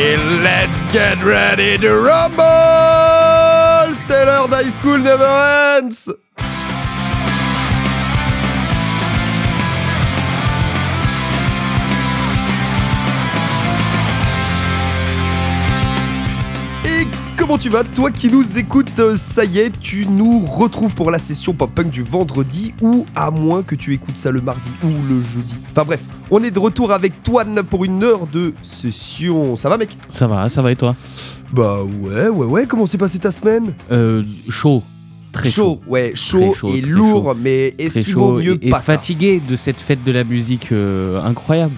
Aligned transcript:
Et 0.00 0.16
let's 0.16 0.86
get 0.92 1.20
ready 1.24 1.76
to 1.76 1.98
rumble! 1.98 3.92
C'est 3.92 4.24
l'heure 4.26 4.46
d'High 4.46 4.70
School 4.70 4.98
Never 4.98 5.26
Ends 5.26 6.12
comment 17.48 17.58
tu 17.58 17.70
vas 17.70 17.82
Toi 17.82 18.10
qui 18.10 18.30
nous 18.30 18.58
écoutes, 18.58 18.98
euh, 18.98 19.16
ça 19.16 19.42
y 19.46 19.60
est, 19.60 19.80
tu 19.80 20.04
nous 20.06 20.40
retrouves 20.40 20.94
pour 20.94 21.10
la 21.10 21.18
session 21.18 21.54
pop-punk 21.54 21.88
du 21.90 22.02
vendredi 22.02 22.74
ou 22.82 23.06
à 23.14 23.30
moins 23.30 23.62
que 23.62 23.74
tu 23.74 23.94
écoutes 23.94 24.18
ça 24.18 24.30
le 24.30 24.42
mardi 24.42 24.70
ou 24.84 24.88
le 25.08 25.22
jeudi. 25.22 25.54
Enfin 25.70 25.84
bref, 25.86 26.00
on 26.30 26.42
est 26.44 26.50
de 26.50 26.58
retour 26.58 26.92
avec 26.92 27.22
Toine 27.22 27.62
pour 27.62 27.86
une 27.86 28.04
heure 28.04 28.26
de 28.26 28.52
session. 28.62 29.56
Ça 29.56 29.70
va 29.70 29.78
mec? 29.78 29.96
Ça 30.12 30.26
va, 30.26 30.46
ça 30.50 30.60
va 30.60 30.72
et 30.72 30.76
toi? 30.76 30.94
Bah 31.50 31.82
ouais, 31.82 32.28
ouais, 32.28 32.46
ouais, 32.46 32.66
comment 32.66 32.84
s'est 32.84 32.98
passée 32.98 33.18
ta 33.18 33.30
semaine? 33.32 33.72
Euh, 33.90 34.22
Chaud. 34.50 34.82
Très 35.32 35.48
chaud. 35.50 35.80
ouais, 35.86 36.12
chaud, 36.14 36.52
chaud, 36.52 36.74
et 36.74 36.82
lourd, 36.82 37.34
mais 37.40 37.74
est-ce 37.78 38.00
qu'il 38.00 38.14
vaut 38.14 38.34
chaud 38.36 38.42
mieux 38.42 38.58
et, 38.62 38.68
et 38.68 38.70
pas 38.70 38.80
ça? 38.82 38.92
fatigué 38.94 39.40
de 39.46 39.56
cette 39.56 39.80
fête 39.80 40.04
de 40.04 40.12
la 40.12 40.24
musique 40.24 40.70
euh, 40.72 41.22
incroyable. 41.22 41.74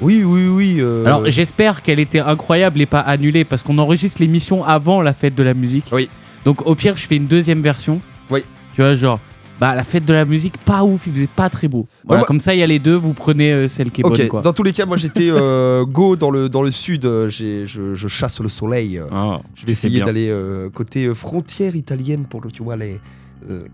Oui, 0.00 0.22
oui, 0.24 0.48
oui. 0.48 0.76
euh, 0.80 1.04
Alors 1.06 1.28
j'espère 1.30 1.82
qu'elle 1.82 2.00
était 2.00 2.18
incroyable 2.20 2.80
et 2.80 2.86
pas 2.86 3.00
annulée 3.00 3.44
parce 3.44 3.62
qu'on 3.62 3.78
enregistre 3.78 4.20
l'émission 4.20 4.64
avant 4.64 5.00
la 5.02 5.12
fête 5.12 5.34
de 5.34 5.42
la 5.42 5.54
musique. 5.54 5.86
Oui. 5.92 6.08
Donc 6.44 6.66
au 6.66 6.74
pire 6.74 6.96
je 6.96 7.06
fais 7.06 7.16
une 7.16 7.26
deuxième 7.26 7.60
version. 7.60 8.00
Oui. 8.30 8.40
Tu 8.74 8.80
vois 8.82 8.94
genre 8.94 9.20
bah 9.60 9.76
la 9.76 9.84
fête 9.84 10.04
de 10.04 10.12
la 10.14 10.24
musique 10.24 10.58
pas 10.58 10.82
ouf, 10.82 11.06
il 11.06 11.12
faisait 11.12 11.28
pas 11.28 11.48
très 11.48 11.68
beau. 11.68 11.86
Voilà, 12.04 12.24
comme 12.24 12.40
ça 12.40 12.52
il 12.52 12.58
y 12.58 12.64
a 12.64 12.66
les 12.66 12.80
deux, 12.80 12.96
vous 12.96 13.14
prenez 13.14 13.52
euh, 13.52 13.68
celle 13.68 13.92
qui 13.92 14.00
est 14.00 14.02
bonne 14.02 14.26
quoi. 14.26 14.40
dans 14.40 14.52
tous 14.52 14.64
les 14.64 14.72
cas, 14.72 14.86
moi 14.86 14.96
j'étais 14.96 15.28
euh, 15.30 15.84
go 15.86 16.16
dans 16.16 16.32
le, 16.32 16.48
dans 16.48 16.62
le 16.62 16.72
sud, 16.72 17.04
euh, 17.04 17.28
je, 17.28 17.64
je 17.64 18.08
chasse 18.08 18.40
le 18.40 18.48
soleil. 18.48 18.98
euh, 18.98 19.04
Ah, 19.12 19.40
Je 19.54 19.64
vais 19.66 19.72
essayer 19.72 20.00
d'aller 20.00 20.30
euh, 20.30 20.68
côté 20.70 21.06
euh, 21.06 21.14
frontière 21.14 21.76
italienne 21.76 22.24
pour, 22.28 22.40
le- 22.40 22.50
tu 22.50 22.64
vois, 22.64 22.74
les 22.76 22.94
euh, 22.94 22.98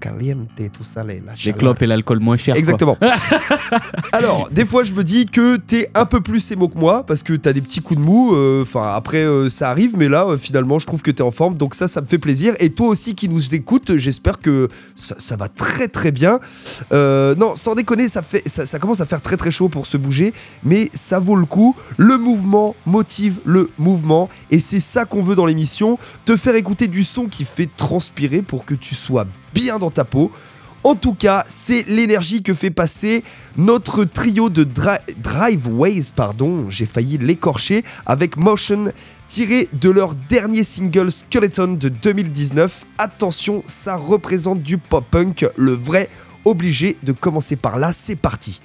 caliente, 0.00 0.48
tout 0.72 0.84
ça, 0.84 1.04
les, 1.04 1.20
la 1.20 1.34
Les 1.44 1.52
clopes 1.52 1.82
et 1.82 1.86
l'alcool 1.86 2.20
moins 2.20 2.36
cher. 2.36 2.56
Exactement. 2.56 2.96
Alors, 4.12 4.48
des 4.50 4.66
fois, 4.66 4.82
je 4.82 4.92
me 4.92 5.04
dis 5.04 5.26
que 5.26 5.56
t'es 5.56 5.90
un 5.94 6.06
peu 6.06 6.20
plus 6.20 6.50
émo 6.50 6.68
que 6.68 6.78
moi 6.78 7.04
parce 7.06 7.22
que 7.22 7.34
t'as 7.34 7.52
des 7.52 7.60
petits 7.60 7.80
coups 7.80 8.00
de 8.00 8.04
mou. 8.04 8.34
euh, 8.34 8.62
Enfin, 8.62 8.92
après, 8.94 9.18
euh, 9.24 9.48
ça 9.48 9.70
arrive, 9.70 9.96
mais 9.96 10.08
là, 10.08 10.26
euh, 10.26 10.38
finalement, 10.38 10.78
je 10.78 10.86
trouve 10.86 11.02
que 11.02 11.10
t'es 11.10 11.22
en 11.22 11.30
forme. 11.30 11.56
Donc, 11.56 11.74
ça, 11.74 11.88
ça 11.88 12.00
me 12.00 12.06
fait 12.06 12.18
plaisir. 12.18 12.54
Et 12.60 12.70
toi 12.70 12.88
aussi 12.88 13.14
qui 13.14 13.28
nous 13.28 13.54
écoutes, 13.54 13.96
j'espère 13.96 14.38
que 14.40 14.68
ça, 14.96 15.14
ça 15.18 15.36
va 15.36 15.48
très 15.48 15.88
très 15.88 16.10
bien. 16.10 16.40
Euh, 16.92 17.34
non, 17.34 17.54
sans 17.56 17.74
déconner, 17.74 18.08
ça, 18.08 18.22
fait, 18.22 18.42
ça, 18.48 18.66
ça 18.66 18.78
commence 18.78 19.00
à 19.00 19.06
faire 19.06 19.20
très 19.20 19.36
très 19.36 19.50
chaud 19.50 19.68
pour 19.68 19.86
se 19.86 19.96
bouger, 19.96 20.32
mais 20.64 20.90
ça 20.94 21.18
vaut 21.18 21.36
le 21.36 21.46
coup. 21.46 21.74
Le 21.96 22.18
mouvement 22.18 22.74
motive 22.86 23.40
le 23.44 23.70
mouvement. 23.78 24.28
Et 24.50 24.60
c'est 24.60 24.80
ça 24.80 25.04
qu'on 25.04 25.22
veut 25.22 25.34
dans 25.34 25.46
l'émission 25.46 25.98
te 26.24 26.36
faire 26.36 26.54
écouter 26.54 26.88
du 26.88 27.04
son 27.04 27.26
qui 27.26 27.44
fait 27.44 27.68
transpirer 27.76 28.42
pour 28.42 28.64
que 28.64 28.74
tu 28.74 28.94
sois 28.94 29.26
bien 29.58 29.78
dans 29.80 29.90
ta 29.90 30.04
peau. 30.04 30.30
En 30.84 30.94
tout 30.94 31.12
cas, 31.14 31.44
c'est 31.48 31.82
l'énergie 31.88 32.42
que 32.44 32.54
fait 32.54 32.70
passer 32.70 33.24
notre 33.56 34.04
trio 34.04 34.48
de 34.48 34.62
dri- 34.62 35.00
Driveways, 35.16 36.12
pardon, 36.14 36.70
j'ai 36.70 36.86
failli 36.86 37.18
l'écorcher, 37.18 37.82
avec 38.06 38.36
Motion, 38.36 38.92
tiré 39.26 39.68
de 39.72 39.90
leur 39.90 40.14
dernier 40.14 40.62
single 40.62 41.10
Skeleton 41.10 41.76
de 41.78 41.88
2019. 41.88 42.84
Attention, 42.96 43.64
ça 43.66 43.96
représente 43.96 44.62
du 44.62 44.78
pop-punk, 44.78 45.46
le 45.56 45.72
vrai. 45.72 46.08
Obligé 46.44 46.96
de 47.02 47.10
commencer 47.12 47.56
par 47.56 47.78
là, 47.78 47.92
c'est 47.92 48.16
parti. 48.16 48.60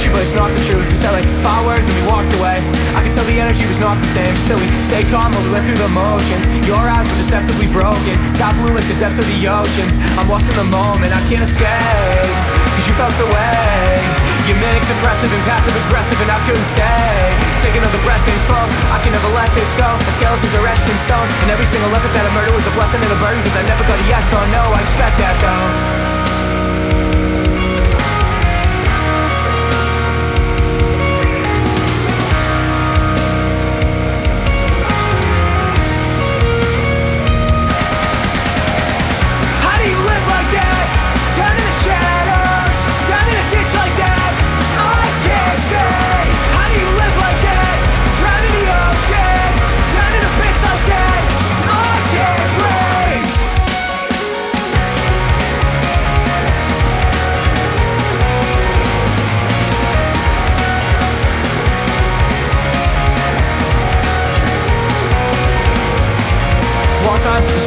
You, 0.00 0.08
but 0.16 0.24
it's 0.24 0.32
not 0.32 0.48
the 0.48 0.64
truth. 0.64 0.88
We 0.88 0.96
said 0.96 1.12
like 1.12 1.28
five 1.44 1.60
words 1.68 1.84
and 1.84 1.92
we 1.92 2.04
walked 2.08 2.32
away. 2.40 2.64
I 2.96 3.04
could 3.04 3.12
tell 3.12 3.26
the 3.28 3.36
energy 3.36 3.68
was 3.68 3.76
not 3.76 4.00
the 4.00 4.08
same. 4.16 4.32
Still, 4.40 4.56
we 4.56 4.64
stayed 4.88 5.04
calm 5.12 5.28
while 5.28 5.44
we 5.44 5.52
went 5.52 5.68
through 5.68 5.76
the 5.76 5.92
motions. 5.92 6.48
Your 6.64 6.80
eyes 6.80 7.04
were 7.04 7.20
deceptively 7.20 7.68
broken. 7.68 8.16
Top 8.40 8.56
blue 8.64 8.72
like 8.72 8.88
the 8.88 8.96
depths 8.96 9.20
of 9.20 9.28
the 9.28 9.40
ocean. 9.44 9.92
I'm 10.16 10.24
lost 10.24 10.48
in 10.48 10.56
the 10.56 10.68
moment, 10.72 11.12
I 11.12 11.20
can't 11.28 11.44
escape. 11.44 12.32
Cause 12.72 12.86
you 12.88 12.96
felt 12.96 13.12
away. 13.28 14.00
You're 14.48 14.56
manic, 14.56 14.80
depressive, 14.88 15.28
and 15.28 15.44
passive 15.44 15.76
aggressive, 15.76 16.16
and 16.16 16.32
I 16.32 16.40
couldn't 16.48 16.68
stay. 16.72 17.36
Take 17.60 17.76
another 17.76 18.00
breath 18.08 18.24
and 18.24 18.40
slow. 18.48 18.64
I 18.88 19.04
can 19.04 19.12
never 19.12 19.28
let 19.36 19.52
this 19.52 19.68
go. 19.76 19.84
The 19.84 20.12
skeletons 20.16 20.54
are 20.56 20.64
etched 20.64 20.88
in 20.88 20.96
stone. 21.04 21.28
And 21.44 21.52
every 21.52 21.68
single 21.68 21.92
effort 21.92 22.14
that 22.16 22.24
I 22.24 22.32
murder 22.32 22.56
was 22.56 22.64
a 22.64 22.72
blessing 22.72 23.04
and 23.04 23.12
a 23.12 23.20
burden. 23.20 23.44
Cause 23.44 23.52
I 23.52 23.68
never 23.68 23.84
got 23.84 24.00
a 24.00 24.06
yes 24.08 24.24
or 24.32 24.48
no. 24.48 24.64
I 24.64 24.80
expect 24.80 25.20
that 25.20 25.36
though. 25.44 26.09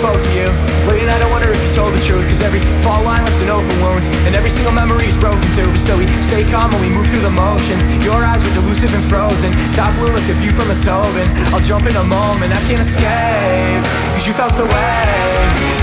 Spoke 0.04 0.20
to 0.20 0.36
you. 0.36 0.52
Late 0.84 1.08
at 1.08 1.16
night, 1.16 1.24
I 1.24 1.32
wonder 1.32 1.48
if 1.48 1.56
you 1.64 1.72
told 1.72 1.96
the 1.96 2.04
truth. 2.04 2.28
Cause 2.28 2.44
every 2.44 2.60
fall 2.84 3.00
line 3.08 3.24
left 3.24 3.40
an 3.40 3.48
open 3.48 3.72
wound. 3.80 4.04
And 4.28 4.36
every 4.36 4.52
single 4.52 4.76
memory 4.76 5.08
is 5.08 5.16
broken 5.16 5.48
too. 5.56 5.64
But 5.64 5.80
still, 5.80 5.96
we 5.96 6.12
stay 6.20 6.44
calm 6.52 6.76
and 6.76 6.82
we 6.84 6.92
move 6.92 7.08
through 7.08 7.24
the 7.24 7.32
motions. 7.32 7.88
Your 8.04 8.20
eyes 8.20 8.44
were 8.44 8.52
delusive 8.52 8.92
and 8.92 9.00
frozen. 9.08 9.56
Top 9.80 9.96
blue 9.96 10.12
like 10.12 10.28
a 10.28 10.36
view 10.44 10.52
from 10.52 10.68
a 10.68 10.78
Tobin. 10.84 11.24
I'll 11.56 11.64
jump 11.64 11.88
in 11.88 11.96
a 11.96 12.04
moment, 12.04 12.52
I 12.52 12.60
can't 12.68 12.84
escape. 12.84 13.80
Cause 14.20 14.28
you 14.28 14.36
felt 14.36 14.60
away. 14.60 15.08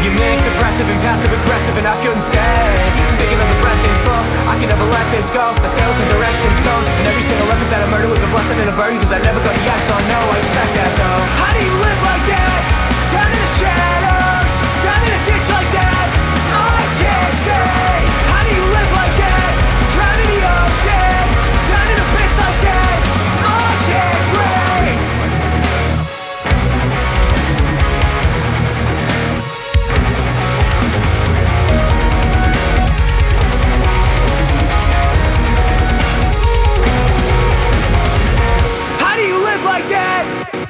You 0.04 0.12
manic, 0.12 0.44
depressive, 0.44 0.84
and 0.84 1.00
passive 1.00 1.32
aggressive, 1.32 1.80
and 1.80 1.88
I 1.88 1.96
couldn't 2.04 2.20
stay. 2.20 2.76
Taking 3.16 3.40
another 3.40 3.56
breath 3.64 3.88
in 3.88 3.96
slow. 4.04 4.20
I 4.52 4.60
can 4.60 4.68
never 4.68 4.84
let 4.84 5.06
this 5.16 5.32
go. 5.32 5.48
The 5.64 5.68
skeletons 5.72 6.12
are 6.12 6.20
etched 6.28 6.44
in 6.44 6.52
stone. 6.60 6.84
And 7.00 7.08
every 7.08 7.24
single 7.24 7.48
effort 7.48 7.72
that 7.72 7.80
I 7.80 7.88
murder 7.88 8.12
was 8.12 8.20
a 8.20 8.28
blessing 8.28 8.60
and 8.60 8.68
a 8.68 8.76
burden. 8.76 9.00
Cause 9.00 9.16
I 9.16 9.20
never 9.24 9.40
got 9.40 9.56
a 9.56 9.62
yes 9.64 9.80
or 9.88 10.00
no. 10.12 10.20
I 10.28 10.36
expect 10.44 10.72
that 10.76 10.92
though. 11.00 11.20
How 11.40 11.50
do 11.56 11.60
you 11.64 11.72
live 11.80 12.00
like 12.04 12.24
that? 12.36 12.99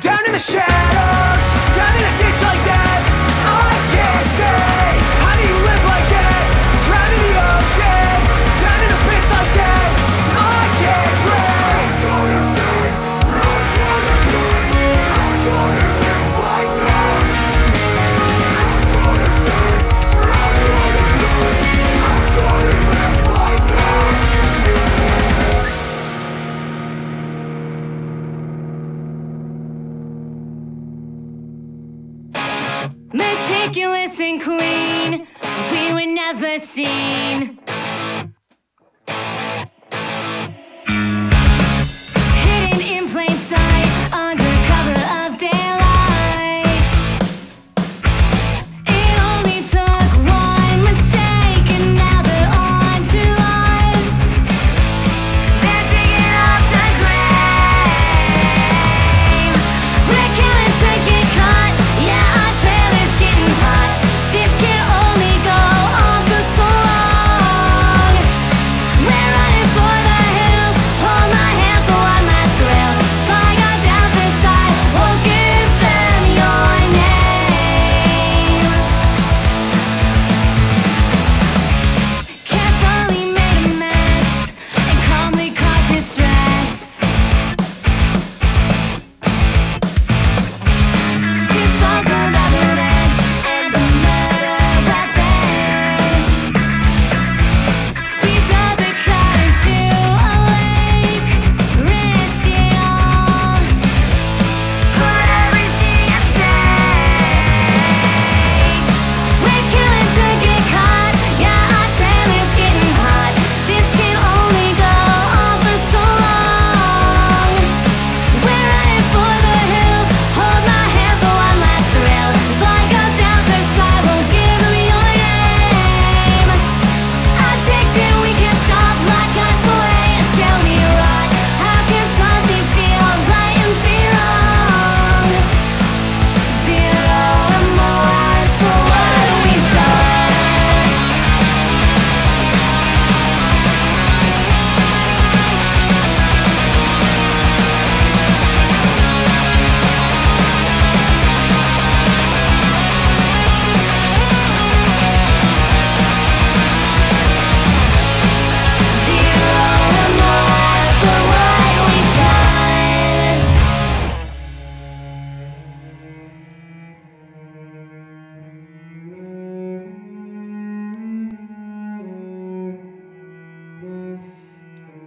Down 0.01 0.25
in 0.25 0.33
the 0.33 0.39
shadows, 0.39 1.60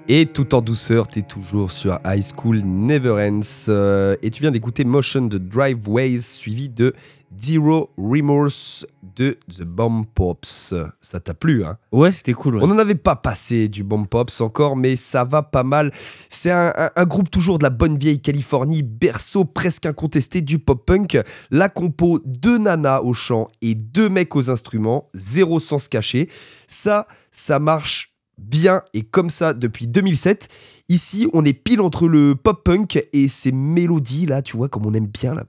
Et 0.10 0.26
tout 0.26 0.54
en 0.54 0.62
douceur, 0.62 1.08
t'es 1.08 1.22
toujours 1.22 1.72
sur 1.72 1.98
High 2.06 2.24
School 2.24 2.60
Never 2.64 3.12
Ends. 3.30 3.42
euh, 3.70 4.16
et 4.22 4.30
tu 4.32 4.42
viens 4.42 4.52
d'écouter 4.52 4.84
Motion 4.84 5.22
de 5.28 5.38
Driveways, 5.38 6.20
suivi 6.22 6.68
de 6.68 6.94
Zero 7.42 7.90
Remorse 7.98 8.86
de 9.16 9.38
The 9.50 9.64
Bomb 9.64 10.06
Pops. 10.14 10.74
Ça 11.02 11.20
t'a 11.22 11.34
plu, 11.34 11.64
hein? 11.64 11.78
Ouais, 11.94 12.12
c'était 12.12 12.34
cool. 12.34 12.58
ouais. 12.58 12.64
On 12.64 12.68
n'en 12.68 12.78
avait 12.78 12.96
pas 12.96 13.16
passé 13.16 13.70
du 13.70 13.84
Bomb 13.86 14.06
Pops 14.06 14.42
encore, 14.42 14.76
mais 14.76 14.98
ça 14.98 15.24
va 15.24 15.42
pas 15.42 15.64
mal. 15.64 15.92
C'est 16.30 16.52
un, 16.52 16.74
un- 16.76 16.92
un 16.96 17.06
groupe 17.06 17.32
toujours 17.32 17.58
de 17.58 17.64
la 17.64 17.70
bonne 17.70 17.98
vieille 17.98 18.20
Californie, 18.22 18.84
berceau 18.84 19.46
presque 19.46 19.86
incontesté 19.86 20.42
du 20.42 20.60
pop-punk. 20.60 21.18
La 21.50 21.70
compo, 21.70 22.20
deux 22.26 22.58
nanas 22.58 23.00
au 23.00 23.14
chant 23.14 23.48
et 23.62 23.74
deux 23.74 24.10
mecs 24.10 24.36
aux 24.36 24.50
instruments, 24.50 25.10
zéro 25.14 25.60
sens 25.62 25.88
caché. 25.88 26.30
Ça, 26.68 27.08
ça 27.32 27.58
marche 27.58 28.13
bien 28.38 28.82
et 28.94 29.04
comme 29.04 29.30
ça 29.30 29.54
depuis 29.54 29.88
2007. 29.88 30.48
Ici, 30.90 31.28
on 31.34 31.46
est 31.46 31.54
pile 31.54 31.82
entre 31.82 32.08
le 32.08 32.36
pop-punk 32.36 33.08
et 33.14 33.28
ces 33.28 33.52
mélodies 33.52 34.26
là, 34.26 34.42
tu 34.42 34.58
vois, 34.58 34.70
comme 34.70 34.86
on 34.86 34.94
aime 34.94 35.08
bien 35.08 35.34
là. 35.36 35.46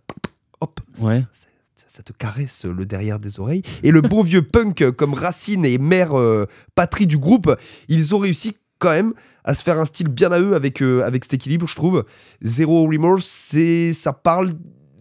Hop, 0.60 0.80
Ouais. 1.00 1.24
ça, 1.32 1.84
ça 1.88 2.02
te 2.02 2.12
caresse 2.12 2.64
le 2.64 2.84
derrière 2.86 3.18
des 3.18 3.40
oreilles. 3.40 3.62
Et 3.82 3.90
le 3.90 4.00
bon 4.00 4.22
vieux 4.22 4.42
punk 4.42 4.90
comme 4.92 5.14
Racine 5.14 5.64
et 5.64 5.78
mère 5.78 6.16
euh, 6.18 6.46
patrie 6.74 7.06
du 7.06 7.18
groupe, 7.18 7.54
ils 7.88 8.14
ont 8.14 8.18
réussi 8.18 8.56
quand 8.78 8.90
même 8.90 9.12
à 9.44 9.54
se 9.54 9.62
faire 9.62 9.78
un 9.78 9.84
style 9.84 10.08
bien 10.08 10.30
à 10.32 10.40
eux 10.40 10.54
avec, 10.54 10.82
euh, 10.82 11.02
avec 11.04 11.24
cet 11.24 11.34
équilibre, 11.34 11.66
je 11.66 11.74
trouve. 11.74 12.04
Zero 12.42 12.86
Remorse, 12.88 13.24
c'est, 13.26 13.92
ça 13.92 14.12
parle. 14.12 14.52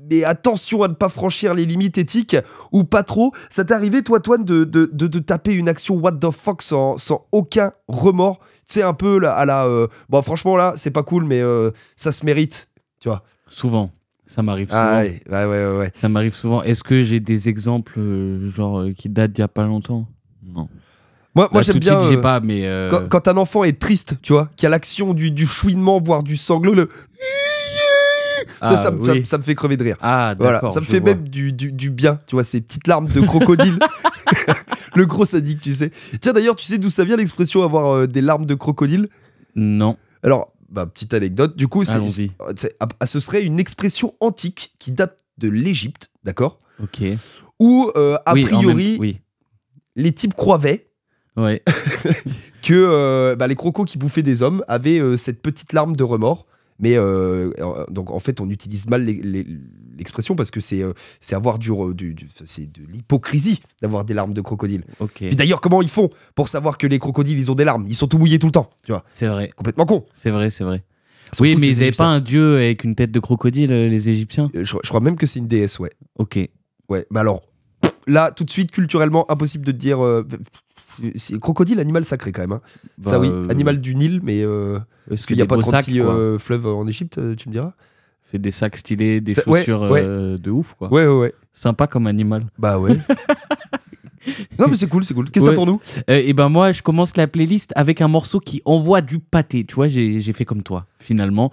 Mais 0.09 0.23
attention 0.23 0.83
à 0.83 0.87
ne 0.87 0.93
pas 0.93 1.09
franchir 1.09 1.53
les 1.53 1.65
limites 1.65 1.97
éthiques 1.97 2.35
ou 2.71 2.83
pas 2.83 3.03
trop. 3.03 3.31
Ça 3.49 3.63
t'est 3.63 3.73
arrivé, 3.73 4.01
toi, 4.01 4.19
Toine, 4.19 4.43
de, 4.43 4.63
de, 4.63 4.89
de, 4.91 5.07
de 5.07 5.19
taper 5.19 5.53
une 5.53 5.69
action 5.69 5.95
what 5.95 6.13
the 6.13 6.29
fuck 6.31 6.61
sans, 6.61 6.97
sans 6.97 7.25
aucun 7.31 7.71
remords? 7.87 8.39
Tu 8.67 8.75
sais, 8.79 8.81
un 8.83 8.93
peu 8.93 9.19
là, 9.19 9.33
à 9.33 9.45
la. 9.45 9.65
euh, 9.65 9.87
bon, 10.09 10.21
franchement, 10.21 10.55
là, 10.57 10.73
c'est 10.77 10.91
pas 10.91 11.03
cool, 11.03 11.23
mais 11.25 11.41
euh, 11.41 11.71
ça 11.95 12.11
se 12.11 12.25
mérite. 12.25 12.69
Tu 12.99 13.07
vois. 13.09 13.23
Souvent. 13.47 13.91
Ça 14.25 14.41
m'arrive 14.41 14.69
souvent. 14.69 14.79
Ah, 14.81 15.01
ouais, 15.03 15.21
ouais, 15.29 15.77
ouais. 15.77 15.91
Ça 15.93 16.09
m'arrive 16.09 16.33
souvent. 16.33 16.63
Est-ce 16.63 16.83
que 16.83 17.01
j'ai 17.01 17.19
des 17.19 17.49
exemples 17.49 17.93
euh, 17.99 18.49
genre 18.51 18.85
qui 18.97 19.09
datent 19.09 19.31
d'il 19.33 19.41
y 19.41 19.43
a 19.43 19.47
pas 19.49 19.65
longtemps? 19.65 20.07
Non. 20.45 20.69
Moi, 21.35 21.49
moi 21.51 21.61
Là, 21.61 21.61
j'aime 21.61 21.79
bien. 21.79 21.99
suite, 21.99 22.21
pas, 22.21 22.39
mais 22.39 22.67
Quand, 22.91 23.09
quand 23.09 23.27
un 23.27 23.37
enfant 23.37 23.63
est 23.63 23.79
triste, 23.79 24.15
tu 24.21 24.33
vois, 24.33 24.49
qu'il 24.55 24.65
y 24.65 24.67
a 24.67 24.69
l'action 24.69 25.13
du, 25.13 25.31
du 25.31 25.45
chouinement, 25.45 25.99
voire 26.01 26.23
du 26.23 26.37
sanglot, 26.37 26.73
le. 26.73 26.89
Ah, 28.61 28.75
ça, 28.77 28.83
ça, 28.83 28.91
me- 28.91 29.03
ça- 29.05 29.11
oui. 29.13 29.25
ça 29.25 29.37
me 29.37 29.43
fait 29.43 29.55
crever 29.55 29.77
de 29.77 29.83
rire. 29.83 29.97
Ah, 30.01 30.35
Voilà, 30.39 30.61
ça 30.71 30.79
me 30.79 30.85
fait 30.85 30.99
vois. 30.99 31.15
même 31.15 31.27
du, 31.27 31.51
du, 31.53 31.71
du 31.71 31.89
bien, 31.89 32.19
tu 32.27 32.35
vois, 32.35 32.43
ces 32.43 32.61
petites 32.61 32.87
larmes 32.87 33.07
de 33.07 33.21
crocodile. 33.21 33.79
le 34.95 35.05
gros 35.05 35.25
sadique, 35.25 35.59
tu 35.59 35.73
sais. 35.73 35.91
Tiens, 36.21 36.33
d'ailleurs, 36.33 36.55
tu 36.55 36.65
sais 36.65 36.77
d'où 36.77 36.89
ça 36.89 37.03
vient 37.05 37.17
l'expression 37.17 37.63
avoir 37.63 37.87
euh, 37.93 38.07
des 38.07 38.21
larmes 38.21 38.45
de 38.45 38.55
crocodile? 38.55 39.09
Non. 39.55 39.97
Alors, 40.23 40.53
bah, 40.69 40.85
petite 40.85 41.13
anecdote, 41.13 41.55
du 41.55 41.67
coup, 41.67 41.83
c'est, 41.83 41.99
c'est- 42.09 42.75
ah, 42.79 42.87
ah, 42.99 43.05
ce 43.07 43.19
serait 43.19 43.43
une 43.43 43.59
expression 43.59 44.13
antique 44.19 44.73
qui 44.79 44.91
date 44.91 45.17
de 45.37 45.49
l'Égypte, 45.49 46.09
d'accord? 46.23 46.57
Ok. 46.81 47.03
Où, 47.59 47.91
euh, 47.97 48.17
a 48.25 48.33
Oui, 48.33 48.41
en 48.45 48.47
même- 48.47 48.59
priori, 48.75 48.97
Oui. 48.99 49.19
les 49.95 50.11
types 50.11 50.33
croyaient 50.33 50.87
Ouais. 51.35 51.63
que 52.61 52.73
euh, 52.73 53.35
bah, 53.35 53.47
les 53.47 53.55
crocos 53.55 53.85
qui 53.85 53.97
bouffaient 53.97 54.21
des 54.23 54.41
hommes 54.41 54.63
avaient 54.67 54.99
euh, 54.99 55.17
cette 55.17 55.41
petite 55.41 55.73
larme 55.73 55.95
de 55.95 56.03
remords. 56.03 56.45
Mais 56.79 56.97
euh, 56.97 57.51
euh, 57.59 57.85
donc 57.89 58.11
en 58.11 58.19
fait, 58.19 58.41
on 58.41 58.49
utilise 58.49 58.87
mal 58.87 59.05
l'expression 59.05 60.35
parce 60.35 60.51
que 60.51 60.59
c'est 60.59 60.81
euh, 60.81 60.93
c'est 61.21 61.35
avoir 61.35 61.59
du, 61.59 61.71
c'est 62.45 62.71
de 62.71 62.81
l'hypocrisie 62.91 63.61
d'avoir 63.81 64.05
des 64.05 64.13
larmes 64.13 64.33
de 64.33 64.41
crocodile. 64.41 64.83
Ok. 64.99 65.13
Puis 65.15 65.35
d'ailleurs, 65.35 65.61
comment 65.61 65.81
ils 65.81 65.89
font 65.89 66.09
pour 66.35 66.47
savoir 66.47 66.77
que 66.77 66.87
les 66.87 66.99
crocodiles 66.99 67.37
ils 67.37 67.51
ont 67.51 67.55
des 67.55 67.63
larmes? 67.65 67.85
Ils 67.87 67.95
sont 67.95 68.07
tout 68.07 68.17
mouillés 68.17 68.39
tout 68.39 68.47
le 68.47 68.51
temps, 68.53 68.69
tu 68.85 68.91
vois. 68.91 69.03
C'est 69.07 69.27
vrai. 69.27 69.49
Complètement 69.55 69.85
con. 69.85 70.05
C'est 70.13 70.31
vrai, 70.31 70.49
c'est 70.49 70.63
vrai. 70.63 70.83
Oui, 71.39 71.55
mais 71.59 71.67
ils 71.67 71.75
avaient 71.77 71.85
Égyptiens. 71.85 72.05
pas 72.05 72.11
un 72.11 72.19
dieu 72.19 72.55
avec 72.57 72.83
une 72.83 72.95
tête 72.95 73.11
de 73.11 73.19
crocodile, 73.19 73.71
les 73.71 74.09
Égyptiens? 74.09 74.51
Je, 74.53 74.63
je 74.63 74.89
crois 74.89 74.99
même 74.99 75.15
que 75.15 75.25
c'est 75.25 75.39
une 75.39 75.47
déesse, 75.47 75.79
ouais. 75.79 75.91
Ok. 76.19 76.37
Ouais. 76.89 77.07
Mais 77.09 77.19
alors, 77.19 77.41
là, 78.05 78.31
tout 78.31 78.43
de 78.43 78.51
suite, 78.51 78.69
culturellement, 78.71 79.29
impossible 79.31 79.65
de 79.65 79.71
te 79.71 79.77
dire. 79.77 80.03
euh, 80.03 80.27
c'est 81.15 81.39
crocodile, 81.39 81.79
animal 81.79 82.05
sacré 82.05 82.31
quand 82.31 82.41
même. 82.41 82.51
hein. 82.53 82.61
Ça 83.01 83.11
Bah, 83.11 83.19
oui, 83.19 83.29
euh, 83.31 83.47
animal 83.49 83.79
du 83.81 83.95
Nil, 83.95 84.19
mais 84.23 84.41
euh, 84.43 84.79
Est-ce 85.11 85.25
qu'il 85.27 85.35
n'y 85.35 85.41
a 85.41 85.45
pas 85.45 85.55
beaux 85.55 85.61
36 85.61 85.97
sacs, 85.97 86.05
euh, 86.05 86.39
fleuves 86.39 86.65
en 86.67 86.87
Égypte, 86.87 87.17
euh, 87.17 87.35
tu 87.35 87.49
me 87.49 87.53
diras 87.53 87.73
Fait 88.21 88.39
des 88.39 88.51
sacs 88.51 88.77
stylés, 88.77 89.21
des 89.21 89.33
Ça- 89.33 89.43
chaussures 89.43 89.81
ouais. 89.83 90.03
euh, 90.03 90.37
de 90.37 90.51
ouf, 90.51 90.75
quoi. 90.77 90.91
Ouais, 90.91 91.05
ouais, 91.05 91.13
ouais. 91.19 91.33
Sympa 91.53 91.87
comme 91.87 92.07
animal. 92.07 92.45
Bah 92.57 92.79
ouais. 92.79 92.97
non 94.57 94.67
mais 94.69 94.75
c'est 94.75 94.87
cool, 94.87 95.03
c'est 95.03 95.13
cool. 95.13 95.29
Qu'est-ce 95.29 95.43
que 95.45 95.49
Ouais. 95.49 95.55
t'as 95.55 95.59
pour 95.63 95.67
nous? 95.67 95.79
Et 96.07 96.33
ben 96.33 96.47
moi, 96.49 96.71
je 96.71 96.81
commence 96.81 97.17
la 97.17 97.27
playlist 97.27 97.73
avec 97.75 98.01
un 98.01 98.07
morceau 98.07 98.39
qui 98.39 98.61
envoie 98.65 99.01
du 99.01 99.19
pâté. 99.19 99.65
Tu 99.65 99.75
vois, 99.75 99.87
j'ai 99.87 100.21
fait 100.33 100.45
comme 100.45 100.63
toi, 100.63 100.85
finalement. 100.99 101.51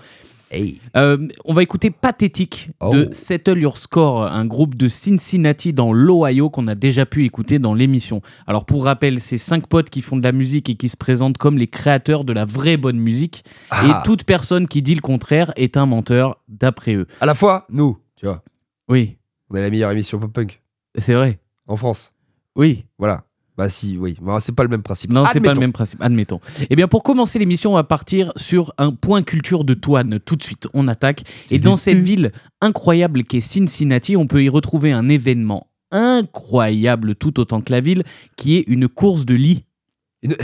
Euh, 0.97 1.29
on 1.45 1.55
va 1.55 1.63
écouter 1.63 1.91
Pathétique 1.91 2.71
de 2.81 3.07
Oh. 3.09 3.13
Settle 3.13 3.59
Your 3.59 3.79
Score, 3.79 4.25
un 4.25 4.45
groupe 4.47 4.75
de 4.75 4.89
Cincinnati 4.89 5.73
dans 5.73 5.93
l'Ohio 5.93 6.51
qu'on 6.51 6.67
a 6.69 6.75
déjà 6.75 7.07
pu 7.07 7.25
écouter 7.25 7.59
dans 7.59 7.75
l'émission. 7.75 8.21
Alors 8.47 8.65
pour 8.65 8.85
rappel, 8.85 9.21
c'est 9.21 9.39
cinq 9.39 9.69
potes 9.69 9.91
qui 9.91 10.01
font 10.03 10.17
de 10.17 10.23
la 10.25 10.33
musique 10.33 10.69
et 10.69 10.75
qui 10.75 10.89
se 10.89 10.97
présentent 10.97 11.39
comme 11.39 11.57
les 11.57 11.69
créateurs 11.69 12.25
de 12.25 12.33
la 12.33 12.45
vraie 12.45 12.77
bonne 12.77 12.99
musique. 12.99 13.45
Ah. 13.71 13.87
Et 13.87 14.07
toute 14.07 14.25
personne 14.25 14.67
qui 14.67 14.83
dit 14.83 14.95
le 14.95 15.01
contraire 15.01 15.53
est 15.57 15.77
un 15.77 15.87
menteur, 15.87 16.37
d'après 16.49 16.95
eux. 16.95 17.07
À 17.21 17.27
la 17.27 17.35
fois, 17.35 17.67
nous, 17.71 17.99
tu 18.17 18.27
vois, 18.27 18.43
Oui, 18.89 19.19
on 19.51 19.57
est 19.57 19.63
la 19.63 19.71
meilleure 19.71 19.91
émission 19.93 20.19
pop-punk 20.19 20.61
c'est 20.99 21.15
vrai. 21.15 21.39
en 21.69 21.77
France. 21.77 22.13
Oui. 22.57 22.85
Voilà. 22.99 23.23
Bah 23.61 23.69
si, 23.69 23.99
oui. 23.99 24.17
Bah, 24.23 24.39
c'est 24.41 24.55
pas 24.55 24.63
le 24.63 24.71
même 24.71 24.83
principe. 24.83 25.13
Non, 25.13 25.27
c'est 25.27 25.39
pas 25.39 25.53
le 25.53 25.61
même 25.61 25.75
principe, 25.75 26.03
admettons. 26.03 26.41
Eh 26.71 26.77
bien, 26.77 26.89
pour 26.89 27.03
commencer 27.03 27.39
l'émission, 27.39 27.73
on 27.73 27.75
va 27.75 27.85
partir 27.85 28.33
sur 28.37 28.73
un 28.79 28.91
point 28.93 29.23
culture 29.23 29.65
de 29.65 29.75
Toine. 29.75 30.19
Tout 30.19 30.37
de 30.37 30.43
suite, 30.43 30.67
on 30.73 30.89
attaque. 30.89 31.25
Et 31.51 31.59
dans 31.59 31.77
cette 31.77 31.99
ville 31.99 32.33
incroyable 32.63 33.23
qu'est 33.23 33.43
Cincinnati, 33.43 34.17
on 34.17 34.27
peut 34.27 34.43
y 34.43 34.49
retrouver 34.49 34.93
un 34.93 35.11
événement 35.11 35.67
incroyable 35.91 37.15
tout 37.17 37.39
autant 37.39 37.61
que 37.61 37.71
la 37.71 37.81
ville, 37.83 38.03
qui 38.39 38.57
est 38.57 38.65
une 38.67 38.89
course 38.89 39.27
de. 39.27 39.35
Une- 39.35 40.37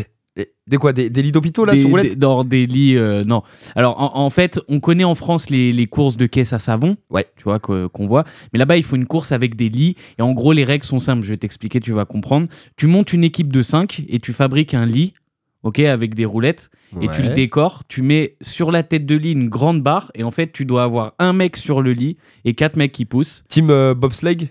Des 0.66 0.76
quoi 0.76 0.92
Des, 0.92 1.08
des 1.10 1.22
lits 1.22 1.32
d'hôpitaux 1.32 1.64
là 1.64 1.72
des, 1.72 1.80
sur 1.80 1.88
roulette 1.90 2.18
dans 2.18 2.44
des 2.44 2.66
lits, 2.66 2.96
euh, 2.96 3.24
non. 3.24 3.42
Alors, 3.74 4.00
en, 4.00 4.24
en 4.24 4.30
fait, 4.30 4.60
on 4.68 4.80
connaît 4.80 5.04
en 5.04 5.14
France 5.14 5.48
les, 5.48 5.72
les 5.72 5.86
courses 5.86 6.16
de 6.16 6.26
caisse 6.26 6.52
à 6.52 6.58
savon, 6.58 6.96
Ouais. 7.08 7.26
tu 7.36 7.44
vois, 7.44 7.58
qu'on 7.58 8.06
voit. 8.06 8.24
Mais 8.52 8.58
là-bas, 8.58 8.76
il 8.76 8.82
faut 8.82 8.96
une 8.96 9.06
course 9.06 9.32
avec 9.32 9.54
des 9.56 9.68
lits. 9.68 9.96
Et 10.18 10.22
en 10.22 10.32
gros, 10.32 10.52
les 10.52 10.64
règles 10.64 10.84
sont 10.84 10.98
simples. 10.98 11.22
Je 11.24 11.30
vais 11.30 11.36
t'expliquer, 11.36 11.80
tu 11.80 11.92
vas 11.92 12.04
comprendre. 12.04 12.48
Tu 12.76 12.86
montes 12.86 13.12
une 13.12 13.24
équipe 13.24 13.50
de 13.52 13.62
5 13.62 14.02
et 14.08 14.18
tu 14.18 14.32
fabriques 14.32 14.74
un 14.74 14.84
lit, 14.86 15.14
ok, 15.62 15.78
avec 15.78 16.14
des 16.14 16.24
roulettes. 16.24 16.68
Et 17.00 17.08
tu 17.08 17.22
le 17.22 17.30
décores. 17.30 17.82
Tu 17.88 18.02
mets 18.02 18.36
sur 18.42 18.70
la 18.70 18.82
tête 18.82 19.06
de 19.06 19.16
lit 19.16 19.32
une 19.32 19.48
grande 19.48 19.82
barre. 19.82 20.10
Et 20.14 20.22
en 20.24 20.30
fait, 20.30 20.52
tu 20.52 20.64
dois 20.64 20.84
avoir 20.84 21.14
un 21.18 21.32
mec 21.32 21.56
sur 21.56 21.80
le 21.82 21.92
lit 21.92 22.16
et 22.44 22.54
quatre 22.54 22.76
mecs 22.76 22.92
qui 22.92 23.04
poussent. 23.04 23.42
Team 23.48 23.70
euh, 23.70 23.94
bobsleigh? 23.94 24.50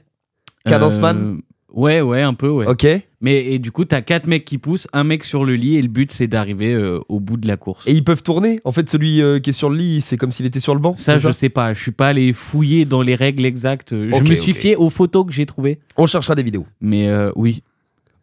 Cadence 0.65 0.97
Man 0.99 1.37
Euh, 1.37 1.41
Ouais, 1.75 2.01
ouais, 2.01 2.21
un 2.21 2.33
peu, 2.33 2.49
ouais. 2.49 2.65
Ok. 2.67 2.85
Et 2.85 3.03
Mais 3.21 3.45
et 3.53 3.59
du 3.59 3.71
coup, 3.71 3.85
t'as 3.85 4.01
quatre 4.01 4.27
mecs 4.27 4.45
qui 4.45 4.57
poussent, 4.57 4.87
un 4.93 5.03
mec 5.03 5.23
sur 5.25 5.43
le 5.45 5.55
lit, 5.55 5.75
et 5.75 5.81
le 5.81 5.87
but 5.89 6.11
c'est 6.11 6.27
d'arriver 6.27 6.73
euh, 6.73 6.99
au 7.09 7.19
bout 7.19 7.35
de 7.37 7.47
la 7.47 7.57
course. 7.57 7.83
ils 7.87 8.03
peuvent 8.03 8.23
tourner 8.23 8.61
En 8.63 8.71
fait, 8.71 8.89
celui 8.89 9.21
euh, 9.21 9.39
qui 9.39 9.49
est 9.49 9.53
sur 9.53 9.69
le 9.69 9.75
lit, 9.77 9.99
c'est 10.01 10.15
comme 10.17 10.31
s'il 10.31 10.45
était 10.45 10.59
sur 10.61 10.73
le 10.73 10.79
banc 10.79 10.95
ça, 10.95 11.17
je 11.17 11.31
sais 11.31 11.49
pas, 11.49 11.73
je 11.73 11.81
suis 11.81 11.91
pas 11.91 12.07
allé 12.07 12.31
fouiller 12.33 12.85
dans 12.85 13.01
les 13.01 13.13
règles 13.15 13.45
exactes. 13.45 13.93
Je 13.93 14.15
Ok, 14.15 14.29
me 14.29 14.35
suis 14.35 14.53
ok. 14.53 14.57
fié 14.57 14.75
aux 14.77 14.89
photos 14.89 15.25
que 15.25 15.33
j'ai 15.33 15.45
trouvées. 15.45 15.79
On 15.97 16.05
cherchera 16.05 16.33
des 16.35 16.43
vidéos. 16.43 16.65
Mais 16.79 17.09
euh, 17.09 17.31
oui. 17.35 17.61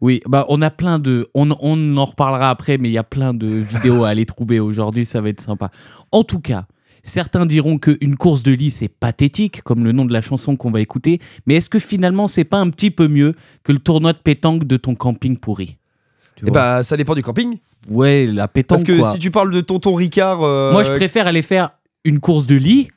Oui, 0.01 0.19
bah 0.27 0.45
on 0.49 0.61
a 0.61 0.69
plein 0.69 0.99
de. 0.99 1.29
On, 1.33 1.49
on 1.61 1.95
en 1.97 2.03
reparlera 2.05 2.49
après, 2.49 2.77
mais 2.77 2.89
il 2.89 2.93
y 2.93 2.97
a 2.97 3.05
plein 3.05 3.33
de 3.33 3.47
vidéos 3.47 4.03
à 4.03 4.09
aller 4.09 4.25
trouver 4.25 4.59
aujourd'hui, 4.59 5.05
ça 5.05 5.21
va 5.21 5.29
être 5.29 5.39
sympa. 5.39 5.69
En 6.11 6.23
tout 6.25 6.41
cas, 6.41 6.65
certains 7.03 7.45
diront 7.45 7.77
qu'une 7.77 8.15
course 8.15 8.41
de 8.43 8.51
lit 8.53 8.71
c'est 8.71 8.87
pathétique, 8.87 9.61
comme 9.61 9.83
le 9.83 9.91
nom 9.91 10.05
de 10.05 10.13
la 10.13 10.21
chanson 10.21 10.55
qu'on 10.55 10.71
va 10.71 10.81
écouter, 10.81 11.19
mais 11.45 11.55
est-ce 11.55 11.69
que 11.69 11.79
finalement 11.79 12.27
c'est 12.27 12.45
pas 12.45 12.57
un 12.57 12.69
petit 12.69 12.89
peu 12.91 13.07
mieux 13.07 13.33
que 13.63 13.71
le 13.71 13.79
tournoi 13.79 14.13
de 14.13 14.17
pétanque 14.17 14.63
de 14.63 14.77
ton 14.77 14.95
camping 14.95 15.37
pourri? 15.37 15.77
Et 16.37 16.41
vois 16.45 16.51
bah, 16.51 16.83
ça 16.83 16.97
dépend 16.97 17.13
du 17.13 17.21
camping. 17.21 17.57
Ouais, 17.89 18.25
la 18.25 18.47
pétanque. 18.47 18.69
Parce 18.69 18.83
que 18.83 18.97
quoi. 18.99 19.11
si 19.11 19.19
tu 19.19 19.29
parles 19.31 19.51
de 19.51 19.61
tonton 19.61 19.93
Ricard. 19.93 20.41
euh, 20.41 20.71
Moi, 20.71 20.83
je 20.83 20.91
préfère 20.91 21.27
aller 21.27 21.41
faire 21.43 21.69
une 22.05 22.19
course 22.19 22.47
de 22.47 22.55
lit 22.55 22.87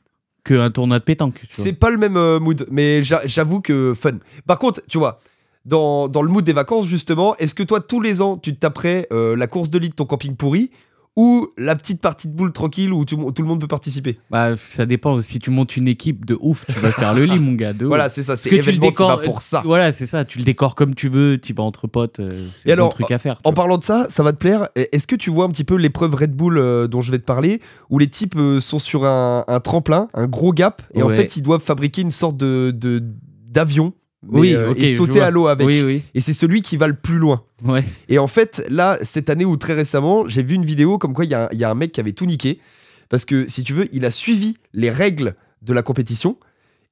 qu'un 0.42 0.70
tournoi 0.70 0.98
de 0.98 1.04
pétanque. 1.04 1.40
C'est 1.50 1.74
pas 1.74 1.90
le 1.90 1.98
même 1.98 2.16
euh, 2.16 2.40
mood, 2.40 2.66
mais 2.70 3.02
j'a- 3.02 3.26
j'avoue 3.26 3.60
que 3.60 3.92
fun. 3.94 4.18
Par 4.46 4.58
contre, 4.58 4.80
tu 4.88 4.96
vois, 4.98 5.18
dans, 5.64 6.08
dans 6.08 6.22
le 6.22 6.30
mood 6.30 6.44
des 6.44 6.52
vacances, 6.54 6.86
justement, 6.86 7.36
est-ce 7.36 7.54
que 7.54 7.62
toi, 7.62 7.80
tous 7.80 8.00
les 8.00 8.20
ans, 8.22 8.36
tu 8.38 8.54
te 8.54 8.58
taperais 8.60 9.06
euh, 9.12 9.36
la 9.36 9.46
course 9.48 9.70
de 9.70 9.78
lit 9.78 9.90
de 9.90 9.94
ton 9.94 10.06
camping 10.06 10.34
pourri 10.34 10.70
ou 11.16 11.48
la 11.56 11.74
petite 11.76 12.00
partie 12.00 12.28
de 12.28 12.34
boule 12.34 12.52
tranquille 12.52 12.92
où 12.92 13.04
tout, 13.06 13.16
tout 13.32 13.42
le 13.42 13.48
monde 13.48 13.60
peut 13.60 13.66
participer 13.66 14.18
Bah, 14.30 14.56
ça 14.56 14.84
dépend. 14.86 15.18
Si 15.20 15.38
tu 15.38 15.50
montes 15.50 15.76
une 15.76 15.88
équipe 15.88 16.24
de 16.26 16.36
ouf, 16.40 16.64
tu 16.66 16.78
vas 16.80 16.92
faire 16.92 17.14
le 17.14 17.24
lit, 17.24 17.38
mon 17.38 17.52
gars. 17.52 17.72
De. 17.72 17.86
Voilà, 17.96 18.08
c'est 18.10 18.22
ça, 18.22 18.36
c'est 18.36 18.50
que 18.50 18.56
tu 18.56 18.62
le 18.62 18.68
événement 18.68 18.86
décores. 18.88 19.22
pour 19.22 19.40
ça. 19.42 19.62
Voilà, 19.64 19.92
c'est 19.92 20.06
ça. 20.06 20.24
Tu 20.26 20.38
le 20.38 20.44
décores 20.44 20.74
comme 20.74 20.94
tu 20.94 21.08
veux. 21.08 21.38
Tu 21.38 21.54
vas 21.54 21.62
entre 21.62 21.86
potes. 21.86 22.20
euh, 22.20 22.26
C'est 22.52 22.70
un 22.72 22.76
bon 22.76 22.88
truc 22.90 23.10
à 23.10 23.18
faire. 23.18 23.36
tu 23.36 23.40
En 23.44 23.50
vois. 23.50 23.54
parlant 23.54 23.78
de 23.78 23.82
ça, 23.84 24.06
ça 24.10 24.22
va 24.22 24.32
te 24.32 24.38
plaire. 24.38 24.68
Est-ce 24.76 25.06
que 25.06 25.16
tu 25.16 25.30
vois 25.30 25.46
un 25.46 25.48
petit 25.48 25.64
peu 25.64 25.76
l'épreuve 25.76 26.14
Red 26.14 26.34
Bull 26.34 26.58
euh, 26.58 26.86
dont 26.86 27.00
je 27.00 27.10
vais 27.10 27.18
te 27.18 27.24
parler, 27.24 27.60
où 27.90 27.98
les 27.98 28.08
types 28.08 28.36
euh, 28.36 28.60
sont 28.60 28.78
sur 28.78 29.04
un, 29.06 29.44
un 29.48 29.60
tremplin, 29.60 30.08
un 30.14 30.26
gros 30.26 30.52
gap, 30.52 30.82
et 30.94 31.02
en 31.02 31.08
fait 31.08 31.36
ils 31.36 31.42
doivent 31.42 31.62
fabriquer 31.62 32.02
une 32.02 32.10
sorte 32.10 32.36
de 32.36 32.70
de- 32.74 33.02
d'avion 33.50 33.94
mais, 34.30 34.40
Oui, 34.40 34.54
euh, 34.54 34.74
et 34.76 34.94
sauter 34.94 35.20
à 35.20 35.30
l'eau 35.30 35.46
avec. 35.46 35.66
Oui, 35.66 35.82
oui. 35.82 36.02
Et 36.14 36.20
c'est 36.20 36.32
celui 36.34 36.62
qui 36.62 36.76
va 36.76 36.86
le 36.88 36.94
plus 36.96 37.18
loin. 37.18 37.44
Ouais. 37.64 37.84
Et 38.08 38.18
en 38.18 38.26
fait, 38.26 38.64
là, 38.68 38.98
cette 39.02 39.30
année 39.30 39.44
ou 39.44 39.56
très 39.56 39.74
récemment, 39.74 40.26
j'ai 40.28 40.42
vu 40.42 40.54
une 40.54 40.64
vidéo 40.64 40.98
comme 40.98 41.12
quoi 41.14 41.24
il 41.24 41.30
y, 41.30 41.34
a 41.34 41.44
un- 41.46 41.48
il 41.52 41.58
y 41.58 41.64
a 41.64 41.70
un 41.70 41.74
mec 41.74 41.92
qui 41.92 42.00
avait 42.00 42.12
tout 42.12 42.26
niqué. 42.26 42.60
Parce 43.08 43.24
que, 43.24 43.48
si 43.48 43.62
tu 43.62 43.72
veux, 43.72 43.86
il 43.94 44.04
a 44.04 44.10
suivi 44.10 44.56
les 44.72 44.90
règles 44.90 45.34
de 45.62 45.72
la 45.72 45.82
compétition 45.82 46.38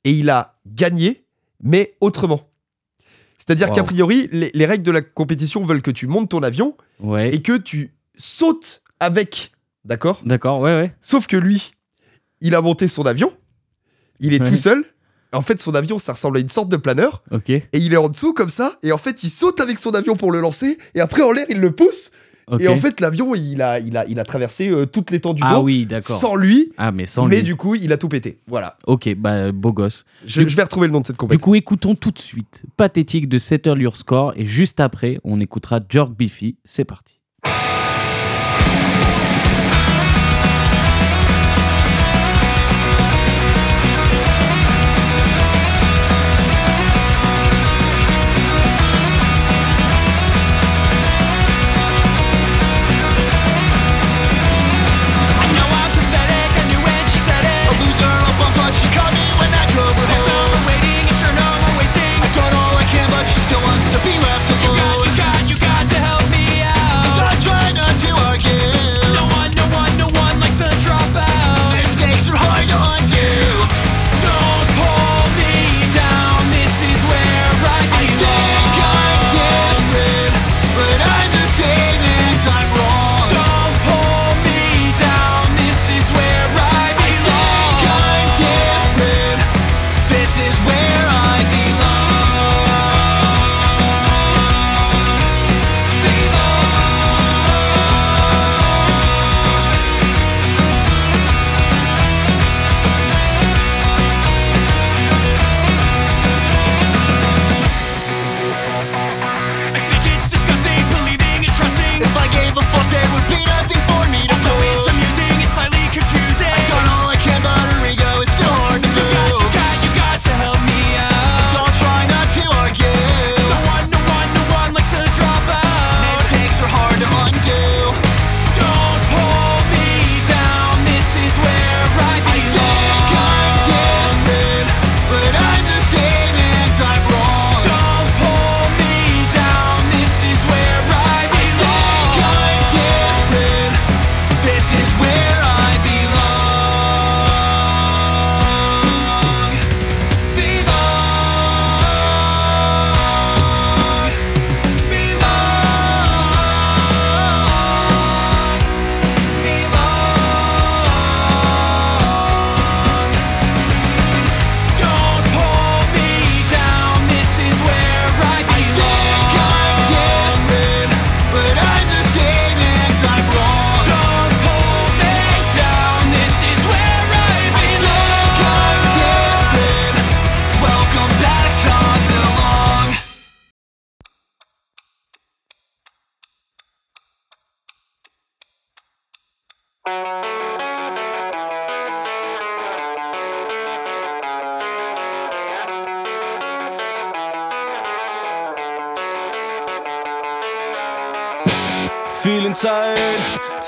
et 0.04 0.12
il 0.12 0.30
a 0.30 0.56
gagné, 0.66 1.24
mais 1.62 1.94
autrement. 2.00 2.48
C'est-à-dire 3.38 3.68
Wow. 3.68 3.74
qu'a 3.74 3.82
priori, 3.82 4.28
les, 4.32 4.50
les 4.54 4.66
règles 4.66 4.84
de 4.84 4.90
la 4.90 5.02
compétition 5.02 5.64
veulent 5.64 5.82
que 5.82 5.90
tu 5.90 6.06
montes 6.06 6.30
ton 6.30 6.42
avion 6.42 6.76
Ouais. 7.00 7.34
et 7.34 7.42
que 7.42 7.56
tu 7.56 7.92
sautes 8.16 8.82
avec. 9.00 9.52
D'accord? 9.84 10.20
D'accord, 10.24 10.60
ouais, 10.60 10.74
ouais. 10.74 10.90
Sauf 11.02 11.26
que 11.26 11.36
lui, 11.36 11.72
il 12.40 12.54
a 12.54 12.60
monté 12.62 12.88
son 12.88 13.04
avion, 13.04 13.32
il 14.20 14.32
est 14.34 14.40
Ouais. 14.40 14.48
tout 14.48 14.56
seul. 14.56 14.84
En 15.34 15.42
fait, 15.42 15.60
son 15.60 15.74
avion, 15.74 15.98
ça 15.98 16.12
ressemble 16.12 16.38
à 16.38 16.40
une 16.40 16.48
sorte 16.48 16.68
de 16.68 16.76
planeur. 16.76 17.22
Ok. 17.30 17.50
Et 17.50 17.64
il 17.74 17.92
est 17.92 17.96
en 17.98 18.08
dessous 18.08 18.32
comme 18.32 18.48
ça. 18.50 18.78
Et 18.82 18.92
en 18.92 18.98
fait, 18.98 19.22
il 19.22 19.28
saute 19.30 19.60
avec 19.60 19.78
son 19.78 19.90
avion 19.90 20.14
pour 20.16 20.32
le 20.32 20.40
lancer. 20.40 20.78
Et 20.94 21.00
après, 21.00 21.22
en 21.22 21.32
l'air, 21.32 21.46
il 21.50 21.60
le 21.60 21.72
pousse. 21.72 22.10
Et 22.60 22.68
en 22.68 22.76
fait, 22.76 23.00
l'avion, 23.00 23.34
il 23.34 23.62
a, 23.62 23.80
il 23.80 23.96
a, 23.96 24.04
il 24.06 24.20
a 24.20 24.24
traversé 24.24 24.68
euh, 24.68 24.84
toute 24.84 25.10
l'étendue 25.10 25.42
ah 25.46 25.54
d'eau 25.54 25.62
oui, 25.62 25.86
d'accord. 25.86 26.20
sans 26.20 26.36
lui. 26.36 26.72
Ah, 26.76 26.92
mais 26.92 27.06
sans 27.06 27.24
mais 27.24 27.36
lui. 27.36 27.42
du 27.42 27.56
coup, 27.56 27.74
il 27.74 27.90
a 27.90 27.96
tout 27.96 28.08
pété. 28.10 28.38
Voilà. 28.46 28.76
Ok, 28.86 29.14
bah, 29.16 29.50
beau 29.50 29.72
gosse. 29.72 30.04
Je, 30.26 30.42
Du- 30.42 30.50
je 30.50 30.54
vais 30.56 30.62
retrouver 30.64 30.86
le 30.88 30.92
nom 30.92 31.00
de 31.00 31.06
cette 31.06 31.14
Du 31.16 31.20
compétition. 31.20 31.42
coup, 31.42 31.54
écoutons 31.54 31.94
tout 31.94 32.10
de 32.10 32.18
suite 32.18 32.64
Pathétique 32.76 33.30
de 33.30 33.38
Settle 33.38 33.80
Your 33.80 33.96
Score 33.96 34.34
et 34.36 34.44
juste 34.44 34.78
après, 34.80 35.18
on 35.24 35.40
écoutera 35.40 35.80
Jerk 35.88 36.10
Biffy. 36.12 36.56
C'est 36.66 36.84
parti. 36.84 37.13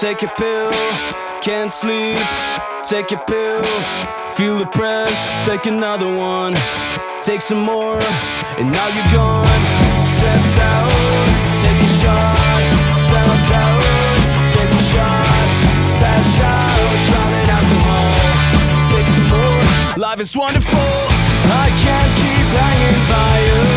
Take 0.07 0.23
a 0.23 0.33
pill. 0.39 0.71
Can't 1.43 1.73
sleep, 1.73 2.23
take 2.85 3.11
a 3.11 3.19
pill. 3.27 3.65
Feel 4.37 4.57
depressed, 4.61 5.45
take 5.45 5.67
another 5.67 6.07
one. 6.07 6.55
Take 7.23 7.41
some 7.41 7.59
more, 7.59 7.99
and 8.59 8.71
now 8.71 8.87
you're 8.95 9.11
gone. 9.13 9.61
Stressed 10.15 10.61
out, 10.61 10.93
take 11.63 11.81
a 11.89 11.91
shot. 12.01 12.39
Self 13.09 13.51
out, 13.63 13.83
take 14.55 14.73
a 14.81 14.83
shot. 14.93 15.47
Pass 16.03 16.29
out, 16.55 16.79
drowning 17.07 17.49
alcohol. 17.59 18.11
Take 18.93 19.09
some 19.15 19.29
more, 19.35 19.99
life 20.07 20.21
is 20.21 20.37
wonderful. 20.37 20.93
I 21.65 21.67
can't 21.83 22.13
keep 22.21 22.47
hanging 22.63 23.01
by 23.11 23.37
a 23.59 23.76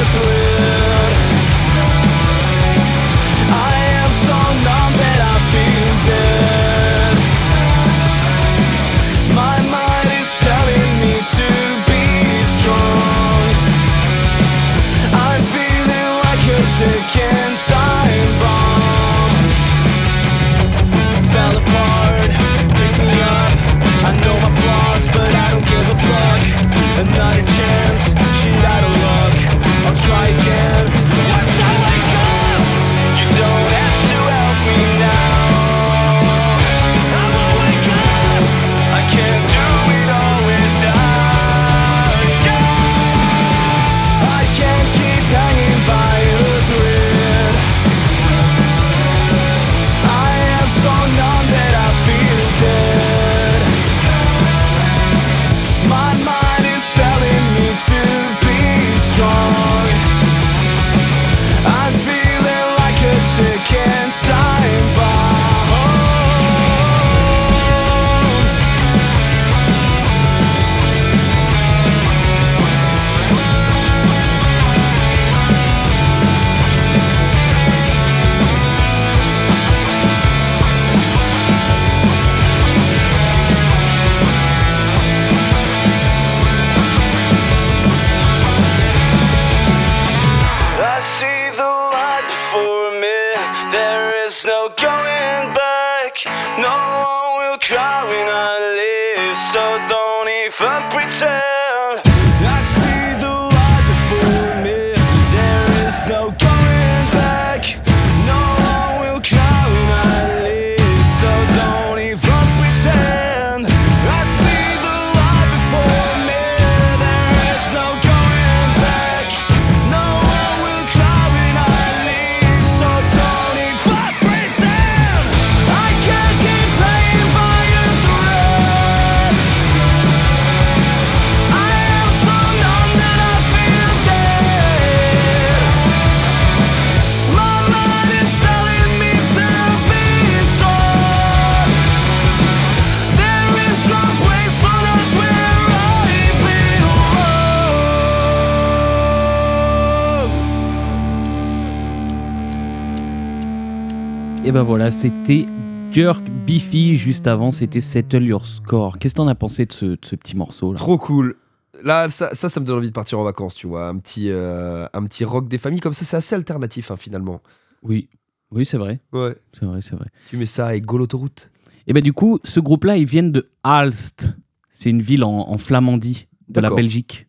Et 154.49 154.51
ben 154.51 154.63
voilà, 154.63 154.89
c'était 154.91 155.45
Jerk 155.91 156.27
Beefy. 156.47 156.95
Juste 156.95 157.27
avant, 157.27 157.51
c'était 157.51 157.81
Settle 157.81 158.23
Your 158.23 158.43
Score. 158.47 158.97
Qu'est-ce 158.97 159.13
que 159.13 159.17
t'en 159.17 159.27
as 159.27 159.35
pensé 159.35 159.67
de 159.67 159.71
ce, 159.71 159.85
de 159.85 159.99
ce 160.01 160.15
petit 160.15 160.35
morceau 160.35 160.71
là? 160.73 160.77
Trop 160.79 160.97
cool. 160.97 161.35
Là, 161.83 162.09
ça, 162.09 162.33
ça, 162.33 162.49
ça 162.49 162.59
me 162.59 162.65
donne 162.65 162.77
envie 162.79 162.87
de 162.87 162.93
partir 162.93 163.19
en 163.19 163.23
vacances, 163.23 163.53
tu 163.53 163.67
vois. 163.67 163.87
Un 163.87 163.99
petit, 163.99 164.31
euh, 164.31 164.87
un 164.91 165.03
petit 165.03 165.23
rock 165.23 165.47
des 165.47 165.59
familles 165.59 165.81
comme 165.81 165.93
ça, 165.93 166.03
c'est 166.03 166.17
assez 166.17 166.33
alternatif, 166.33 166.89
hein, 166.89 166.97
finalement. 166.97 167.43
Oui, 167.83 168.09
oui, 168.49 168.65
c'est 168.65 168.79
vrai, 168.79 169.01
Ouais. 169.13 169.35
c'est 169.53 169.65
vrai, 169.65 169.81
c'est 169.81 169.93
vrai. 169.93 170.07
Tu 170.31 170.37
mets 170.37 170.47
ça 170.47 170.65
avec 170.65 170.83
Go 170.83 170.97
l'autoroute. 170.97 171.51
Et 171.85 171.93
ben 171.93 172.01
du 172.01 172.11
coup, 172.13 172.39
ce 172.43 172.59
groupe-là, 172.59 172.97
ils 172.97 173.05
viennent 173.05 173.31
de 173.31 173.51
Aalst. 173.63 174.35
C'est 174.71 174.89
une 174.89 175.03
ville 175.03 175.23
en, 175.23 175.47
en 175.47 175.57
Flamandie 175.59 176.27
de 176.47 176.59
la. 176.59 176.71
Belgique. 176.71 177.27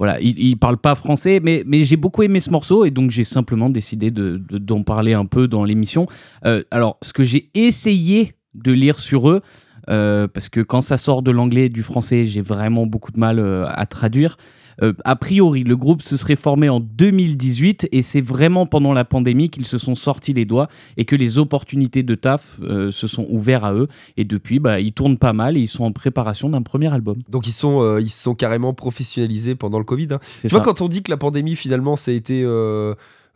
Voilà, 0.00 0.18
ils, 0.20 0.36
ils 0.38 0.56
parlent 0.56 0.78
pas 0.78 0.94
français, 0.94 1.40
mais, 1.42 1.62
mais 1.66 1.84
j'ai 1.84 1.96
beaucoup 1.96 2.22
aimé 2.22 2.40
ce 2.40 2.48
morceau 2.50 2.86
et 2.86 2.90
donc 2.90 3.10
j'ai 3.10 3.24
simplement 3.24 3.68
décidé 3.68 4.10
de- 4.10 4.38
de- 4.48 4.56
d'en 4.56 4.82
parler 4.82 5.12
un 5.12 5.26
peu 5.26 5.46
dans 5.46 5.62
l'émission. 5.62 6.06
Euh, 6.46 6.62
alors, 6.70 6.96
ce 7.02 7.12
que 7.12 7.22
j'ai 7.22 7.50
essayé 7.54 8.32
de 8.54 8.72
lire 8.72 8.98
sur 8.98 9.28
eux, 9.28 9.42
euh, 9.88 10.28
parce 10.28 10.48
que 10.48 10.60
quand 10.60 10.80
ça 10.80 10.98
sort 10.98 11.22
de 11.22 11.30
l'anglais 11.30 11.66
et 11.66 11.68
du 11.70 11.82
français, 11.82 12.24
j'ai 12.24 12.42
vraiment 12.42 12.86
beaucoup 12.86 13.12
de 13.12 13.18
mal 13.18 13.38
euh, 13.38 13.66
à 13.68 13.86
traduire. 13.86 14.36
Euh, 14.82 14.92
a 15.04 15.16
priori, 15.16 15.64
le 15.64 15.76
groupe 15.76 16.02
se 16.02 16.16
serait 16.16 16.36
formé 16.36 16.68
en 16.68 16.80
2018 16.80 17.88
et 17.92 18.02
c'est 18.02 18.20
vraiment 18.20 18.66
pendant 18.66 18.92
la 18.92 19.04
pandémie 19.04 19.50
qu'ils 19.50 19.66
se 19.66 19.78
sont 19.78 19.94
sortis 19.94 20.32
les 20.32 20.44
doigts 20.44 20.68
et 20.96 21.04
que 21.04 21.16
les 21.16 21.38
opportunités 21.38 22.02
de 22.02 22.14
taf 22.14 22.60
euh, 22.62 22.90
se 22.90 23.06
sont 23.06 23.26
ouvertes 23.28 23.64
à 23.64 23.74
eux. 23.74 23.88
Et 24.16 24.24
depuis, 24.24 24.58
bah, 24.58 24.80
ils 24.80 24.92
tournent 24.92 25.18
pas 25.18 25.32
mal 25.32 25.56
et 25.56 25.60
ils 25.60 25.68
sont 25.68 25.84
en 25.84 25.92
préparation 25.92 26.48
d'un 26.48 26.62
premier 26.62 26.92
album. 26.92 27.18
Donc, 27.28 27.46
ils 27.46 27.52
sont, 27.52 27.82
euh, 27.82 28.00
ils 28.00 28.10
se 28.10 28.22
sont 28.22 28.34
carrément 28.34 28.72
professionnalisés 28.72 29.54
pendant 29.54 29.78
le 29.78 29.84
Covid. 29.84 30.08
hein. 30.12 30.20
Tu 30.40 30.48
vois, 30.48 30.60
ça. 30.60 30.64
quand 30.64 30.80
on 30.80 30.88
dit 30.88 31.02
que 31.02 31.10
la 31.10 31.16
pandémie, 31.16 31.56
finalement, 31.56 31.96
ça 31.96 32.10
a 32.10 32.14
été 32.14 32.44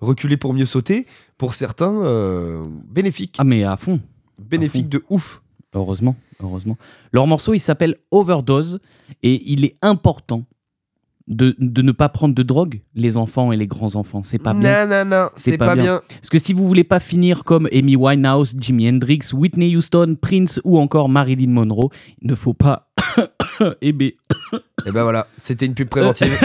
reculé 0.01 0.37
pour 0.37 0.55
mieux 0.55 0.67
sauter, 0.67 1.07
pour 1.39 1.55
certains, 1.55 2.63
bénéfique. 2.91 3.37
Ah, 3.39 3.45
mais 3.45 3.65
à 3.65 3.77
fond. 3.77 4.01
bénéfique 4.39 4.89
de 4.89 5.05
ouf. 5.11 5.41
Heureusement, 5.75 6.17
heureusement. 6.43 6.77
Leur 7.13 7.27
morceau, 7.27 7.55
il 7.55 7.59
s'appelle 7.61 7.97
Overdose 8.11 8.79
et 9.23 9.53
il 9.53 9.65
est 9.65 9.77
important 9.83 10.45
de, 11.27 11.57
de 11.59 11.83
ne 11.83 11.93
pas 11.93 12.09
prendre 12.09 12.35
de 12.35 12.43
drogue, 12.43 12.83
les 12.95 13.17
enfants 13.17 13.51
et 13.51 13.57
les 13.57 13.67
grands-enfants. 13.67 14.23
C'est 14.23 14.39
pas 14.39 14.53
bien. 14.55 14.87
Non, 14.87 15.05
non, 15.05 15.11
non, 15.11 15.29
c'est 15.37 15.57
pas, 15.57 15.75
bien. 15.75 16.01
Parce 16.09 16.29
que 16.29 16.39
si 16.39 16.53
vous 16.53 16.67
voulez 16.67 16.85
pas 16.85 17.01
finir 17.01 17.45
comme 17.45 17.67
Amy 17.73 17.97
Winehouse, 17.97 18.55
Jimi 18.59 18.89
Hendrix, 18.89 19.21
Whitney 19.33 19.75
Houston, 19.77 20.17
Prince 20.21 20.61
ou 20.65 20.79
encore 20.79 21.09
Marilyn 21.09 21.51
Monroe, 21.51 21.89
il 22.21 22.29
ne 22.31 22.35
faut 22.35 22.55
pas. 22.55 22.91
Eh 23.81 23.93
ben, 23.93 24.11
Et 24.85 24.91
ben 24.91 25.05
voilà, 25.05 25.29
c'était 25.39 25.65
une 25.67 25.75
pub 25.75 25.89
préventive. 25.89 26.37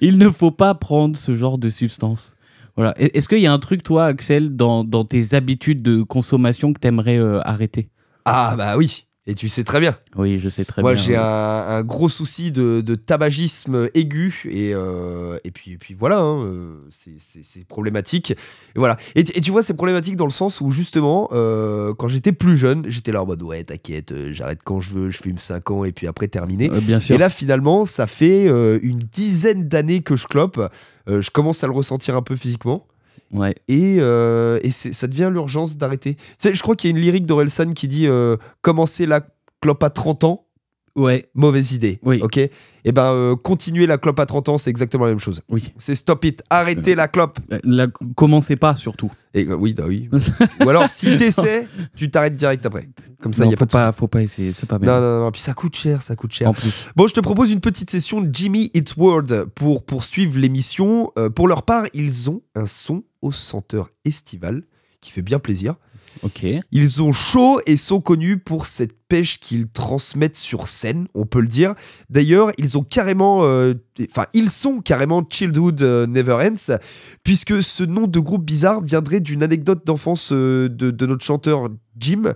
il 0.00 0.16
ne 0.16 0.30
faut 0.30 0.50
pas 0.50 0.74
prendre 0.74 1.14
ce 1.14 1.36
genre 1.36 1.58
de 1.58 1.68
substance. 1.68 2.34
Voilà. 2.74 2.92
E- 2.98 3.10
Est-ce 3.12 3.28
qu'il 3.28 3.40
y 3.40 3.46
a 3.46 3.52
un 3.52 3.58
truc, 3.58 3.82
toi, 3.82 4.06
Axel, 4.06 4.56
dans, 4.56 4.82
dans 4.82 5.04
tes 5.04 5.34
habitudes 5.34 5.82
de 5.82 6.02
consommation 6.02 6.72
que 6.72 6.80
t'aimerais 6.80 7.18
euh, 7.18 7.40
arrêter? 7.46 7.90
Ah, 8.24 8.54
bah 8.56 8.76
oui. 8.76 9.06
Et 9.28 9.36
tu 9.36 9.48
sais 9.48 9.62
très 9.62 9.78
bien. 9.78 9.96
Oui, 10.16 10.40
je 10.40 10.48
sais 10.48 10.64
très 10.64 10.82
Moi, 10.82 10.94
bien. 10.94 11.02
j'ai 11.02 11.12
oui. 11.12 11.16
un, 11.18 11.22
un 11.22 11.82
gros 11.84 12.08
souci 12.08 12.50
de, 12.50 12.80
de 12.80 12.94
tabagisme 12.96 13.88
aigu 13.94 14.42
et, 14.50 14.72
euh, 14.74 15.38
et, 15.44 15.52
puis, 15.52 15.74
et 15.74 15.78
puis 15.78 15.94
voilà, 15.94 16.18
hein, 16.18 16.44
euh, 16.44 16.74
c'est- 16.90 17.64
problématique. 17.68 18.32
Et 18.32 18.36
voilà. 18.80 18.96
Et, 19.14 19.22
tu- 19.22 19.30
et 19.38 19.40
tu 19.40 19.52
vois, 19.52 19.62
c'est 19.62 19.74
problématique 19.74 20.16
dans 20.16 20.24
le 20.24 20.32
sens 20.32 20.60
où 20.60 20.72
justement, 20.72 21.28
euh, 21.30 21.94
quand 21.94 22.08
j'étais 22.08 22.32
plus 22.32 22.56
jeune, 22.56 22.82
j'étais 22.88 23.12
là 23.12 23.22
en 23.22 23.26
mode 23.26 23.44
ouais, 23.44 23.62
t'inquiète, 23.62 24.12
j'arrête 24.32 24.58
quand 24.64 24.80
je 24.80 24.92
veux, 24.92 25.10
je 25.10 25.18
fume 25.22 25.38
5 25.38 25.70
ans 25.70 25.84
et 25.84 25.92
puis 25.92 26.08
après 26.08 26.26
terminé. 26.26 26.68
Euh, 26.72 26.80
bien 26.80 26.98
sûr. 26.98 27.14
Et 27.14 27.18
là, 27.18 27.30
finalement, 27.30 27.84
ça 27.84 28.08
fait 28.08 28.46
une 28.82 28.98
dizaine 28.98 29.68
d'années 29.68 30.02
que 30.02 30.16
je 30.16 30.26
clope. 30.26 30.60
Je 31.06 31.30
commence 31.30 31.62
à 31.62 31.68
le 31.68 31.72
ressentir 31.72 32.16
un 32.16 32.22
peu 32.22 32.34
physiquement. 32.34 32.88
Ouais. 33.32 33.54
Et, 33.68 33.96
euh, 34.00 34.58
et 34.62 34.70
ça 34.70 35.06
devient 35.06 35.30
l'urgence 35.32 35.76
d'arrêter. 35.76 36.16
Je 36.42 36.60
crois 36.62 36.76
qu'il 36.76 36.90
y 36.90 36.94
a 36.94 36.96
une 36.96 37.02
lyrique 37.02 37.26
d'Orelsan 37.26 37.70
qui 37.70 37.88
dit 37.88 38.06
euh, 38.06 38.36
Commencer 38.60 39.06
la 39.06 39.22
clope 39.60 39.82
à 39.82 39.90
30 39.90 40.24
ans, 40.24 40.46
Ouais. 40.94 41.24
mauvaise 41.34 41.72
idée. 41.72 41.98
Oui. 42.02 42.20
Ok? 42.20 42.36
Et 42.36 42.92
ben, 42.92 43.12
euh, 43.14 43.34
continuer 43.36 43.86
la 43.86 43.96
clope 43.96 44.20
à 44.20 44.26
30 44.26 44.50
ans, 44.50 44.58
c'est 44.58 44.68
exactement 44.68 45.04
la 45.04 45.12
même 45.12 45.20
chose. 45.20 45.40
Oui. 45.48 45.72
C'est 45.78 45.94
stop 45.94 46.22
it, 46.26 46.42
arrêtez 46.50 46.94
la 46.94 47.08
clope. 47.08 47.38
Euh, 47.50 47.58
Là, 47.64 47.86
commencez 48.14 48.56
pas 48.56 48.76
surtout. 48.76 49.10
Et, 49.32 49.46
euh, 49.46 49.54
oui, 49.54 49.72
bah 49.72 49.84
oui. 49.88 50.10
Ou 50.60 50.68
alors, 50.68 50.86
si 50.88 51.16
t'essaies, 51.16 51.66
tu 51.96 52.10
t'arrêtes 52.10 52.36
direct 52.36 52.66
après. 52.66 52.88
Comme 53.22 53.32
ça, 53.32 53.46
il 53.46 53.54
a 53.54 53.56
faut 53.56 53.64
pas 53.64 53.86
pas, 53.86 53.92
faut 53.92 54.08
pas 54.08 54.20
essayer, 54.20 54.52
c'est 54.52 54.66
pas 54.68 54.78
bien. 54.78 54.92
Non, 54.92 55.00
non, 55.00 55.20
non, 55.24 55.30
puis 55.30 55.40
ça 55.40 55.54
coûte 55.54 55.74
cher, 55.76 56.02
ça 56.02 56.14
coûte 56.16 56.32
cher. 56.32 56.50
En 56.50 56.52
plus. 56.52 56.90
Bon, 56.94 57.06
je 57.06 57.14
te 57.14 57.20
propose 57.20 57.50
une 57.50 57.60
petite 57.60 57.88
session 57.88 58.20
de 58.20 58.28
Jimmy 58.30 58.70
It's 58.74 58.94
Word 58.96 59.46
pour 59.54 59.84
poursuivre 59.86 60.38
l'émission. 60.38 61.10
Euh, 61.18 61.30
pour 61.30 61.48
leur 61.48 61.62
part, 61.62 61.86
ils 61.94 62.28
ont 62.28 62.42
un 62.54 62.66
son 62.66 63.02
au 63.22 63.32
senteur 63.32 63.90
estival 64.04 64.62
qui 65.00 65.10
fait 65.10 65.22
bien 65.22 65.38
plaisir. 65.38 65.76
Ok. 66.22 66.44
Ils 66.72 67.02
ont 67.02 67.12
chaud 67.12 67.60
et 67.66 67.78
sont 67.78 68.00
connus 68.00 68.38
pour 68.38 68.66
cette 68.66 68.92
pêche 69.08 69.40
qu'ils 69.40 69.66
transmettent 69.66 70.36
sur 70.36 70.68
scène, 70.68 71.08
on 71.14 71.24
peut 71.24 71.40
le 71.40 71.46
dire. 71.48 71.74
D'ailleurs, 72.10 72.52
ils 72.58 72.76
ont 72.76 72.82
carrément, 72.82 73.44
euh, 73.44 73.72
enfin, 74.10 74.26
ils 74.34 74.50
sont 74.50 74.80
carrément 74.80 75.24
Childhood 75.28 75.80
euh, 75.82 76.06
Never 76.06 76.34
Ends, 76.34 76.76
puisque 77.24 77.62
ce 77.62 77.82
nom 77.82 78.06
de 78.06 78.20
groupe 78.20 78.44
bizarre 78.44 78.82
viendrait 78.82 79.20
d'une 79.20 79.42
anecdote 79.42 79.86
d'enfance 79.86 80.30
euh, 80.32 80.68
de, 80.68 80.90
de 80.90 81.06
notre 81.06 81.24
chanteur 81.24 81.70
Jim, 81.98 82.34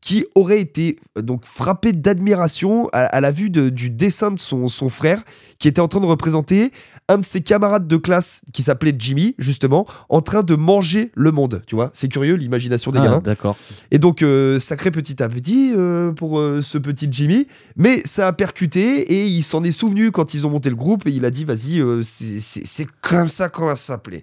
qui 0.00 0.26
aurait 0.34 0.60
été 0.60 0.96
donc 1.16 1.44
frappé 1.44 1.92
d'admiration 1.92 2.88
à, 2.92 3.02
à 3.04 3.20
la 3.20 3.30
vue 3.30 3.50
de- 3.50 3.68
du 3.68 3.88
dessin 3.88 4.32
de 4.32 4.38
son, 4.38 4.66
son 4.66 4.88
frère, 4.88 5.22
qui 5.60 5.68
était 5.68 5.80
en 5.80 5.86
train 5.86 6.00
de 6.00 6.06
représenter 6.06 6.72
un 7.08 7.18
de 7.18 7.24
ses 7.24 7.40
camarades 7.42 7.86
de 7.88 7.96
classe 7.96 8.42
qui 8.52 8.62
s'appelait 8.62 8.94
Jimmy, 8.98 9.34
justement, 9.38 9.86
en 10.08 10.20
train 10.22 10.42
de 10.42 10.54
manger 10.54 11.10
le 11.14 11.32
monde. 11.32 11.62
Tu 11.66 11.74
vois, 11.74 11.90
c'est 11.92 12.08
curieux 12.08 12.34
l'imagination 12.36 12.90
des 12.90 13.00
Ah, 13.00 13.04
gamins. 13.04 13.18
d'accord. 13.20 13.56
Et 13.90 13.98
donc, 13.98 14.22
euh, 14.22 14.58
sacré 14.58 14.90
petit 14.90 15.22
à 15.22 15.28
petit 15.28 15.72
euh, 15.76 16.12
pour 16.12 16.38
euh, 16.38 16.62
ce 16.62 16.78
petit 16.78 17.08
Jimmy. 17.10 17.46
Mais 17.76 18.00
ça 18.04 18.28
a 18.28 18.32
percuté 18.32 19.12
et 19.12 19.26
il 19.26 19.42
s'en 19.42 19.62
est 19.64 19.72
souvenu 19.72 20.10
quand 20.10 20.32
ils 20.34 20.46
ont 20.46 20.50
monté 20.50 20.70
le 20.70 20.76
groupe 20.76 21.06
et 21.06 21.10
il 21.10 21.24
a 21.24 21.30
dit 21.30 21.44
vas-y, 21.44 21.80
euh, 21.80 22.02
c'est- 22.04 22.86
comme 23.02 23.28
ça 23.28 23.48
qu'on 23.48 23.66
va 23.66 23.76
s'appeler. 23.76 24.22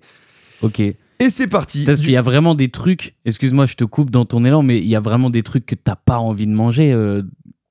Ok. 0.62 0.80
Et 0.80 0.96
c'est 1.30 1.48
parti. 1.48 1.84
Parce 1.84 2.00
Du- 2.00 2.06
qu'il 2.06 2.13
y 2.13 2.18
a 2.18 2.22
vraiment 2.22 2.56
des 2.56 2.70
trucs, 2.70 3.15
excuse-moi, 3.26 3.65
je 3.65 3.76
te 3.76 3.84
coupe 3.84 4.10
dans 4.10 4.24
ton 4.26 4.46
élan, 4.46 4.63
mais 4.63 4.80
il 4.80 4.88
y 4.88 4.96
a 4.96 5.02
vraiment 5.02 5.30
des 5.30 5.44
trucs 5.44 5.65
que 5.65 5.76
t'as 5.76 5.96
pas 5.98 6.18
envie 6.18 6.48
de 6.48 6.54
manger 6.54 6.94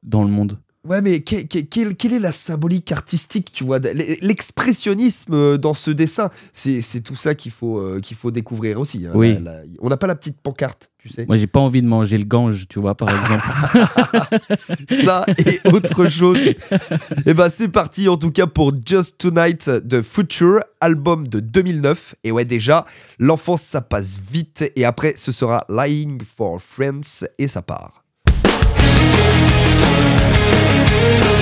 dans 0.02 0.22
le 0.22 0.28
monde. 0.30 0.58
Ouais, 0.86 1.02
mais 1.02 1.20
que- 1.20 1.42
que- 1.46 1.58
quelle, 1.58 1.96
quelle 1.96 2.12
est 2.14 2.18
la 2.20 2.32
symbolique 2.32 2.92
artistique, 2.92 3.50
tu 3.52 3.64
vois 3.64 3.78
L'expressionnisme 4.22 5.34
euh, 5.34 5.58
dans 5.58 5.74
ce 5.74 5.90
dessin, 5.90 6.30
c'est 6.52 6.80
c'est 6.80 7.00
tout 7.00 7.16
ça 7.16 7.34
qu'il 7.34 7.50
faut, 7.52 7.78
euh, 7.78 8.00
qu'il 8.00 8.16
faut 8.16 8.30
découvrir 8.30 8.78
aussi. 8.80 9.04
hein. 9.06 9.10
Oui. 9.14 9.34
La- 9.34 9.40
la- 9.40 9.62
on 9.80 9.88
n'a 9.88 9.96
pas 9.96 10.06
la 10.06 10.14
petite 10.14 10.40
pancarte, 10.40 10.90
tu 10.98 11.08
sais. 11.08 11.26
Moi, 11.26 11.36
j'ai 11.36 11.48
pas 11.48 11.58
envie 11.60 11.82
de 11.82 11.86
manger 11.88 12.16
le 12.16 12.24
gange, 12.24 12.66
tu 12.68 12.78
vois, 12.78 12.94
par 12.94 13.08
exemple. 13.10 13.44
ça 15.04 15.24
et 15.38 15.60
autre 15.72 16.08
chose. 16.08 16.38
Et 17.26 17.34
ben 17.34 17.48
c'est 17.50 17.68
parti 17.68 18.08
en 18.08 18.16
tout 18.16 18.30
cas 18.30 18.46
pour 18.46 18.72
Just 18.86 19.18
Tonight 19.18 19.68
de 19.68 20.00
Future, 20.00 20.60
album 20.80 21.26
de 21.26 21.40
2009. 21.40 22.14
Et 22.24 22.30
ouais 22.32 22.44
déjà, 22.44 22.86
l'enfance 23.18 23.62
ça 23.62 23.80
passe 23.80 24.18
vite 24.30 24.64
et 24.76 24.84
après 24.84 25.14
ce 25.16 25.32
sera 25.32 25.64
Lying 25.68 26.22
for 26.22 26.62
Friends 26.62 27.24
et 27.38 27.48
ça 27.48 27.62
part. 27.62 27.97
Thank 30.98 31.32
you. 31.32 31.37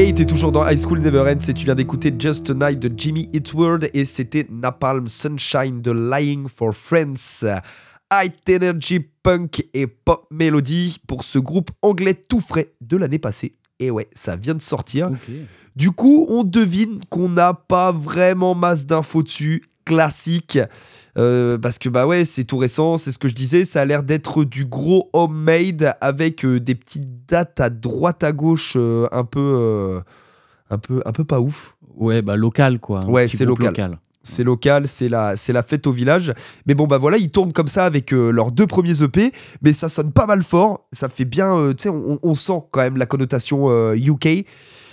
Et 0.00 0.14
t'es 0.14 0.24
toujours 0.24 0.52
dans 0.52 0.64
High 0.64 0.78
School 0.78 1.00
Never 1.00 1.22
Ends 1.22 1.48
et 1.48 1.52
tu 1.52 1.64
viens 1.64 1.74
d'écouter 1.74 2.14
Just 2.16 2.48
a 2.50 2.54
Night 2.54 2.78
de 2.78 2.88
Jimmy 2.96 3.28
Eatward 3.32 3.88
et 3.92 4.04
c'était 4.04 4.46
Napalm 4.48 5.08
Sunshine 5.08 5.82
de 5.82 5.90
Lying 5.90 6.46
for 6.46 6.72
Friends. 6.72 7.44
High 8.12 8.32
Energy 8.48 9.00
Punk 9.00 9.66
et 9.74 9.88
Pop 9.88 10.28
Melody 10.30 10.98
pour 11.08 11.24
ce 11.24 11.40
groupe 11.40 11.72
anglais 11.82 12.14
tout 12.14 12.38
frais 12.38 12.74
de 12.80 12.96
l'année 12.96 13.18
passée. 13.18 13.56
Et 13.80 13.90
ouais, 13.90 14.06
ça 14.14 14.36
vient 14.36 14.54
de 14.54 14.62
sortir. 14.62 15.10
Du 15.74 15.90
coup, 15.90 16.26
on 16.28 16.44
devine 16.44 17.00
qu'on 17.10 17.28
n'a 17.28 17.52
pas 17.52 17.90
vraiment 17.90 18.54
masse 18.54 18.86
d'infos 18.86 19.24
dessus. 19.24 19.64
Classique. 19.84 20.60
Euh, 21.18 21.58
parce 21.58 21.78
que 21.78 21.88
bah 21.88 22.06
ouais, 22.06 22.24
c'est 22.24 22.44
tout 22.44 22.58
récent, 22.58 22.96
c'est 22.98 23.12
ce 23.12 23.18
que 23.18 23.28
je 23.28 23.34
disais, 23.34 23.64
ça 23.64 23.80
a 23.80 23.84
l'air 23.84 24.02
d'être 24.02 24.44
du 24.44 24.64
gros 24.64 25.10
homemade 25.12 25.94
avec 26.00 26.44
euh, 26.44 26.60
des 26.60 26.74
petites 26.74 27.26
dates 27.26 27.60
à 27.60 27.70
droite 27.70 28.22
à 28.22 28.32
gauche 28.32 28.74
euh, 28.76 29.06
un 29.10 29.24
peu 29.24 30.00
un 30.70 30.78
peu 30.78 31.02
un 31.04 31.12
peu 31.12 31.24
pas 31.24 31.40
ouf. 31.40 31.76
Ouais, 31.96 32.22
bah 32.22 32.36
local 32.36 32.78
quoi. 32.78 33.04
Ouais, 33.06 33.26
c'est 33.26 33.44
local. 33.44 33.98
C'est 34.28 34.44
local, 34.44 34.86
c'est 34.86 35.08
la, 35.08 35.36
c'est 35.36 35.52
la 35.52 35.62
fête 35.62 35.86
au 35.86 35.92
village. 35.92 36.34
Mais 36.66 36.74
bon, 36.74 36.86
bah 36.86 36.98
voilà, 36.98 37.16
ils 37.16 37.30
tournent 37.30 37.52
comme 37.52 37.68
ça 37.68 37.84
avec 37.84 38.12
euh, 38.12 38.30
leurs 38.30 38.52
deux 38.52 38.66
premiers 38.66 39.02
EP, 39.02 39.32
mais 39.62 39.72
ça 39.72 39.88
sonne 39.88 40.12
pas 40.12 40.26
mal 40.26 40.42
fort. 40.42 40.86
Ça 40.92 41.08
fait 41.08 41.24
bien, 41.24 41.56
euh, 41.56 41.72
tu 41.72 41.84
sais, 41.84 41.88
on, 41.88 42.18
on 42.22 42.34
sent 42.34 42.60
quand 42.70 42.80
même 42.80 42.96
la 42.96 43.06
connotation 43.06 43.70
euh, 43.70 43.94
UK. 43.96 44.44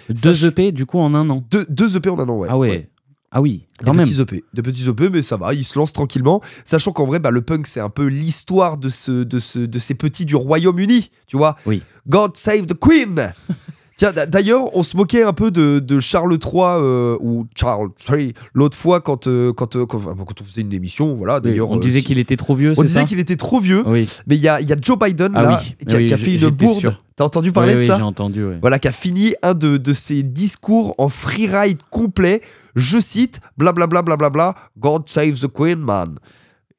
Deux 0.09 0.45
EP 0.45 0.71
du 0.71 0.85
coup 0.85 0.99
en 0.99 1.13
un 1.15 1.29
an. 1.29 1.43
Deux, 1.51 1.65
deux 1.69 1.97
EP 1.97 2.09
en 2.09 2.19
un 2.19 2.29
an, 2.29 2.37
ouais. 2.37 2.47
ah 2.49 2.57
ouais. 2.57 2.89
Ah 3.37 3.41
oui, 3.41 3.65
Des 3.79 3.85
quand 3.85 3.93
même. 3.93 4.07
petits 4.07 4.21
EP, 4.21 4.45
des 4.53 4.61
petits 4.61 4.87
EP, 4.87 5.09
mais 5.09 5.21
ça 5.21 5.35
va, 5.35 5.53
ils 5.53 5.65
se 5.65 5.77
lancent 5.77 5.91
tranquillement. 5.91 6.41
Sachant 6.63 6.93
qu'en 6.93 7.05
vrai, 7.05 7.19
bah, 7.19 7.31
le 7.31 7.41
punk, 7.41 7.67
c'est 7.67 7.81
un 7.81 7.89
peu 7.89 8.05
l'histoire 8.05 8.77
de, 8.77 8.89
ce, 8.89 9.11
de, 9.25 9.39
ce, 9.39 9.59
de 9.59 9.77
ces 9.77 9.93
petits 9.93 10.23
du 10.23 10.37
Royaume-Uni, 10.37 11.11
tu 11.27 11.35
vois. 11.35 11.57
Oui. 11.65 11.83
God 12.07 12.37
save 12.37 12.65
the 12.65 12.79
Queen 12.79 13.33
Tiens, 13.97 14.11
d'ailleurs, 14.27 14.75
on 14.75 14.83
se 14.83 14.97
moquait 14.97 15.23
un 15.23 15.31
peu 15.31 15.51
de, 15.51 15.79
de 15.79 15.99
Charles 16.01 16.33
III 16.33 16.51
euh, 16.55 17.17
ou 17.21 17.47
Charles 17.55 17.89
III 18.09 18.33
l'autre 18.53 18.77
fois 18.77 18.99
quand, 18.99 19.27
euh, 19.27 19.53
quand, 19.53 19.77
euh, 19.77 19.85
quand, 19.85 19.99
quand 20.01 20.41
on 20.41 20.43
faisait 20.43 20.61
une 20.61 20.73
émission. 20.73 21.15
Voilà, 21.15 21.39
d'ailleurs, 21.39 21.69
on 21.69 21.77
disait 21.77 22.01
qu'il 22.01 22.19
était 22.19 22.35
trop 22.35 22.55
vieux, 22.55 22.73
on 22.75 22.83
disait 22.83 23.05
qu'il 23.05 23.19
était 23.19 23.37
trop 23.37 23.61
vieux, 23.61 23.83
Oui, 23.87 24.09
mais 24.27 24.35
il 24.35 24.41
y 24.41 24.49
a, 24.49 24.59
y 24.59 24.73
a 24.73 24.75
Joe 24.81 24.99
Biden 24.99 25.31
Ah 25.33 25.43
là, 25.43 25.61
oui, 25.63 25.75
qui, 25.87 25.95
a, 25.95 25.97
oui, 25.97 26.05
qui 26.07 26.13
a 26.13 26.17
j- 26.17 26.23
fait 26.25 26.35
une 26.35 26.49
bourde. 26.49 26.79
sûr. 26.79 27.01
T'as 27.15 27.23
entendu 27.23 27.53
parler 27.53 27.69
Oui, 27.69 27.75
de 27.77 27.81
oui, 27.83 27.87
ça 27.87 27.95
j'ai 27.95 28.03
entendu. 28.03 28.45
voilà, 28.59 28.79
qui 28.79 28.89
a 28.89 28.91
fini 28.91 29.33
un 29.41 29.53
de, 29.53 29.77
de 29.77 29.93
ses 29.93 30.23
discours 30.23 30.93
en 30.97 31.07
freeride 31.07 31.77
complet. 31.89 32.41
Je 32.75 32.99
cite, 32.99 33.39
blablabla, 33.57 34.01
blablabla, 34.01 34.55
God 34.77 35.03
save 35.07 35.39
the 35.39 35.47
Queen, 35.47 35.77
man. 35.79 36.15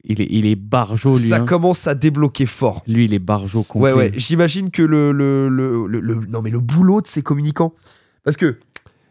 Il 0.08 0.22
est, 0.22 0.28
il 0.30 0.46
est 0.46 0.54
barjo 0.54 1.16
lui. 1.16 1.28
Ça 1.28 1.36
hein. 1.36 1.44
commence 1.44 1.88
à 1.88 1.94
débloquer 1.96 2.46
fort. 2.46 2.84
Lui, 2.86 3.06
il 3.06 3.14
est 3.14 3.18
barjo 3.18 3.64
complet. 3.64 3.92
Ouais, 3.92 3.98
ouais, 3.98 4.12
j'imagine 4.14 4.70
que 4.70 4.82
le, 4.82 5.10
le, 5.10 5.48
le, 5.48 5.86
le- 5.86 6.26
non, 6.28 6.42
mais 6.42 6.50
le 6.50 6.60
boulot 6.60 7.00
de 7.00 7.08
ces 7.08 7.22
communicants. 7.22 7.74
Parce 8.22 8.36
que, 8.36 8.58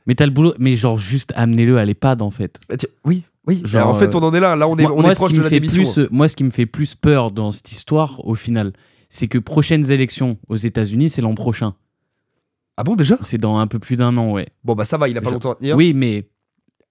Mais 0.08 0.16
t'as 0.16 0.26
le 0.26 0.32
boulot, 0.32 0.54
mais 0.58 0.78
genre 0.78 0.98
juste 0.98 1.34
amenez-le 1.36 1.78
à 1.78 1.86
l'EHPAD 1.86 2.22
en 2.22 2.32
fait. 2.32 2.60
bah, 2.70 2.76
oui, 3.04 3.24
oui, 3.48 3.62
Genre, 3.66 3.88
en 3.88 3.94
fait, 3.94 4.16
euh, 4.16 4.20
on 4.20 4.24
en 4.24 4.34
est 4.34 4.40
là. 4.40 4.56
Là, 4.56 4.68
on 4.68 4.78
est, 4.78 4.84
moi, 4.84 4.94
on 4.94 5.02
moi, 5.02 5.12
est 5.12 5.16
proche 5.16 5.34
de 5.34 5.42
la 5.42 5.50
démission. 5.50 5.84
plus, 5.84 5.98
euh, 6.00 6.08
moi, 6.12 6.28
ce 6.28 6.36
qui 6.36 6.44
me 6.44 6.50
fait 6.50 6.66
plus 6.66 6.96
peur 6.96 7.32
dans 7.32 7.52
cette 7.52 7.72
histoire, 7.72 8.26
au 8.26 8.36
final, 8.36 8.74
c'est 9.10 9.28
que 9.28 9.38
prochaines 9.38 9.92
élections 9.92 10.38
aux 10.50 10.56
États-Unis, 10.56 11.10
c'est 11.10 11.22
l'an 11.22 11.36
prochain. 11.36 11.76
Ah 12.78 12.84
bon, 12.84 12.96
déjà? 12.96 13.18
C'est 13.22 13.38
dans 13.38 13.58
un 13.58 13.68
peu 13.68 13.80
plus 13.80 13.98
d'un 13.98 14.16
an, 14.18 14.32
ouais. 14.32 14.48
Bon, 14.64 14.76
bah, 14.76 14.86
ça 14.86 14.98
va, 14.98 15.10
il 15.10 15.18
a 15.18 15.22
pas 15.22 15.32
longtemps 15.32 15.52
à 15.52 15.56
tenir. 15.56 15.76
Oui, 15.76 15.94
mais 15.94 16.28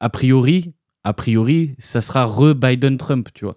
a 0.00 0.08
priori, 0.10 0.72
a 1.04 1.12
priori, 1.12 1.74
ça 1.78 2.00
sera 2.00 2.24
re-Biden-Trump, 2.26 3.28
tu 3.34 3.44
vois. 3.44 3.56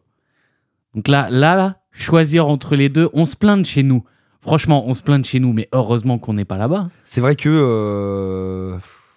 Donc 0.97 1.07
là, 1.09 1.27
là, 1.29 1.55
là, 1.55 1.75
choisir 1.91 2.47
entre 2.47 2.75
les 2.75 2.89
deux, 2.89 3.07
on 3.13 3.25
se 3.25 3.35
plaint 3.35 3.61
de 3.61 3.65
chez 3.67 3.83
nous. 3.83 4.03
Franchement, 4.41 4.83
on 4.87 4.95
se 4.95 5.03
plaint 5.03 5.21
de 5.21 5.25
chez 5.27 5.39
nous, 5.39 5.53
mais 5.53 5.69
heureusement 5.71 6.17
qu'on 6.17 6.33
n'est 6.33 6.43
pas 6.43 6.57
là-bas. 6.57 6.89
C'est 7.05 7.21
vrai 7.21 7.35
que. 7.35 7.49
euh, 7.49 8.71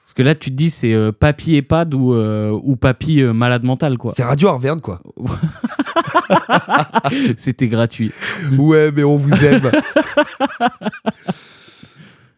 Parce 0.05 0.13
que 0.15 0.23
là, 0.23 0.35
tu 0.35 0.51
te 0.51 0.55
dis, 0.57 0.69
c'est 0.69 0.93
euh, 0.93 1.11
papy 1.11 1.57
EHPAD 1.57 1.95
ou, 1.95 2.13
euh, 2.13 2.51
ou 2.63 2.77
papy 2.77 3.23
euh, 3.23 3.33
malade 3.33 3.65
mental, 3.65 3.97
quoi. 3.97 4.13
C'est 4.15 4.25
Radio 4.25 4.49
Arverne, 4.49 4.83
quoi. 4.83 5.01
C'était 7.39 7.69
gratuit. 7.69 8.13
Ouais, 8.59 8.93
mais 8.95 9.03
on 9.05 9.17
vous 9.17 9.33
aime. 9.43 9.63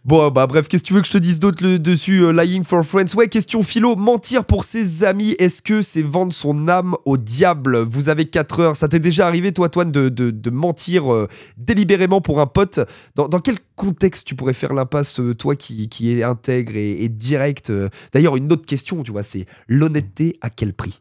Bon, 0.04 0.32
bah 0.32 0.48
bref, 0.48 0.66
qu'est-ce 0.66 0.82
que 0.82 0.88
tu 0.88 0.94
veux 0.94 1.00
que 1.00 1.06
je 1.06 1.12
te 1.12 1.18
dise 1.18 1.38
d'autre 1.38 1.64
dessus 1.76 2.24
euh, 2.24 2.32
Lying 2.32 2.64
for 2.64 2.84
Friends? 2.84 3.14
Ouais, 3.14 3.28
question 3.28 3.62
philo. 3.62 3.94
Mentir 3.94 4.44
pour 4.44 4.64
ses 4.64 5.04
amis, 5.04 5.36
est-ce 5.38 5.62
que 5.62 5.80
c'est 5.80 6.02
vendre 6.02 6.32
son 6.32 6.66
âme 6.66 6.96
au 7.04 7.16
diable? 7.16 7.78
Vous 7.78 8.08
avez 8.08 8.24
4 8.24 8.58
heures. 8.58 8.76
Ça 8.76 8.88
t'est 8.88 8.98
déjà 8.98 9.28
arrivé, 9.28 9.52
toi, 9.52 9.68
Toine, 9.68 9.92
de, 9.92 10.08
de- 10.08 10.32
de 10.32 10.50
mentir 10.50 11.12
euh, 11.14 11.28
délibérément 11.56 12.20
pour 12.20 12.40
un 12.40 12.46
pote? 12.46 12.80
Dans, 13.14 13.28
dans 13.28 13.38
quel 13.38 13.58
contexte 13.76 14.26
tu 14.26 14.34
pourrais 14.34 14.54
faire 14.54 14.74
l'impasse, 14.74 15.20
euh, 15.20 15.36
toi 15.36 15.54
qui, 15.54 15.88
qui 15.88 16.10
est 16.10 16.24
intègre 16.24 16.74
et, 16.74 17.04
et 17.04 17.08
direct 17.08 17.70
euh? 17.70 17.88
D'ailleurs, 18.12 18.36
une 18.36 18.50
autre 18.52 18.66
question, 18.66 19.04
tu 19.04 19.12
vois, 19.12 19.22
c'est 19.22 19.46
l'honnêteté 19.68 20.36
à 20.40 20.50
quel 20.50 20.74
prix? 20.74 21.00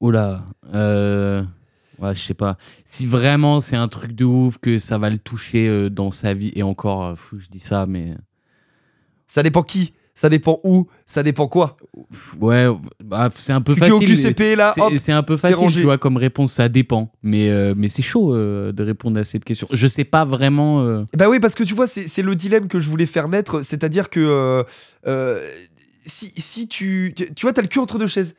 Oula. 0.00 0.44
Euh... 0.72 1.42
Ouais, 2.00 2.14
je 2.14 2.20
sais 2.20 2.34
pas. 2.34 2.56
Si 2.84 3.06
vraiment 3.06 3.60
c'est 3.60 3.76
un 3.76 3.88
truc 3.88 4.12
de 4.12 4.24
ouf, 4.24 4.58
que 4.58 4.78
ça 4.78 4.98
va 4.98 5.10
le 5.10 5.18
toucher 5.18 5.68
euh, 5.68 5.88
dans 5.90 6.10
sa 6.12 6.32
vie, 6.34 6.52
et 6.54 6.62
encore, 6.62 7.04
euh, 7.04 7.14
fou, 7.16 7.38
je 7.38 7.48
dis 7.48 7.60
ça, 7.60 7.86
mais. 7.86 8.14
Ça 9.26 9.42
dépend 9.42 9.62
qui 9.62 9.92
Ça 10.14 10.28
dépend 10.28 10.58
où 10.64 10.86
Ça 11.06 11.22
dépend 11.22 11.48
quoi 11.48 11.76
Ouais, 12.40 12.66
bah, 13.04 13.28
c'est 13.34 13.52
un 13.52 13.60
peu 13.60 13.74
Tu 13.74 13.84
es 13.84 13.90
au 13.90 13.98
facile. 14.00 14.16
QCP, 14.16 14.56
là, 14.56 14.72
C'est- 14.98 15.12
un 15.12 15.22
peu 15.22 15.36
facile, 15.36 15.70
tu 15.72 15.82
vois, 15.82 15.98
comme 15.98 16.16
réponse, 16.16 16.52
ça 16.54 16.68
dépend. 16.68 17.12
Mais, 17.22 17.50
euh, 17.50 17.74
mais 17.76 17.88
c'est 17.88 18.02
chaud 18.02 18.34
euh, 18.34 18.72
de 18.72 18.82
répondre 18.82 19.18
à 19.20 19.24
cette 19.24 19.44
question. 19.44 19.68
Je 19.70 19.86
sais 19.86 20.04
pas 20.04 20.24
vraiment. 20.24 20.82
euh, 20.82 21.04
Bah 21.16 21.28
oui, 21.28 21.40
parce 21.40 21.54
que 21.54 21.62
tu 21.64 21.74
vois, 21.74 21.86
c'est 21.86 22.22
le 22.22 22.34
dilemme 22.34 22.68
que 22.68 22.80
je 22.80 22.88
voulais 22.88 23.06
faire 23.06 23.28
naître. 23.28 23.62
C'est-à-dire 23.62 24.08
que 24.10 24.20
euh, 24.20 24.62
euh, 25.06 25.40
si, 26.06 26.32
si. 26.36 26.68
Tu 26.68 27.14
tu 27.14 27.42
vois, 27.42 27.52
t'as 27.52 27.62
le 27.62 27.68
cul 27.68 27.78
entre 27.78 27.98
deux 27.98 28.06
chaises. 28.06 28.34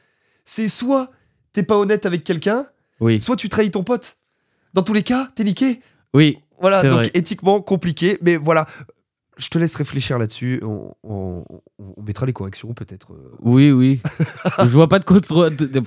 C'est 0.46 0.68
soit 0.70 1.12
t'es 1.54 1.64
pas 1.64 1.78
honnête 1.78 2.06
avec 2.06 2.24
quelqu'un, 2.24 2.66
Oui, 3.00 3.22
soit 3.22 3.36
tu 3.36 3.50
trahis 3.50 3.72
ton 3.72 3.84
pote. 3.84 4.18
Dans 4.74 4.84
tous 4.84 4.94
les 4.94 5.04
cas, 5.04 5.30
t'es 5.36 5.44
niqué. 5.44 5.82
oui. 6.14 6.38
Voilà, 6.62 6.84
donc 6.84 6.92
vrai. 6.92 7.12
éthiquement 7.14 7.62
compliqué. 7.62 8.18
Mais 8.22 8.36
voilà, 8.36 8.68
je 9.40 9.50
te 9.50 9.58
laisse 9.58 9.76
réfléchir 9.76 10.20
là-dessus. 10.20 10.60
On, 10.64 10.92
on- 11.04 11.44
on 11.80 12.02
mettra 12.04 12.26
les 12.26 12.34
corrections 12.34 12.74
peut-être. 12.74 13.14
euh. 13.14 13.32
Oui, 13.42 13.72
oui. 13.72 14.00
je 14.60 14.66
vois 14.66 14.90
pas 14.90 15.00
de 15.00 15.06
contre. 15.06 15.50
de- 15.50 15.66
de- 15.66 15.80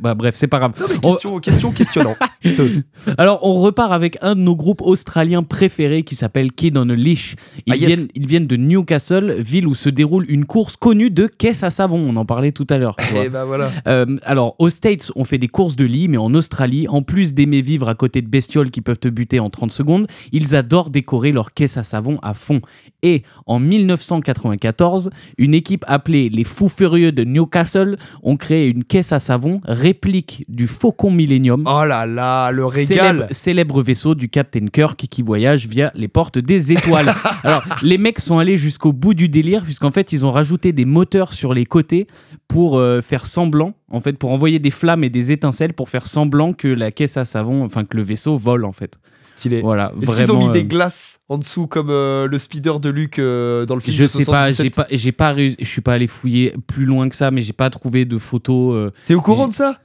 Bah, 0.00 0.14
bref, 0.14 0.34
c'est 0.36 0.48
pas 0.48 0.58
grave. 0.58 0.72
Non, 0.80 0.86
On- 1.04 1.12
question, 1.12 1.38
question 1.38 1.72
questionnant. 1.72 2.16
Alors, 3.18 3.40
on 3.42 3.54
repart 3.54 3.92
avec 3.92 4.18
un 4.20 4.34
de 4.34 4.40
nos 4.40 4.56
groupes 4.56 4.82
australiens 4.82 5.42
préférés 5.42 6.02
qui 6.02 6.14
s'appelle 6.16 6.52
Kid 6.52 6.76
on 6.76 6.88
a 6.88 6.94
Leash. 6.94 7.36
Ils, 7.66 7.72
Ah, 7.72 7.76
yes. 7.76 7.86
viennent, 7.86 8.08
ils 8.14 8.26
viennent 8.26 8.46
de 8.46 8.56
Newcastle, 8.56 9.36
ville 9.40 9.66
où 9.66 9.74
se 9.74 9.88
déroule 9.88 10.26
une 10.28 10.44
course 10.44 10.76
connue 10.76 11.10
de 11.10 11.26
caisse 11.26 11.62
à 11.62 11.70
savon. 11.70 11.98
On 11.98 12.16
en 12.16 12.24
parlait 12.24 12.52
tout 12.52 12.66
à 12.70 12.78
l'heure. 12.78 12.96
bah 13.32 13.44
voilà. 13.44 13.70
Euh, 13.86 14.18
alors, 14.24 14.56
aux 14.58 14.70
States, 14.70 15.12
on 15.16 15.24
fait 15.24 15.38
des 15.38 15.48
courses 15.48 15.76
de 15.76 15.84
lit, 15.84 16.08
mais 16.08 16.16
en 16.18 16.34
Australie, 16.34 16.86
en 16.88 17.02
plus 17.02 17.34
d'aimer 17.34 17.60
vivre 17.62 17.88
à 17.88 17.94
côté 17.94 18.22
de 18.22 18.28
bestioles 18.28 18.70
qui 18.70 18.80
peuvent 18.80 18.98
te 18.98 19.08
buter 19.08 19.38
en 19.40 19.50
30 19.50 19.70
secondes, 19.72 20.06
ils 20.32 20.54
adorent 20.56 20.90
décorer 20.90 21.32
leur 21.32 21.52
caisse 21.54 21.76
à 21.76 21.84
savon 21.84 22.18
à 22.22 22.34
fond. 22.34 22.60
Et 23.02 23.22
en 23.46 23.58
1994, 23.58 25.10
une 25.38 25.54
équipe 25.54 25.84
appelée 25.88 26.28
les 26.28 26.44
Fous 26.44 26.68
Furieux 26.68 27.12
de 27.12 27.24
Newcastle 27.24 27.96
ont 28.22 28.36
créé 28.36 28.68
une 28.68 28.84
caisse 28.84 29.12
à 29.12 29.20
savon 29.20 29.60
réplique 29.64 30.44
du 30.48 30.66
Faucon 30.66 31.10
Millennium. 31.10 31.64
Oh 31.66 31.84
là 31.84 32.06
là, 32.06 32.50
le 32.50 32.68
Célèbre, 32.70 33.20
régal. 33.20 33.28
célèbre 33.30 33.82
vaisseau 33.82 34.14
du 34.14 34.28
Captain 34.28 34.66
Kirk 34.66 35.06
qui 35.10 35.22
voyage 35.22 35.66
via 35.66 35.92
les 35.94 36.08
portes 36.08 36.38
des 36.38 36.72
étoiles. 36.72 37.12
Alors, 37.44 37.62
les 37.82 37.98
mecs 37.98 38.20
sont 38.20 38.38
allés 38.38 38.56
jusqu'au 38.56 38.92
bout 38.92 39.14
du 39.14 39.28
délire, 39.28 39.64
puisqu'en 39.64 39.90
fait, 39.90 40.12
ils 40.12 40.26
ont 40.26 40.30
rajouté 40.30 40.72
des 40.72 40.84
moteurs 40.84 41.32
sur 41.34 41.54
les 41.54 41.66
côtés 41.66 42.06
pour 42.48 42.78
euh, 42.78 43.00
faire 43.00 43.26
semblant, 43.26 43.74
en 43.90 44.00
fait, 44.00 44.14
pour 44.14 44.32
envoyer 44.32 44.58
des 44.58 44.70
flammes 44.70 45.04
et 45.04 45.10
des 45.10 45.32
étincelles 45.32 45.72
pour 45.72 45.88
faire 45.88 46.06
semblant 46.06 46.52
que 46.52 46.68
la 46.68 46.90
caisse 46.90 47.16
à 47.16 47.24
savon, 47.24 47.64
enfin, 47.64 47.84
que 47.84 47.96
le 47.96 48.02
vaisseau 48.02 48.36
vole, 48.36 48.64
en 48.64 48.72
fait. 48.72 48.98
Stylé. 49.36 49.60
Voilà, 49.60 49.92
Est-ce 50.02 50.14
qu'ils 50.14 50.32
ont 50.32 50.38
mis 50.38 50.48
euh, 50.48 50.52
des 50.52 50.64
glaces 50.64 51.20
en 51.28 51.38
dessous 51.38 51.66
comme 51.66 51.90
euh, 51.90 52.26
le 52.26 52.38
speeder 52.38 52.80
de 52.80 52.88
Luke 52.88 53.18
euh, 53.18 53.66
dans 53.66 53.74
le 53.74 53.80
film 53.80 53.96
je 53.96 54.02
de 54.02 54.06
sais 54.08 54.24
pas, 54.24 54.52
77? 54.52 54.64
j'ai 54.64 54.70
pas, 54.70 54.86
j'ai 54.90 55.12
pas 55.12 55.32
réussi, 55.32 55.56
je 55.60 55.68
suis 55.68 55.80
pas 55.80 55.94
allé 55.94 56.06
fouiller 56.06 56.54
plus 56.66 56.84
loin 56.84 57.08
que 57.08 57.16
ça, 57.16 57.30
mais 57.30 57.40
j'ai 57.40 57.52
pas 57.52 57.70
trouvé 57.70 58.04
de 58.04 58.18
photos. 58.18 58.74
euh, 58.74 58.90
T'es 59.06 59.14
au 59.14 59.20
courant 59.20 59.48
de 59.48 59.52
ça? 59.52 59.78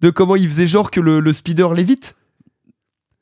De 0.00 0.10
comment 0.10 0.36
il 0.36 0.48
faisait 0.48 0.66
genre 0.66 0.90
que 0.90 1.00
le, 1.00 1.20
le 1.20 1.32
speeder 1.32 1.72
lévite? 1.74 2.14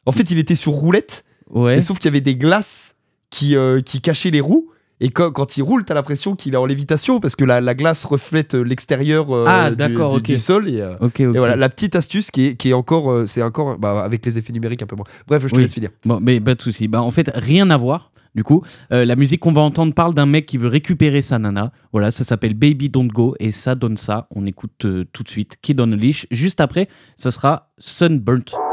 En 0.07 0.13
fait, 0.13 0.31
il 0.31 0.39
était 0.39 0.55
sur 0.57 0.73
roulette, 0.73 1.25
ouais. 1.51 1.81
sauf 1.81 1.99
qu'il 1.99 2.07
y 2.07 2.13
avait 2.13 2.21
des 2.21 2.37
glaces 2.37 2.95
qui, 3.31 3.57
euh, 3.57 3.81
qui 3.81 4.01
cachaient 4.01 4.31
les 4.31 4.41
roues. 4.41 4.69
Et 5.01 5.09
quand, 5.11 5.33
quand 5.33 5.57
il 5.57 5.63
roule, 5.63 5.85
t'as 5.85 5.95
l'impression 5.95 6.37
qu'il 6.37 6.55
est 6.55 6.57
en 6.57 6.67
lévitation 6.67 7.19
parce 7.21 7.35
que 7.37 7.45
la, 7.45 7.61
la 7.61 7.75
glace 7.75 8.05
reflète 8.05 8.55
euh, 8.55 8.63
l'extérieur 8.63 9.35
euh, 9.35 9.45
Ah, 9.47 9.71
du- 9.71 10.39
sol. 10.39 10.69
Et, 10.69 10.81
euh, 10.81 10.95
Ok, 11.01 11.15
ok. 11.15 11.21
et 11.21 11.27
voilà, 11.27 11.57
la 11.57 11.69
petite 11.69 11.97
astuce 11.97 12.31
qui 12.31 12.47
est, 12.47 12.55
qui 12.57 12.71
est 12.71 12.75
encore, 12.75 13.11
euh, 13.11 13.27
c'est 13.27 13.43
encore 13.43 13.79
bah, 13.79 14.03
avec 14.05 14.25
les 14.25 14.39
effets 14.39 14.53
numériques 14.53 14.83
un 14.83 14.87
peu 14.87 14.97
moins. 14.97 15.05
Bref, 15.27 15.43
je 15.43 15.49
te 15.49 15.57
Oui. 15.57 15.63
laisse 15.63 15.75
finir. 15.75 15.91
Bon, 16.05 16.21
mais 16.23 16.41
pas 16.41 16.55
de 16.55 16.63
souci. 16.63 16.87
Bah, 16.89 17.03
en 17.03 17.11
fait, 17.11 17.31
rien 17.35 17.71
à 17.71 17.77
voir. 17.77 18.11
Du 18.37 18.43
coup, 18.43 18.65
la 18.91 19.15
musique 19.15 19.39
qu'on 19.39 19.53
va 19.53 19.61
entendre 19.63 19.95
parle 19.95 20.13
d'un 20.13 20.27
mec 20.27 20.45
qui 20.47 20.59
veut 20.59 20.67
récupérer 20.67 21.23
sa 21.23 21.39
nana. 21.39 21.71
Voilà, 21.93 22.11
ça 22.11 22.25
s'appelle 22.25 22.55
Baby 22.55 22.89
Don't 22.89 23.07
Go 23.07 23.37
et 23.39 23.53
ça 23.53 23.77
donne 23.77 23.97
ça. 23.97 24.27
On 24.35 24.45
écoute 24.45 24.73
tout 25.13 25.23
de 25.23 25.29
suite 25.29 25.55
Kid 25.63 25.79
on 25.81 25.93
a 25.93 25.95
Leash. 25.95 26.27
Juste 26.33 26.61
après, 26.61 26.89
ça 27.15 27.31
sera 27.31 27.71
Sunburnt. 27.79 28.64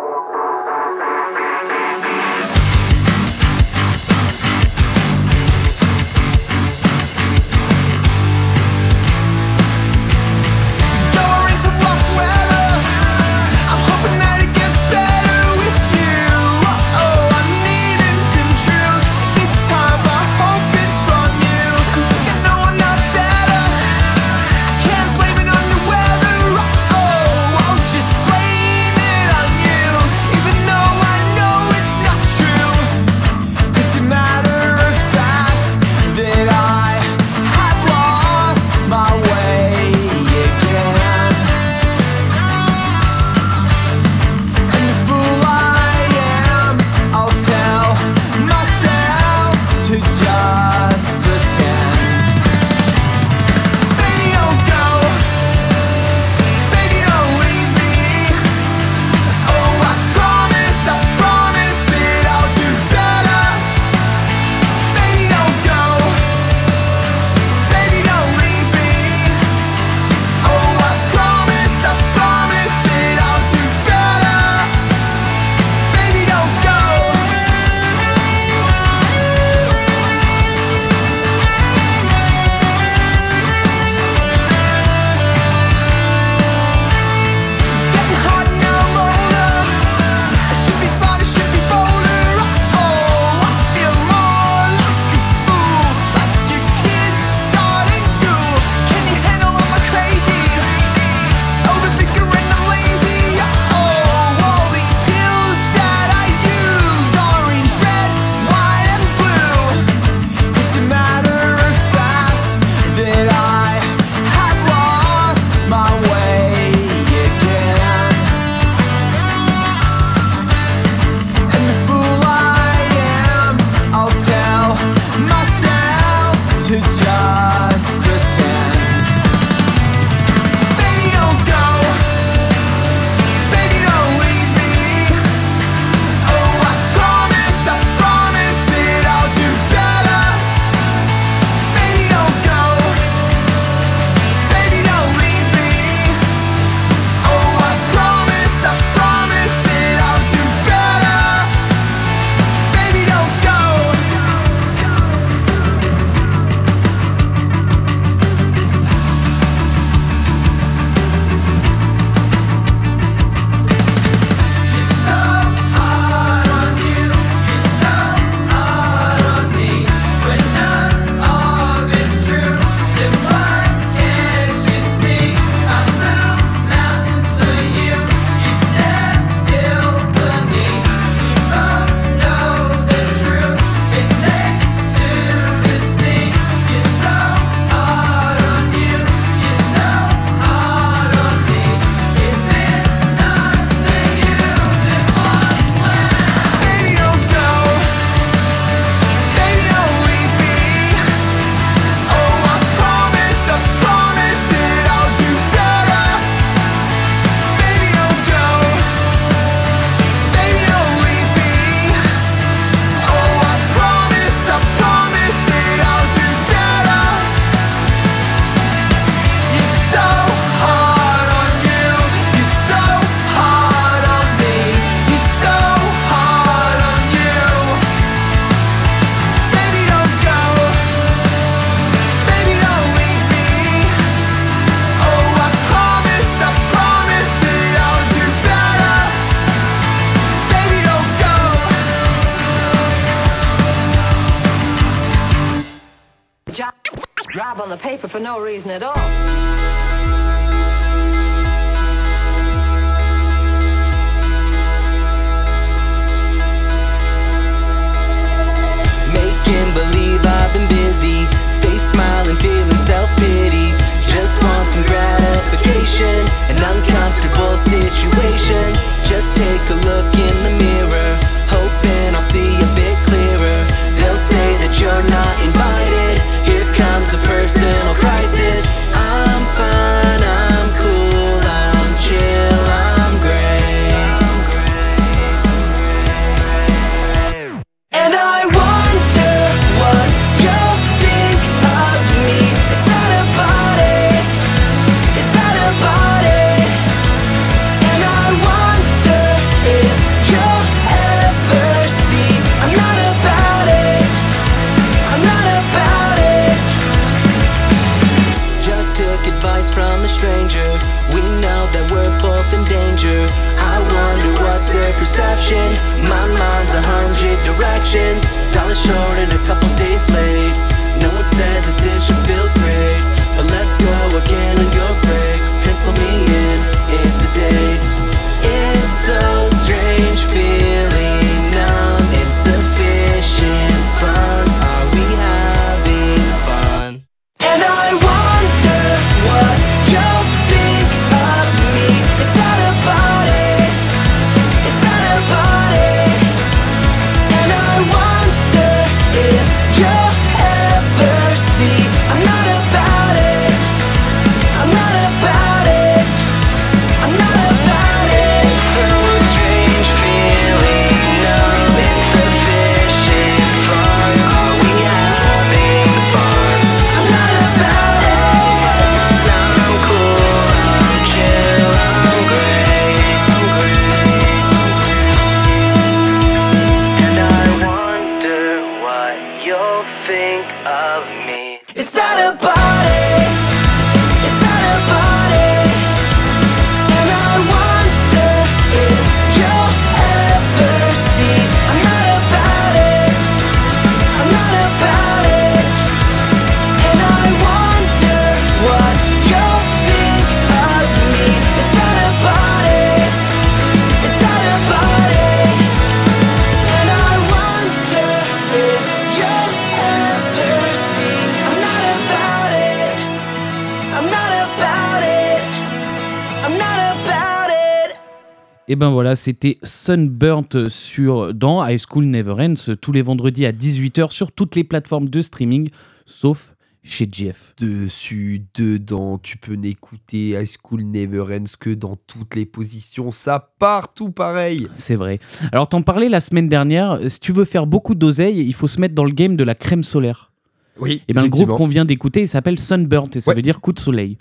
Ben 418.82 418.89
voilà, 418.89 419.15
c'était 419.15 419.59
Sunburnt 419.61 420.67
sur 420.69 421.36
dans 421.36 421.63
High 421.63 421.79
School 421.88 422.05
Never 422.05 422.32
Ends 422.39 422.73
tous 422.82 422.91
les 422.91 423.03
vendredis 423.03 423.45
à 423.45 423.51
18h 423.51 424.11
sur 424.11 424.32
toutes 424.32 424.55
les 424.55 424.63
plateformes 424.63 425.07
de 425.07 425.21
streaming 425.21 425.69
sauf 426.07 426.55
chez 426.82 427.07
Jeff. 427.11 427.53
Dessus, 427.59 428.41
dedans, 428.55 429.19
tu 429.19 429.38
peux 429.38 429.53
n'écouter 429.53 430.29
High 430.29 430.49
School 430.63 430.82
Never 430.82 431.21
Ends 431.32 431.43
que 431.59 431.69
dans 431.69 431.95
toutes 432.07 432.34
les 432.34 432.47
positions. 432.47 433.11
Ça 433.11 433.51
part 433.59 433.93
tout 433.93 434.09
pareil. 434.09 434.67
C'est 434.75 434.95
vrai. 434.95 435.19
Alors 435.51 435.69
t'en 435.69 435.84
parlais 435.84 436.09
la 436.09 436.19
semaine 436.19 436.49
dernière, 436.49 436.97
si 437.07 437.19
tu 437.19 437.34
veux 437.34 437.45
faire 437.45 437.67
beaucoup 437.67 437.93
d'oseille, 437.93 438.39
il 438.39 438.53
faut 438.55 438.67
se 438.67 438.82
mettre 438.82 438.95
dans 438.95 439.05
le 439.05 439.13
game 439.13 439.36
de 439.36 439.43
la 439.43 439.53
crème 439.53 439.84
solaire. 439.84 440.32
Oui, 440.79 441.03
Et 441.07 441.13
ben 441.13 441.21
le 441.21 441.29
groupe 441.29 441.49
qu'on 441.49 441.67
vient 441.67 441.86
d'écouter, 441.86 442.21
il 442.21 442.27
s'appelle 442.27 442.57
Sunburnt 442.57 443.09
et 443.13 443.21
ça 443.21 443.29
Ouais. 443.29 443.36
veut 443.36 443.43
dire 443.43 443.61
coup 443.61 443.73
de 443.73 443.79
soleil. 443.79 444.17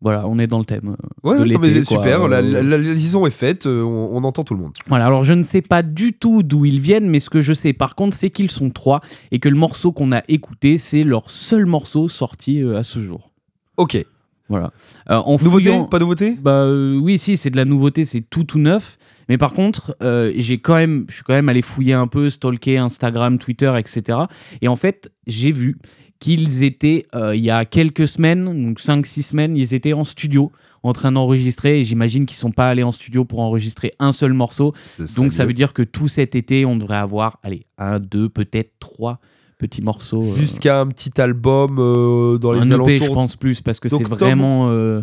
Voilà, 0.00 0.28
on 0.28 0.38
est 0.38 0.46
dans 0.46 0.60
le 0.60 0.64
thème. 0.64 0.94
euh, 0.94 1.28
Ouais, 1.28 1.34
de 1.40 1.52
non, 1.52 1.58
mais 1.60 1.72
quoi. 1.72 1.84
super, 1.84 2.28
la, 2.28 2.36
Euh, 2.38 2.62
la- 2.62 2.62
la 2.62 2.78
liaison 2.94 3.26
est 3.26 3.30
faite, 3.32 3.66
euh, 3.66 3.82
on, 3.82 4.10
on 4.16 4.22
entend 4.24 4.44
tout 4.44 4.54
le 4.54 4.60
monde. 4.60 4.72
Voilà, 4.86 5.06
alors 5.06 5.24
je 5.24 5.32
ne 5.32 5.42
sais 5.42 5.60
pas 5.62 5.82
du 5.82 6.12
tout 6.12 6.44
d'où 6.44 6.64
ils 6.64 6.78
viennent, 6.80 7.08
mais 7.10 7.18
ce 7.18 7.28
que 7.30 7.40
je 7.40 7.52
sais 7.52 7.72
par 7.72 7.96
contre, 7.96 8.16
c'est 8.16 8.30
qu'ils 8.30 8.50
sont 8.50 8.70
trois 8.70 9.00
et 9.32 9.40
que 9.40 9.48
le 9.48 9.56
morceau 9.56 9.90
qu'on 9.90 10.12
a 10.12 10.22
écouté, 10.28 10.78
c'est 10.78 11.02
leur 11.02 11.30
seul 11.32 11.66
morceau 11.66 12.08
sorti 12.08 12.62
à 12.62 12.84
ce 12.84 13.02
jour. 13.02 13.32
Ok. 13.76 14.04
Voilà. 14.50 14.72
Euh, 15.10 15.16
en 15.16 15.32
Nouveauté 15.32 15.64
fouillant- 15.70 15.84
Pas 15.84 15.98
nouveauté 15.98 16.34
Bah 16.40 16.62
euh, 16.62 16.96
oui, 16.98 17.18
si, 17.18 17.36
c'est 17.36 17.50
de 17.50 17.56
la 17.58 17.66
nouveauté, 17.66 18.06
c'est 18.06 18.22
tout 18.22 18.44
tout 18.44 18.58
neuf. 18.58 18.96
Mais 19.28 19.36
par 19.36 19.52
contre, 19.52 19.94
euh, 20.02 20.32
j'ai 20.36 20.58
quand 20.58 20.74
même, 20.76 21.04
je 21.08 21.16
suis 21.16 21.22
quand 21.22 21.34
même 21.34 21.50
allé 21.50 21.60
fouiller 21.60 21.92
un 21.92 22.06
peu, 22.06 22.30
stalker 22.30 22.78
Instagram, 22.78 23.38
Twitter, 23.38 23.70
etc. 23.76 24.20
Et 24.62 24.68
en 24.68 24.76
fait, 24.76 25.12
j'ai 25.26 25.52
vu 25.52 25.76
qu'ils 26.20 26.62
étaient 26.64 27.06
euh, 27.14 27.34
il 27.36 27.44
y 27.44 27.50
a 27.50 27.64
quelques 27.64 28.08
semaines, 28.08 28.44
donc 28.44 28.80
5-6 28.80 29.22
semaines, 29.22 29.56
ils 29.56 29.74
étaient 29.74 29.92
en 29.92 30.04
studio 30.04 30.50
en 30.82 30.92
train 30.92 31.12
d'enregistrer. 31.12 31.80
Et 31.80 31.84
j'imagine 31.84 32.26
qu'ils 32.26 32.36
sont 32.36 32.52
pas 32.52 32.68
allés 32.68 32.82
en 32.82 32.92
studio 32.92 33.24
pour 33.24 33.40
enregistrer 33.40 33.92
un 33.98 34.12
seul 34.12 34.32
morceau. 34.32 34.74
Donc 35.16 35.32
ça 35.32 35.44
veut 35.46 35.52
dire 35.54 35.72
que 35.72 35.82
tout 35.82 36.08
cet 36.08 36.34
été, 36.34 36.64
on 36.64 36.76
devrait 36.76 36.96
avoir, 36.96 37.38
allez, 37.42 37.62
un, 37.78 37.98
deux, 38.00 38.28
peut-être 38.28 38.72
trois 38.80 39.20
petits 39.58 39.82
morceaux. 39.82 40.22
euh, 40.22 40.34
Jusqu'à 40.34 40.80
un 40.80 40.86
petit 40.88 41.20
album 41.20 41.78
euh, 41.80 42.38
dans 42.38 42.52
les 42.52 42.60
un 42.60 42.70
alentours. 42.70 42.88
EP, 42.90 43.04
je 43.06 43.12
pense 43.12 43.34
plus, 43.36 43.60
parce 43.60 43.80
que 43.80 43.88
c'est 43.88 44.04
vraiment, 44.08 44.70
euh, 44.70 45.02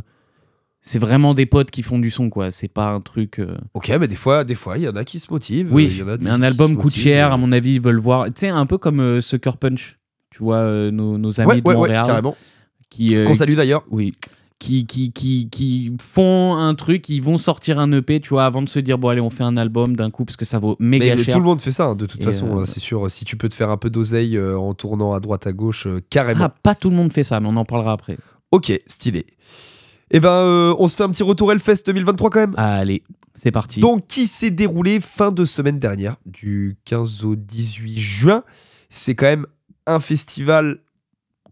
c'est 0.81 0.99
vraiment 0.99 1.33
des 1.33 1.45
potes 1.45 1.71
qui 1.71 1.81
font 1.81 1.99
du 1.99 2.09
son, 2.09 2.29
quoi. 2.29 2.51
C'est 2.51 2.67
pas 2.69 2.87
un 2.89 3.01
truc. 3.01 3.39
euh, 3.39 3.57
Ok, 3.73 3.89
mais 3.99 4.07
des 4.07 4.15
fois, 4.15 4.43
des 4.45 4.55
fois, 4.55 4.77
il 4.77 4.83
y 4.83 4.87
en 4.87 4.95
a 4.95 5.03
qui 5.03 5.19
se 5.19 5.27
motivent. 5.31 5.73
Oui, 5.73 5.89
il 5.91 5.97
y 5.97 6.03
en 6.03 6.07
a 6.07 6.17
mais 6.17 6.29
un 6.29 6.41
album 6.41 6.75
coûte 6.75 6.85
motivent, 6.85 7.03
cher, 7.03 7.33
à 7.33 7.37
mon 7.37 7.51
avis, 7.51 7.73
ils 7.75 7.81
veulent 7.81 7.99
voir. 7.99 8.25
Tu 8.27 8.31
sais, 8.37 8.47
un 8.49 8.65
peu 8.65 8.77
comme 8.77 8.99
euh, 9.01 9.19
Sucker 9.19 9.57
Punch, 9.59 9.97
tu 10.35 10.43
vois, 10.43 10.57
euh, 10.57 10.91
nos, 10.91 11.17
nos 11.17 11.39
amis 11.39 11.47
Ouais, 11.49 11.61
de 11.61 11.67
ouais, 11.67 11.73
ouais, 11.73 11.79
Montréal. 11.79 12.05
carrément. 12.05 12.35
Qui, 12.89 13.15
euh, 13.15 13.25
Qu'on 13.25 13.35
salue 13.35 13.55
d'ailleurs. 13.55 13.83
Oui. 13.89 14.13
Qui, 14.59 14.85
qui, 14.85 15.11
qui, 15.11 15.49
qui 15.49 15.95
font 16.01 16.55
un 16.55 16.75
truc, 16.75 17.07
ils 17.09 17.21
vont 17.21 17.37
sortir 17.37 17.79
un 17.79 17.91
EP, 17.91 18.19
tu 18.19 18.29
vois, 18.29 18.45
avant 18.45 18.61
de 18.61 18.69
se 18.69 18.79
dire, 18.79 18.97
bon, 18.97 19.09
allez, 19.09 19.21
on 19.21 19.29
fait 19.29 19.43
un 19.43 19.55
album 19.57 19.95
d'un 19.95 20.09
coup, 20.09 20.25
parce 20.25 20.35
que 20.37 20.45
ça 20.45 20.59
vaut 20.59 20.75
méga 20.79 21.15
Mais 21.15 21.23
cher. 21.23 21.35
tout 21.35 21.39
le 21.39 21.45
monde 21.45 21.61
fait 21.61 21.71
ça, 21.71 21.87
hein, 21.87 21.95
de 21.95 22.05
toute 22.05 22.21
Et, 22.21 22.25
façon, 22.25 22.57
euh, 22.57 22.61
euh, 22.61 22.65
c'est 22.65 22.79
sûr. 22.79 23.09
Si 23.09 23.23
tu 23.25 23.37
peux 23.37 23.47
te 23.49 23.53
faire 23.53 23.69
un 23.69 23.77
peu 23.77 23.89
d'oseille 23.89 24.39
en 24.39 24.73
tournant 24.73 25.13
à 25.13 25.19
droite 25.19 25.45
à 25.47 25.53
gauche, 25.53 25.87
carrément. 26.09 26.45
Ah, 26.45 26.49
pas 26.49 26.75
tout 26.75 26.89
le 26.89 26.95
monde 26.95 27.11
fait 27.13 27.23
ça, 27.23 27.39
mais 27.39 27.47
on 27.47 27.55
en 27.57 27.65
parlera 27.65 27.91
après. 27.93 28.17
Ok, 28.51 28.71
stylé. 28.87 29.25
Eh 30.11 30.19
ben, 30.19 30.29
euh, 30.29 30.75
on 30.79 30.87
se 30.87 30.95
fait 30.95 31.03
un 31.03 31.09
petit 31.09 31.23
retour 31.23 31.51
Hellfest 31.51 31.83
2023 31.87 32.29
quand 32.29 32.39
même. 32.39 32.53
Allez, 32.57 33.03
c'est 33.33 33.51
parti. 33.51 33.79
Donc, 33.81 34.07
qui 34.07 34.27
s'est 34.27 34.51
déroulé 34.51 34.99
fin 35.01 35.31
de 35.31 35.43
semaine 35.45 35.79
dernière, 35.79 36.15
du 36.25 36.77
15 36.85 37.23
au 37.25 37.35
18 37.35 37.97
juin? 37.99 38.43
C'est 38.89 39.15
quand 39.15 39.25
même 39.25 39.45
un 39.87 39.99
festival 39.99 40.79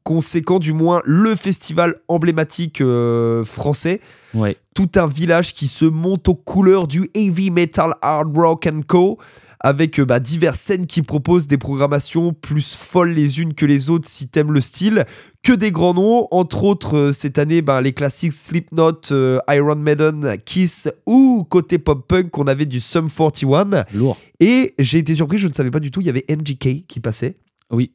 conséquent, 0.04 0.60
du 0.60 0.74
moins 0.74 1.02
le 1.06 1.36
festival 1.36 1.96
emblématique 2.08 2.82
euh, 2.82 3.44
français. 3.44 4.02
Ouais. 4.34 4.58
Tout 4.76 4.90
un 4.96 5.08
village 5.08 5.54
qui 5.54 5.68
se 5.68 5.86
monte 5.86 6.28
aux 6.28 6.36
couleurs 6.36 6.88
du 6.88 7.10
heavy 7.14 7.52
metal 7.52 7.94
hard 8.02 8.36
rock 8.36 8.68
and 8.68 8.82
co. 8.88 9.18
avec 9.60 10.00
euh, 10.00 10.06
bah, 10.06 10.20
diverses 10.20 10.60
scènes 10.60 10.88
qui 10.88 11.02
proposent 11.02 11.48
des 11.48 11.58
programmations 11.58 12.34
plus 12.34 12.74
folles 12.74 13.12
les 13.12 13.40
unes 13.40 13.54
que 13.54 13.66
les 13.66 13.90
autres 13.90 14.08
si 14.10 14.28
t'aimes 14.28 14.52
le 14.52 14.62
style. 14.62 15.06
Que 15.42 15.54
des 15.54 15.72
grands 15.72 15.94
noms, 15.94 16.28
entre 16.32 16.66
autres 16.66 16.98
euh, 16.98 17.12
cette 17.14 17.38
année 17.38 17.62
bah, 17.62 17.82
les 17.82 17.94
classiques 17.94 18.34
Slipknot, 18.34 19.12
euh, 19.12 19.40
Iron 19.50 19.78
Maiden, 19.78 20.36
Kiss 20.44 20.90
ou 21.06 21.46
côté 21.50 21.78
pop-punk 21.78 22.38
on 22.38 22.48
avait 22.48 22.66
du 22.66 22.82
Sum 22.82 23.10
41. 23.10 23.86
Lourd. 23.94 24.18
Et 24.42 24.74
j'ai 24.80 24.98
été 24.98 25.16
surpris, 25.16 25.38
je 25.38 25.48
ne 25.48 25.54
savais 25.54 25.72
pas 25.72 25.80
du 25.80 25.92
tout, 25.92 26.02
il 26.02 26.08
y 26.08 26.10
avait 26.10 26.26
MGK 26.30 26.86
qui 26.88 27.00
passait. 27.00 27.38
Oui. 27.72 27.94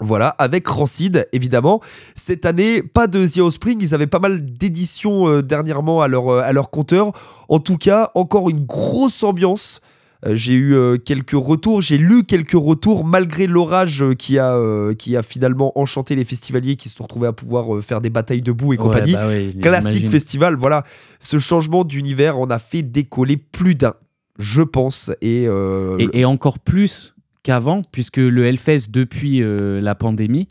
Voilà, 0.00 0.28
avec 0.28 0.66
Rancid, 0.66 1.28
évidemment. 1.32 1.80
Cette 2.14 2.46
année, 2.46 2.82
pas 2.82 3.06
de 3.06 3.26
The 3.26 3.38
Offspring, 3.38 3.78
ils 3.80 3.94
avaient 3.94 4.06
pas 4.06 4.18
mal 4.18 4.44
d'éditions 4.44 5.28
euh, 5.28 5.42
dernièrement 5.42 6.00
à 6.00 6.08
leur, 6.08 6.28
euh, 6.28 6.42
à 6.42 6.52
leur 6.52 6.70
compteur. 6.70 7.12
En 7.48 7.58
tout 7.58 7.76
cas, 7.76 8.10
encore 8.14 8.48
une 8.48 8.64
grosse 8.64 9.22
ambiance. 9.22 9.80
Euh, 10.26 10.34
j'ai 10.34 10.54
eu 10.54 10.74
quelques 11.04 11.30
retours, 11.30 11.80
j'ai 11.80 11.96
lu 11.96 12.24
quelques 12.24 12.52
retours 12.52 13.04
malgré 13.04 13.46
l'orage 13.46 14.04
qui, 14.18 14.36
a, 14.38 14.58
qui 14.94 15.16
a 15.16 15.22
finalement 15.22 15.78
enchanté 15.78 16.16
les 16.16 16.24
festivaliers 16.24 16.74
qui 16.74 16.88
se 16.88 16.96
sont 16.96 17.04
retrouvés 17.04 17.28
à 17.28 17.32
pouvoir 17.32 17.80
faire 17.82 18.00
des 18.00 18.10
batailles 18.10 18.42
debout 18.42 18.72
et 18.72 18.76
compagnie. 18.76 19.12
Bah 19.12 19.28
ouais, 19.28 19.52
Classique 19.60 20.08
festival, 20.08 20.56
voilà. 20.56 20.82
Ce 21.20 21.38
changement 21.38 21.84
d'univers 21.84 22.38
en 22.38 22.50
a 22.50 22.58
fait 22.58 22.82
décoller 22.82 23.36
plus 23.36 23.76
d'un, 23.76 23.94
je 24.38 24.62
pense. 24.62 25.12
Et, 25.20 25.44
Et, 25.44 26.08
et 26.20 26.24
encore 26.24 26.58
plus 26.58 27.14
qu'avant, 27.48 27.80
puisque 27.92 28.18
le 28.18 28.44
Hellfest, 28.44 28.90
depuis 28.90 29.42
euh, 29.42 29.80
la 29.80 29.94
pandémie, 29.94 30.48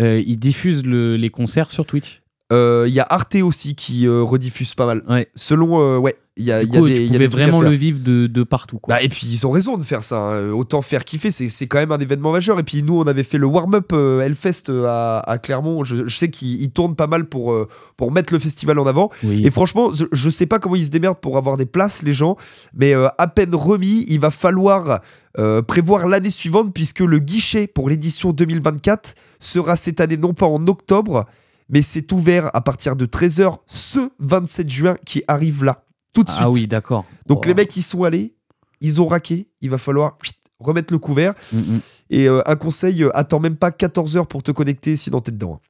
euh, 0.00 0.20
il 0.26 0.36
diffuse 0.36 0.84
le- 0.84 1.14
les 1.16 1.28
concerts 1.30 1.70
sur 1.70 1.86
Twitch. 1.86 2.22
euh, 2.52 2.86
il 2.88 2.92
y 2.92 2.98
a 2.98 3.06
Arte 3.08 3.36
aussi 3.36 3.76
qui 3.76 4.08
euh, 4.08 4.22
rediffuse 4.24 4.74
pas 4.74 4.84
mal. 4.86 5.02
Ouais. 5.08 5.28
Selon, 5.36 5.98
ouais, 6.00 6.16
il 6.40 6.46
y 6.46 6.52
a, 6.52 6.60
Du 6.64 6.68
il 6.68 6.74
y 6.74 6.76
a 6.76 6.80
coup, 6.80 6.88
des, 6.88 6.94
tu 6.94 7.12
y 7.18 7.24
a 7.24 7.28
vraiment 7.28 7.60
le 7.60 7.70
vivre 7.70 8.00
de, 8.00 8.26
de 8.26 8.42
partout. 8.42 8.78
Quoi. 8.78 8.94
Bah, 8.96 9.02
et 9.02 9.08
puis 9.08 9.26
ils 9.30 9.46
ont 9.46 9.50
raison 9.50 9.76
de 9.78 9.82
faire 9.84 10.02
ça. 10.02 10.18
hein. 10.20 10.50
Autant 10.50 10.82
faire 10.82 11.04
kiffer, 11.04 11.30
c'est 11.30 11.48
c'est 11.48 11.66
quand 11.66 11.78
même 11.78 11.92
un 11.92 11.98
événement 11.98 12.32
majeur. 12.32 12.58
Et 12.58 12.62
puis 12.62 12.82
nous, 12.82 12.98
on 12.98 13.06
avait 13.06 13.22
fait 13.22 13.38
le 13.38 13.46
warm-up 13.46 13.90
euh, 13.92 14.20
Hellfest 14.20 14.70
euh, 14.70 14.86
à, 14.86 15.20
à 15.20 15.38
Clermont. 15.38 15.84
Je, 15.84 16.06
je 16.06 16.16
sais 16.16 16.30
qu'ils 16.30 16.60
ils 16.62 16.70
tournent 16.70 16.96
pas 16.96 17.06
mal 17.06 17.26
pour, 17.26 17.52
euh, 17.52 17.68
pour 17.96 18.10
mettre 18.12 18.32
le 18.32 18.38
festival 18.38 18.78
en 18.78 18.86
avant. 18.86 19.10
Oui. 19.22 19.42
Et 19.46 19.50
franchement, 19.50 19.92
je, 19.94 20.06
je 20.10 20.30
sais 20.30 20.46
pas 20.46 20.58
comment 20.58 20.76
ils 20.76 20.86
se 20.86 20.90
démerdent 20.90 21.20
pour 21.20 21.36
avoir 21.36 21.56
des 21.56 21.66
places, 21.66 22.02
les 22.02 22.12
gens. 22.14 22.36
Mais 22.74 22.94
euh, 22.94 23.08
à 23.18 23.28
peine 23.28 23.54
remis, 23.54 24.04
il 24.08 24.18
va 24.20 24.30
falloir 24.30 25.00
euh, 25.38 25.62
prévoir 25.62 26.08
l'année 26.08 26.30
suivante 26.30 26.72
puisque 26.74 27.00
le 27.00 27.18
guichet 27.18 27.66
pour 27.66 27.88
l'édition 27.88 28.32
2024 28.32 29.14
sera 29.38 29.76
cette 29.76 30.00
année 30.00 30.16
non 30.16 30.34
pas 30.34 30.46
en 30.46 30.66
octobre, 30.66 31.24
mais 31.68 31.82
c'est 31.82 32.10
ouvert 32.12 32.50
à 32.52 32.60
partir 32.62 32.96
de 32.96 33.06
13h 33.06 33.58
ce 33.68 34.10
27 34.18 34.68
juin 34.70 34.96
qui 35.06 35.22
arrive 35.28 35.62
là. 35.62 35.84
Tout 36.12 36.24
de 36.24 36.30
suite. 36.30 36.42
ah 36.44 36.50
oui, 36.50 36.66
d'accord. 36.66 37.04
Donc 37.26 37.42
Oh. 37.44 37.48
les 37.48 37.54
mecs, 37.54 37.76
ils 37.76 37.82
sont 37.82 38.04
allés, 38.04 38.34
ils 38.80 39.00
ont 39.00 39.06
raqué, 39.06 39.48
il 39.60 39.70
va 39.70 39.78
falloir 39.78 40.16
remettre 40.58 40.92
le 40.92 40.98
couvert. 40.98 41.34
Mm, 41.52 41.58
mm. 41.58 41.80
Et 42.10 42.28
euh, 42.28 42.42
un 42.46 42.56
conseil, 42.56 43.02
euh, 43.04 43.16
attends 43.16 43.40
même 43.40 43.56
pas 43.56 43.70
14 43.70 44.16
heures 44.16 44.26
pour 44.26 44.42
te 44.42 44.50
connecter, 44.50 44.96
sinon 44.96 45.20
t'es 45.20 45.30
dedans. 45.32 45.60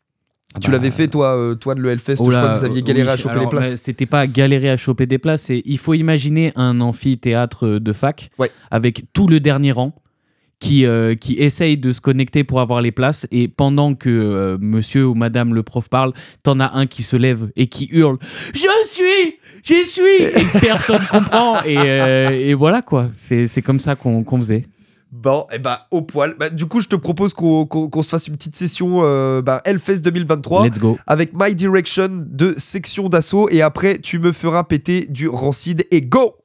hein. 0.54 0.58
tu 0.60 0.70
bah, 0.70 0.76
l'avais 0.78 0.90
fait 0.90 1.06
toi, 1.08 1.36
euh, 1.36 1.54
toi 1.54 1.74
de 1.74 1.80
le 1.80 1.90
Hellfest, 1.90 2.16
Oh 2.18 2.30
je 2.30 2.36
crois 2.36 2.54
que 2.54 2.58
vous 2.58 2.64
aviez 2.64 2.82
galéré 2.82 3.06
oui, 3.08 3.12
à 3.12 3.16
choper 3.16 3.30
alors, 3.38 3.44
les 3.44 3.48
places. 3.58 3.76
C'était 3.76 4.06
pas 4.06 4.26
galérer 4.26 4.70
à 4.70 4.76
choper 4.76 5.06
des 5.06 5.18
places, 5.18 5.50
il 5.50 5.78
faut 5.78 5.94
imaginer 5.94 6.52
un 6.56 6.80
amphithéâtre 6.80 7.78
de 7.78 7.92
fac 7.92 8.30
Ouais. 8.38 8.50
avec 8.70 9.04
tout 9.12 9.28
le 9.28 9.38
dernier 9.40 9.72
rang 9.72 9.94
qui, 10.60 10.84
euh, 10.86 11.14
qui 11.14 11.34
essaye 11.38 11.76
de 11.78 11.90
se 11.90 12.00
connecter 12.00 12.44
pour 12.44 12.60
avoir 12.60 12.80
les 12.82 12.92
places 12.92 13.26
et 13.32 13.48
pendant 13.48 13.94
que 13.94 14.08
euh, 14.10 14.58
monsieur 14.60 15.06
ou 15.08 15.14
madame 15.14 15.54
le 15.54 15.62
prof 15.62 15.88
parle, 15.88 16.12
t'en 16.42 16.60
as 16.60 16.72
un 16.74 16.86
qui 16.86 17.02
se 17.02 17.16
lève 17.16 17.50
et 17.56 17.66
qui 17.66 17.88
hurle 17.90 18.18
«Je 18.54 18.66
suis 18.84 19.38
J'y 19.62 19.86
suis!» 19.86 20.02
et 20.22 20.44
personne 20.60 21.00
comprend 21.10 21.62
et, 21.64 21.76
euh, 21.78 22.28
et 22.30 22.54
voilà 22.54 22.82
quoi, 22.82 23.08
c'est 23.18 23.46
c'est 23.46 23.62
comme 23.62 23.80
ça 23.80 23.96
qu'on 23.96 24.22
qu'on 24.22 24.38
faisait. 24.38 24.66
Bon, 25.12 25.44
et 25.52 25.58
bah 25.58 25.88
au 25.90 26.02
poil. 26.02 26.34
Bah, 26.38 26.50
du 26.50 26.66
coup, 26.66 26.80
je 26.80 26.86
te 26.86 26.94
propose 26.94 27.34
qu'on 27.34 27.66
qu'on- 27.66 27.88
qu'on 27.88 28.02
se 28.04 28.10
fasse 28.10 28.28
une 28.28 28.36
petite 28.36 28.54
session 28.54 29.00
euh, 29.02 29.42
bah, 29.42 29.60
Hellfest 29.64 30.02
2023 30.02 30.66
Let's 30.66 30.78
go. 30.78 30.98
avec 31.08 31.32
My 31.34 31.52
Direction 31.54 32.08
de 32.30 32.54
section 32.56 33.08
d'assaut. 33.08 33.48
Et 33.50 33.60
après, 33.60 33.98
tu 33.98 34.20
me 34.20 34.30
feras 34.30 34.62
péter 34.62 35.06
du 35.10 35.26
rancide 35.26 35.84
et 35.90 36.00
go! 36.02 36.36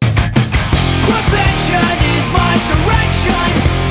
Perfection 1.05 1.79
is 1.79 2.31
my 2.33 2.57
direction, 2.65 3.84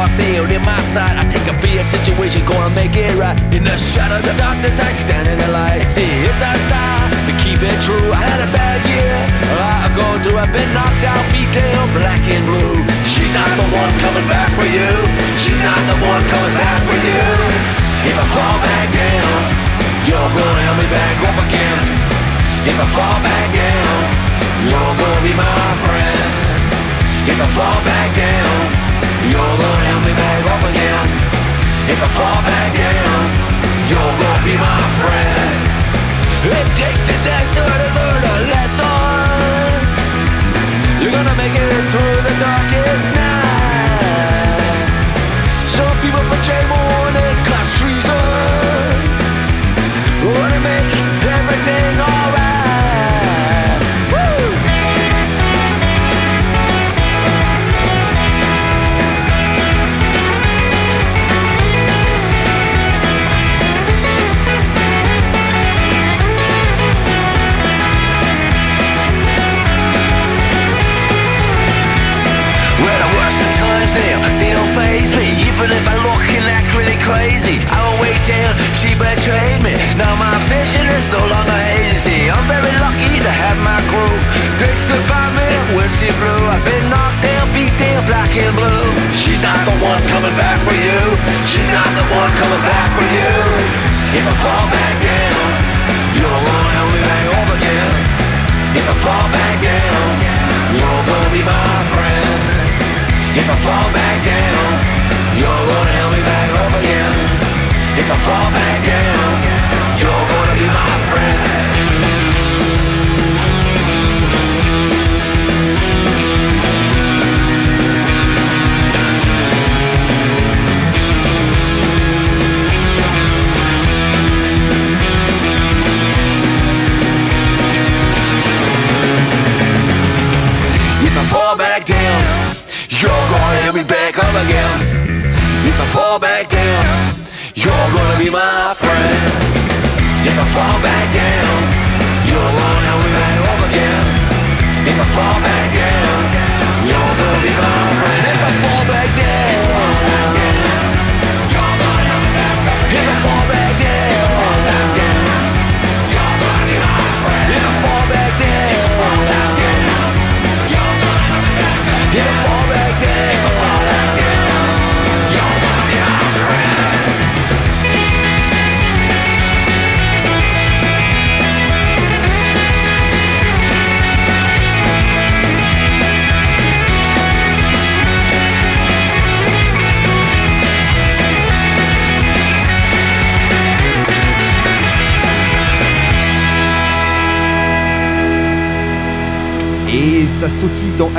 crossed 0.00 0.16
field 0.16 0.48
in 0.48 0.62
my 0.64 0.80
sight. 0.88 1.12
I 1.12 1.28
take 1.28 1.44
a 1.44 1.56
beer 1.60 1.84
situation, 1.84 2.40
gonna 2.48 2.72
make 2.72 2.96
it 2.96 3.12
right. 3.20 3.36
In 3.52 3.64
the 3.64 3.76
shadow 3.76 4.16
of 4.16 4.24
the 4.24 4.32
darkness, 4.40 4.80
I 4.80 4.90
stand 4.96 5.28
in 5.28 5.36
the 5.36 5.50
light. 5.52 5.84
See, 5.92 6.08
it's 6.24 6.40
our 6.40 6.56
style 6.64 7.08
to 7.28 7.32
keep 7.44 7.60
it 7.60 7.76
true. 7.84 8.08
I 8.08 8.20
had 8.24 8.40
a 8.40 8.48
bad 8.48 8.80
year, 8.88 9.12
lot 9.60 9.84
of 9.84 9.92
going 9.92 10.20
through. 10.24 10.40
I've 10.40 10.52
been 10.56 10.70
knocked 10.72 11.04
out, 11.04 11.20
beat 11.32 11.52
down, 11.52 11.84
black 11.92 12.22
and 12.32 12.44
blue. 12.48 12.80
She's 13.04 13.32
not 13.36 13.50
the 13.60 13.66
one 13.76 13.92
coming 14.00 14.26
back 14.32 14.48
for 14.56 14.64
you. 14.64 14.88
She's 15.36 15.60
not 15.60 15.80
the 15.84 15.96
one 16.00 16.22
coming 16.32 16.56
back 16.56 16.80
for 16.88 16.96
you. 16.96 17.24
If 18.08 18.16
I 18.16 18.26
fall 18.32 18.56
back 18.64 18.88
down, 18.96 19.36
you're 20.08 20.32
gonna 20.32 20.64
help 20.64 20.78
me 20.80 20.88
back 20.88 21.16
up 21.28 21.38
again. 21.44 21.84
If 22.64 22.76
I 22.80 22.86
fall 22.96 23.18
back 23.24 23.46
down, 23.52 24.00
You're 24.68 24.94
gonna 25.00 25.24
be 25.24 25.32
my 25.32 25.68
friend 25.80 26.28
If 27.24 27.40
I 27.40 27.48
fall 27.56 27.80
back 27.88 28.08
down, 28.12 28.89
you're 29.30 29.56
gonna 29.62 29.88
help 29.90 30.02
me 30.04 30.14
back 30.14 30.42
up 30.54 30.62
again. 30.70 31.06
If 31.92 31.98
I 32.02 32.08
fall 32.18 32.40
back 32.42 32.70
down, 32.74 33.22
you're 33.90 34.14
gonna 34.22 34.44
be 34.46 34.54
my 34.58 34.82
friend. 35.00 35.58
It 36.58 36.66
takes 36.74 37.00
disaster 37.06 37.64
to 37.82 37.88
learn 37.98 38.22
a 38.34 38.36
lesson. 38.52 39.78
You're 41.00 41.14
gonna 41.14 41.36
make 41.36 41.54
it 41.54 41.84
through 41.92 42.18
the 42.28 42.34
darkest 42.42 43.06
night. 43.14 44.60
Some 45.76 45.96
people 46.02 46.24
more 46.68 47.06
than 47.14 47.20
class 47.20 47.29
me. 75.16 75.32
Even 75.48 75.72
if 75.72 75.84
I 75.88 75.96
look 76.04 76.20
and 76.36 76.44
act 76.44 76.68
really 76.76 77.00
crazy, 77.00 77.56
I 77.72 77.80
will 77.88 77.96
wait 78.04 78.20
till 78.28 78.52
she 78.76 78.92
betrayed 78.92 79.64
me. 79.64 79.72
Now 79.96 80.12
my 80.12 80.36
vision 80.52 80.84
is 80.92 81.08
no 81.08 81.24
longer 81.24 81.56
hazy. 81.72 82.28
I'm 82.28 82.44
very 82.44 82.74
lucky 82.76 83.16
to 83.24 83.32
have 83.32 83.56
my 83.64 83.80
crew. 83.88 84.12
They 84.60 84.76
stood 84.76 85.00
by 85.08 85.32
me 85.32 85.48
when 85.72 85.88
she 85.88 86.12
flew. 86.12 86.40
I've 86.52 86.60
been 86.68 86.84
knocked 86.92 87.24
down, 87.24 87.48
beat 87.56 87.72
down, 87.80 88.04
black 88.04 88.28
and 88.36 88.52
blue. 88.52 88.92
She's 89.16 89.40
not 89.40 89.56
the 89.64 89.72
one 89.80 90.04
coming 90.12 90.36
back 90.36 90.60
for 90.68 90.76
you. 90.76 91.00
She's 91.48 91.70
not 91.72 91.88
the 91.96 92.04
one 92.12 92.30
coming 92.36 92.64
back 92.68 92.88
for 92.92 93.06
you. 93.08 93.34
If 94.20 94.24
I 94.28 94.34
fall 94.36 94.66
back 94.68 94.94
down, 95.00 95.48
you're 96.12 96.28
gonna 96.28 96.72
help 96.76 96.90
me 96.92 97.00
back 97.00 97.24
up 97.40 97.48
again. 97.56 97.92
If 98.76 98.84
I 98.84 98.94
fall 99.00 99.26
back 99.32 99.56
down, 99.64 100.08
you're 100.76 101.02
gonna 101.08 101.32
be 101.32 101.40
my 101.40 101.72
friend. 101.88 102.29
If 103.40 103.48
I 103.48 103.56
fall 103.56 103.88
back 103.94 104.16
down, 104.22 104.70
you're 105.40 105.64
gonna 105.70 105.94
help 105.98 106.12
me 106.12 106.20
back 106.30 106.50
up 106.60 106.72
again. 106.80 107.14
If 107.96 108.08
I 108.12 108.18
fall 108.26 108.50
back 108.52 108.78
down, 108.84 109.19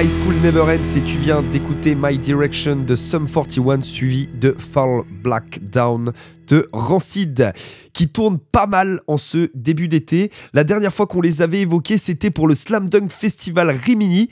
High 0.01 0.09
School 0.09 0.33
Never 0.41 0.61
Ends 0.61 0.95
et 0.97 1.03
tu 1.03 1.15
viens 1.17 1.43
d'écouter 1.43 1.93
My 1.93 2.17
Direction 2.17 2.75
de 2.75 2.95
Sum 2.95 3.27
41 3.29 3.81
suivi 3.81 4.25
de 4.25 4.55
Fall 4.57 5.03
Black 5.21 5.59
Down 5.61 6.11
de 6.47 6.67
Rancid 6.73 7.53
qui 7.93 8.09
tourne 8.09 8.39
pas 8.39 8.65
mal 8.65 9.01
en 9.05 9.17
ce 9.17 9.51
début 9.53 9.87
d'été. 9.87 10.31
La 10.53 10.63
dernière 10.63 10.91
fois 10.91 11.05
qu'on 11.05 11.21
les 11.21 11.43
avait 11.43 11.61
évoqués 11.61 11.99
c'était 11.99 12.31
pour 12.31 12.47
le 12.47 12.55
Slam 12.55 12.89
Dunk 12.89 13.11
Festival 13.11 13.69
Rimini 13.69 14.29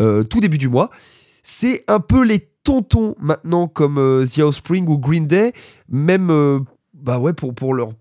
euh, 0.00 0.24
tout 0.24 0.40
début 0.40 0.58
du 0.58 0.68
mois. 0.68 0.90
C'est 1.44 1.84
un 1.86 2.00
peu 2.00 2.24
les 2.24 2.40
tontons 2.64 3.14
maintenant 3.20 3.68
comme 3.68 3.98
euh, 3.98 4.26
The 4.26 4.40
Offspring 4.40 4.88
ou 4.88 4.98
Green 4.98 5.28
Day 5.28 5.52
même 5.88 6.30
euh, 6.30 6.58
bah 6.94 7.20
ouais 7.20 7.32
pour, 7.32 7.54
pour 7.54 7.74
leur 7.74 7.92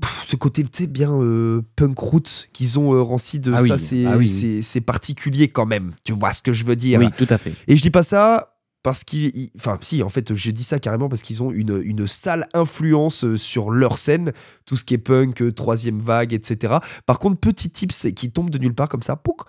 pff, 0.00 0.24
ce 0.28 0.36
côté 0.36 0.62
bien 0.86 1.12
euh, 1.12 1.62
punk 1.76 1.98
roots 1.98 2.48
qu'ils 2.52 2.78
ont 2.78 2.94
euh, 2.94 3.00
Rancid 3.02 3.50
Ah 3.54 3.58
ça 3.58 3.62
oui, 3.64 3.78
c'est 3.78 4.04
ah 4.06 4.16
oui, 4.16 4.24
oui. 4.30 4.62
c'est- 4.62 4.80
particulier 4.80 5.48
quand 5.48 5.66
même 5.66 5.92
tu 6.04 6.12
vois 6.12 6.32
ce 6.32 6.42
que 6.42 6.52
je 6.52 6.64
veux 6.64 6.76
dire? 6.76 6.98
Oui, 7.00 7.08
tout 7.16 7.26
à 7.30 7.38
fait. 7.38 7.52
et 7.68 7.76
je 7.76 7.82
dis 7.82 7.90
pas 7.90 8.02
ça 8.02 8.52
parce 8.82 9.02
qu'ils. 9.02 9.34
ils- 9.34 9.50
Enfin, 9.56 9.78
si, 9.80 10.02
en 10.04 10.08
fait, 10.08 10.32
je 10.34 10.50
dis 10.52 10.62
ça 10.62 10.78
carrément 10.78 11.08
parce 11.08 11.22
qu'ils 11.22 11.42
ont 11.42 11.50
une, 11.50 11.80
une 11.84 12.06
sale 12.06 12.46
influence 12.54 13.24
euh, 13.24 13.36
sur 13.36 13.70
leur 13.70 13.98
scène, 13.98 14.32
tout 14.64 14.76
ce 14.76 14.84
qui 14.84 14.94
est 14.94 14.98
punk, 14.98 15.42
euh, 15.42 15.50
troisième 15.50 15.98
vague, 15.98 16.32
etc. 16.32 16.74
Par 17.04 17.18
contre, 17.18 17.40
petit 17.40 17.68
tips 17.70 18.06
qui 18.14 18.30
tombe 18.30 18.48
de 18.50 18.58
nulle 18.58 18.74
part 18.74 18.88
comme 18.88 19.02
ça, 19.02 19.16
pouc, 19.16 19.40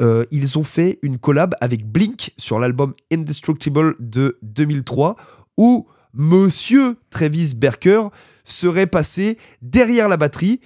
euh, 0.00 0.24
ils 0.30 0.58
ont 0.58 0.64
fait 0.64 0.98
une 1.02 1.16
collab 1.18 1.54
avec 1.62 1.90
Blink 1.90 2.32
sur 2.36 2.58
l'album 2.58 2.92
Indestructible 3.10 3.94
de 3.98 4.38
2003 4.42 5.16
où 5.56 5.86
Monsieur 6.12 6.96
Travis 7.08 7.54
Barker 7.54 8.02
serait 8.44 8.86
passé 8.86 9.38
derrière 9.60 10.08
la 10.08 10.16
batterie 10.16 10.60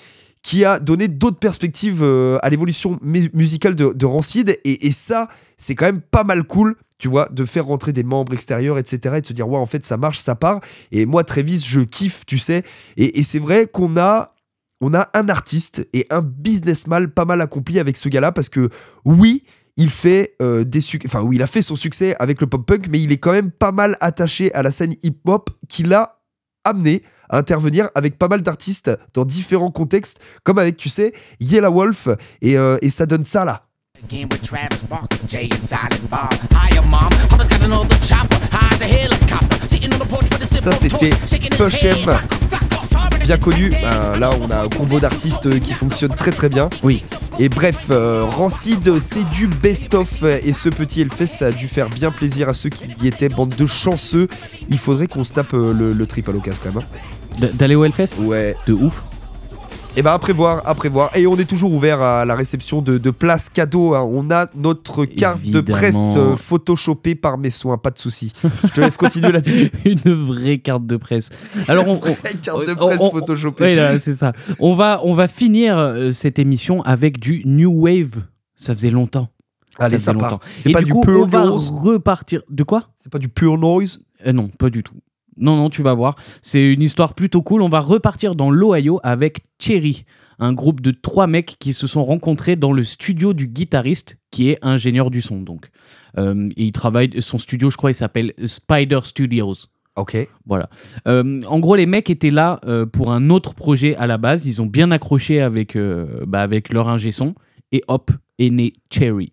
qui 0.46 0.64
a 0.64 0.78
donné 0.78 1.08
d'autres 1.08 1.40
perspectives 1.40 2.04
euh, 2.04 2.38
à 2.40 2.50
l'évolution 2.50 3.00
mu- 3.02 3.30
musicale 3.34 3.74
de, 3.74 3.92
de 3.92 4.06
Rancid. 4.06 4.56
Et, 4.64 4.92
ça, 4.92 5.26
c'est 5.58 5.74
quand 5.74 5.86
même 5.86 6.00
pas 6.00 6.22
mal 6.22 6.44
cool, 6.44 6.76
tu 6.98 7.08
vois, 7.08 7.28
de 7.32 7.44
faire 7.44 7.66
rentrer 7.66 7.92
des 7.92 8.04
membres 8.04 8.32
extérieurs, 8.32 8.78
etc. 8.78 9.16
Et 9.16 9.20
de 9.22 9.26
se 9.26 9.32
dire, 9.32 9.48
ouais, 9.48 9.58
en 9.58 9.66
fait, 9.66 9.84
ça 9.84 9.96
marche, 9.96 10.20
ça 10.20 10.36
part. 10.36 10.60
Et 10.92 11.04
moi, 11.04 11.24
Travis, 11.24 11.58
je 11.66 11.80
kiffe, 11.80 12.24
tu 12.26 12.38
sais. 12.38 12.62
Et, 12.96 13.24
c'est 13.24 13.40
vrai 13.40 13.66
qu'on 13.66 13.96
a, 13.96 14.36
on 14.80 14.94
a 14.94 15.08
un 15.14 15.28
artiste 15.28 15.88
et 15.92 16.06
un 16.10 16.22
businessman 16.22 17.08
pas 17.08 17.24
mal 17.24 17.40
accompli 17.40 17.80
avec 17.80 17.96
ce 17.96 18.08
gars-là 18.08 18.30
parce 18.30 18.48
que, 18.48 18.70
oui, 19.04 19.42
il 19.76 19.90
fait 19.90 20.36
euh, 20.40 20.62
des 20.62 20.78
enfin 21.04 21.22
oui, 21.22 21.36
il 21.36 21.42
a 21.42 21.48
fait 21.48 21.60
son 21.60 21.74
succès 21.74 22.14
avec 22.20 22.40
le 22.40 22.46
pop 22.46 22.64
punk, 22.64 22.86
mais 22.88 23.00
il 23.00 23.10
est 23.10 23.18
quand 23.18 23.32
même 23.32 23.50
pas 23.50 23.72
mal 23.72 23.96
attaché 24.00 24.54
à 24.54 24.62
la 24.62 24.70
scène 24.70 24.94
hip 25.02 25.18
hop 25.26 25.50
qu'il 25.68 25.92
a 25.92 26.22
amené 26.64 27.02
intervenir 27.30 27.88
avec 27.94 28.18
pas 28.18 28.28
mal 28.28 28.42
d'artistes 28.42 28.90
dans 29.14 29.24
différents 29.24 29.70
contextes, 29.70 30.18
comme 30.44 30.58
avec, 30.58 30.76
tu 30.76 30.88
sais, 30.88 31.12
Yellow 31.40 31.72
Wolf, 31.72 32.08
et, 32.42 32.56
euh, 32.58 32.78
et 32.82 32.90
ça 32.90 33.06
donne 33.06 33.24
ça 33.24 33.44
là. 33.44 33.62
Game 34.10 34.28
with 34.30 34.42
Travis 34.42 34.84
Barker, 34.90 35.16
Jay 35.26 35.48
and 35.52 35.62
Silent 35.64 36.02
Bob. 36.10 36.28
Hiya, 36.52 36.82
mom. 36.82 37.08
Papa's 37.30 37.48
got 37.48 37.62
another 37.64 37.96
chopper. 38.02 38.36
High's 38.52 38.82
a 38.82 38.86
helicopter. 38.86 39.68
Sitting 39.68 39.92
on 39.94 39.98
the 39.98 40.06
porch 40.06 40.24
with 40.30 40.42
a 40.42 40.46
sip 40.46 40.60
Ça, 40.60 40.72
c'était 40.72 41.10
Push. 41.56 41.84
M, 41.84 41.96
bien 43.24 43.38
connu. 43.38 43.72
Euh, 43.74 44.16
là, 44.18 44.30
on 44.40 44.50
a 44.50 44.64
un 44.64 44.68
combo 44.68 45.00
d'artistes 45.00 45.58
qui 45.60 45.72
fonctionne 45.72 46.14
très 46.14 46.30
très 46.30 46.50
bien. 46.50 46.68
Oui. 46.82 47.02
Et 47.38 47.48
bref, 47.48 47.86
euh, 47.90 48.24
Rancid, 48.26 48.98
c'est 48.98 49.28
du 49.30 49.46
best-of. 49.46 50.22
Et 50.22 50.52
ce 50.52 50.68
petit 50.68 51.00
Hellfest, 51.00 51.26
ça 51.28 51.46
a 51.46 51.50
dû 51.50 51.66
faire 51.66 51.88
bien 51.88 52.10
plaisir 52.10 52.50
à 52.50 52.54
ceux 52.54 52.68
qui 52.68 52.86
y 53.02 53.08
étaient. 53.08 53.30
Bande 53.30 53.54
de 53.56 53.66
chanceux. 53.66 54.28
Il 54.68 54.78
faudrait 54.78 55.06
qu'on 55.06 55.24
se 55.24 55.32
tape 55.32 55.54
euh, 55.54 55.72
le, 55.72 55.94
le 55.94 56.06
trip 56.06 56.28
à 56.28 56.32
l'occasion 56.32 56.62
quand 56.64 56.74
même. 56.74 56.84
hein. 56.84 57.15
D'aller 57.38 57.74
au 57.74 57.84
Hellfest? 57.84 58.16
Ouais. 58.20 58.56
De 58.66 58.72
ouf. 58.72 59.04
Et 59.98 60.02
ben 60.02 60.12
à 60.12 60.18
prévoir, 60.18 60.60
à 60.68 60.74
prévoir. 60.74 61.10
Et 61.16 61.26
on 61.26 61.38
est 61.38 61.46
toujours 61.46 61.72
ouvert 61.72 62.02
à 62.02 62.26
la 62.26 62.34
réception 62.34 62.82
de, 62.82 62.98
de 62.98 63.10
places 63.10 63.48
cadeaux. 63.48 63.94
hein. 63.94 64.02
On 64.02 64.30
a 64.30 64.46
notre 64.54 65.06
carte 65.06 65.42
de 65.42 65.60
presse 65.62 65.96
euh, 66.18 66.36
photoshopée 66.36 67.14
par 67.14 67.38
mes 67.38 67.48
soins, 67.48 67.78
pas 67.78 67.90
de 67.90 67.98
souci. 67.98 68.30
Je 68.64 68.68
te 68.72 68.80
laisse 68.82 68.98
continuer 68.98 69.32
là-dessus. 69.32 69.70
Une 69.86 69.96
vraie 70.14 70.58
carte 70.58 70.84
de 70.84 70.98
presse. 70.98 71.30
Alors, 71.66 71.88
on, 71.88 71.92
on- 71.92 71.96
Vraie 71.96 72.34
carte 72.42 72.66
de 72.66 72.72
on- 72.72 72.86
presse 72.86 73.00
on- 73.00 73.10
photoshopée. 73.10 73.78
Oui, 73.92 73.98
c'est 73.98 74.12
ça. 74.14 74.32
On 74.58 74.74
va, 74.74 75.00
on 75.02 75.14
va 75.14 75.28
finir 75.28 75.78
euh, 75.78 76.10
cette 76.12 76.38
émission 76.38 76.82
avec 76.82 77.18
du 77.18 77.40
New 77.46 77.72
Wave. 77.86 78.22
Ça 78.54 78.74
faisait 78.74 78.90
longtemps. 78.90 79.28
Allez, 79.78 79.94
faisait 79.94 80.04
ça 80.04 80.12
longtemps. 80.12 80.28
part. 80.28 80.40
C'est 80.58 80.72
pas 80.72 80.80
du 80.80 80.86
du 80.86 80.92
coup, 80.92 81.00
pure 81.00 81.22
on 81.22 81.26
va 81.26 81.46
noise 81.46 81.70
repartir. 81.70 82.42
De 82.50 82.64
quoi? 82.64 82.82
C'est 82.98 83.10
pas 83.10 83.18
du 83.18 83.28
pure 83.30 83.56
noise? 83.56 84.00
Euh, 84.26 84.32
Non, 84.32 84.48
pas 84.48 84.68
du 84.68 84.82
tout. 84.82 84.96
Non, 85.36 85.56
non, 85.56 85.68
tu 85.70 85.82
vas 85.82 85.94
voir. 85.94 86.14
C'est 86.42 86.62
une 86.62 86.82
histoire 86.82 87.14
plutôt 87.14 87.42
cool. 87.42 87.62
On 87.62 87.68
va 87.68 87.80
repartir 87.80 88.34
dans 88.34 88.50
l'Ohio 88.50 89.00
avec 89.02 89.40
Cherry, 89.58 90.04
un 90.38 90.52
groupe 90.52 90.80
de 90.80 90.90
trois 90.90 91.26
mecs 91.26 91.56
qui 91.58 91.72
se 91.72 91.86
sont 91.86 92.04
rencontrés 92.04 92.56
dans 92.56 92.72
le 92.72 92.82
studio 92.82 93.34
du 93.34 93.46
guitariste, 93.46 94.18
qui 94.30 94.50
est 94.50 94.58
ingénieur 94.62 95.10
du 95.10 95.20
son. 95.22 95.40
Donc, 95.42 95.68
Euh, 96.18 96.48
et 96.56 96.64
il 96.64 96.72
travaille. 96.72 97.10
Son 97.20 97.36
studio, 97.36 97.68
je 97.68 97.76
crois, 97.76 97.90
il 97.90 97.94
s'appelle 97.94 98.32
Spider 98.46 99.00
Studios. 99.02 99.66
Ok. 99.96 100.16
Voilà. 100.46 100.70
Euh, 101.06 101.42
en 101.46 101.58
gros, 101.60 101.76
les 101.76 101.86
mecs 101.86 102.08
étaient 102.08 102.30
là 102.30 102.58
euh, 102.64 102.86
pour 102.86 103.12
un 103.12 103.28
autre 103.28 103.54
projet 103.54 103.94
à 103.96 104.06
la 104.06 104.16
base. 104.16 104.46
Ils 104.46 104.62
ont 104.62 104.66
bien 104.66 104.90
accroché 104.90 105.42
avec, 105.42 105.76
bah, 106.26 106.40
avec 106.40 106.72
leur 106.72 106.88
ingé 106.88 107.12
son. 107.12 107.34
Et 107.72 107.82
hop, 107.88 108.10
est 108.38 108.50
né 108.50 108.72
Cherry. 108.90 109.32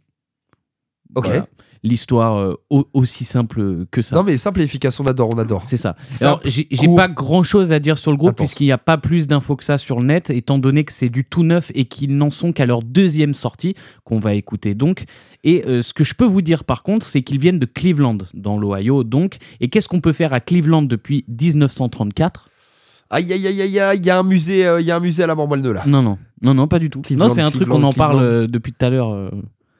Ok. 1.15 1.27
Voilà. 1.27 1.47
L'histoire 1.85 2.37
euh, 2.37 2.53
au- 2.69 2.87
aussi 2.93 3.25
simple 3.25 3.85
que 3.91 4.01
ça. 4.01 4.15
Non, 4.15 4.23
mais 4.23 4.37
simple 4.37 4.61
et 4.61 4.63
efficace, 4.63 4.99
on 5.01 5.05
adore, 5.05 5.29
on 5.33 5.37
adore. 5.37 5.63
C'est 5.63 5.75
ça. 5.75 5.97
Simple, 6.01 6.23
Alors, 6.23 6.41
j'ai 6.45 6.95
pas 6.95 7.09
grand 7.09 7.43
chose 7.43 7.73
à 7.73 7.79
dire 7.79 7.97
sur 7.97 8.11
le 8.11 8.17
groupe, 8.17 8.37
puisqu'il 8.37 8.63
n'y 8.65 8.71
a 8.71 8.77
pas 8.77 8.97
plus 8.97 9.27
d'infos 9.27 9.57
que 9.57 9.65
ça 9.65 9.77
sur 9.77 9.99
le 9.99 10.05
net, 10.05 10.29
étant 10.29 10.59
donné 10.59 10.85
que 10.85 10.93
c'est 10.93 11.09
du 11.09 11.25
tout 11.25 11.43
neuf 11.43 11.71
et 11.75 11.83
qu'ils 11.83 12.15
n'en 12.17 12.29
sont 12.29 12.53
qu'à 12.53 12.65
leur 12.65 12.83
deuxième 12.83 13.33
sortie, 13.33 13.75
qu'on 14.05 14.19
va 14.19 14.33
écouter 14.33 14.75
donc. 14.75 15.03
Et 15.43 15.65
euh, 15.67 15.81
ce 15.81 15.93
que 15.93 16.05
je 16.05 16.13
peux 16.15 16.25
vous 16.25 16.41
dire 16.41 16.63
par 16.63 16.83
contre, 16.83 17.05
c'est 17.05 17.21
qu'ils 17.21 17.37
viennent 17.39 17.59
de 17.59 17.65
Cleveland, 17.65 18.19
dans 18.33 18.57
l'Ohio, 18.57 19.03
donc. 19.03 19.35
Et 19.59 19.67
qu'est-ce 19.67 19.89
qu'on 19.89 19.99
peut 19.99 20.13
faire 20.13 20.31
à 20.33 20.39
Cleveland 20.39 20.83
depuis 20.83 21.25
1934 21.27 22.47
Aïe, 23.09 23.31
aïe, 23.31 23.45
aïe, 23.45 23.61
aïe, 23.61 23.79
aïe, 23.79 23.97
il 23.99 24.05
y 24.05 24.09
a 24.09 24.17
un 24.19 24.23
musée, 24.23 24.65
euh, 24.65 24.79
il 24.81 24.87
y 24.87 24.91
a 24.91 24.95
un 24.95 24.99
musée 25.01 25.21
à 25.23 25.27
la 25.27 25.35
Mormolle 25.35 25.61
là. 25.61 25.83
Non, 25.85 26.01
non, 26.01 26.17
non, 26.41 26.53
non, 26.53 26.67
pas 26.67 26.79
du 26.79 26.89
tout. 26.89 27.01
Cleveland, 27.01 27.27
non, 27.27 27.33
c'est 27.33 27.41
un 27.41 27.51
truc 27.51 27.67
qu'on 27.67 27.83
en 27.83 27.91
parle 27.91 28.21
euh, 28.23 28.47
depuis 28.47 28.71
tout 28.71 28.85
à 28.85 28.89
l'heure. 28.89 29.29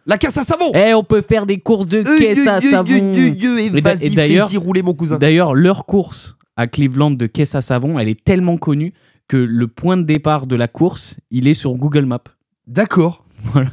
La 0.06 0.18
caisse 0.18 0.38
à 0.38 0.44
savon 0.44 0.72
Eh, 0.74 0.94
on 0.94 1.04
peut 1.04 1.22
faire 1.22 1.46
des 1.46 1.60
courses 1.60 1.88
de 1.88 2.00
Euh, 2.00 2.18
caisse 2.18 2.46
euh, 2.46 2.50
à 2.50 2.58
euh, 2.58 2.62
savon. 2.62 3.14
et 3.16 3.82
Vas-y, 3.82 4.14
d'ailleurs- 4.16 4.50
rouler 4.62 4.82
mon 4.82 4.94
cousin. 4.94 5.18
D'ailleurs, 5.18 5.54
leur 5.56 5.86
course 5.86 6.36
à 6.58 6.68
Cleveland 6.68 7.12
de 7.12 7.26
caisse 7.26 7.56
à 7.56 7.62
savon, 7.62 7.98
elle 8.00 8.10
est 8.10 8.24
tellement 8.24 8.58
connue 8.58 8.94
que 9.28 9.38
le 9.38 9.68
point 9.68 9.96
de 9.98 10.04
départ 10.04 10.46
de 10.48 10.56
la 10.56 10.68
course, 10.68 11.18
il 11.32 11.48
est 11.48 11.54
sur 11.54 11.74
Google 11.74 12.06
Maps. 12.06 12.24
D'accord. 12.68 13.24
Voilà. 13.54 13.72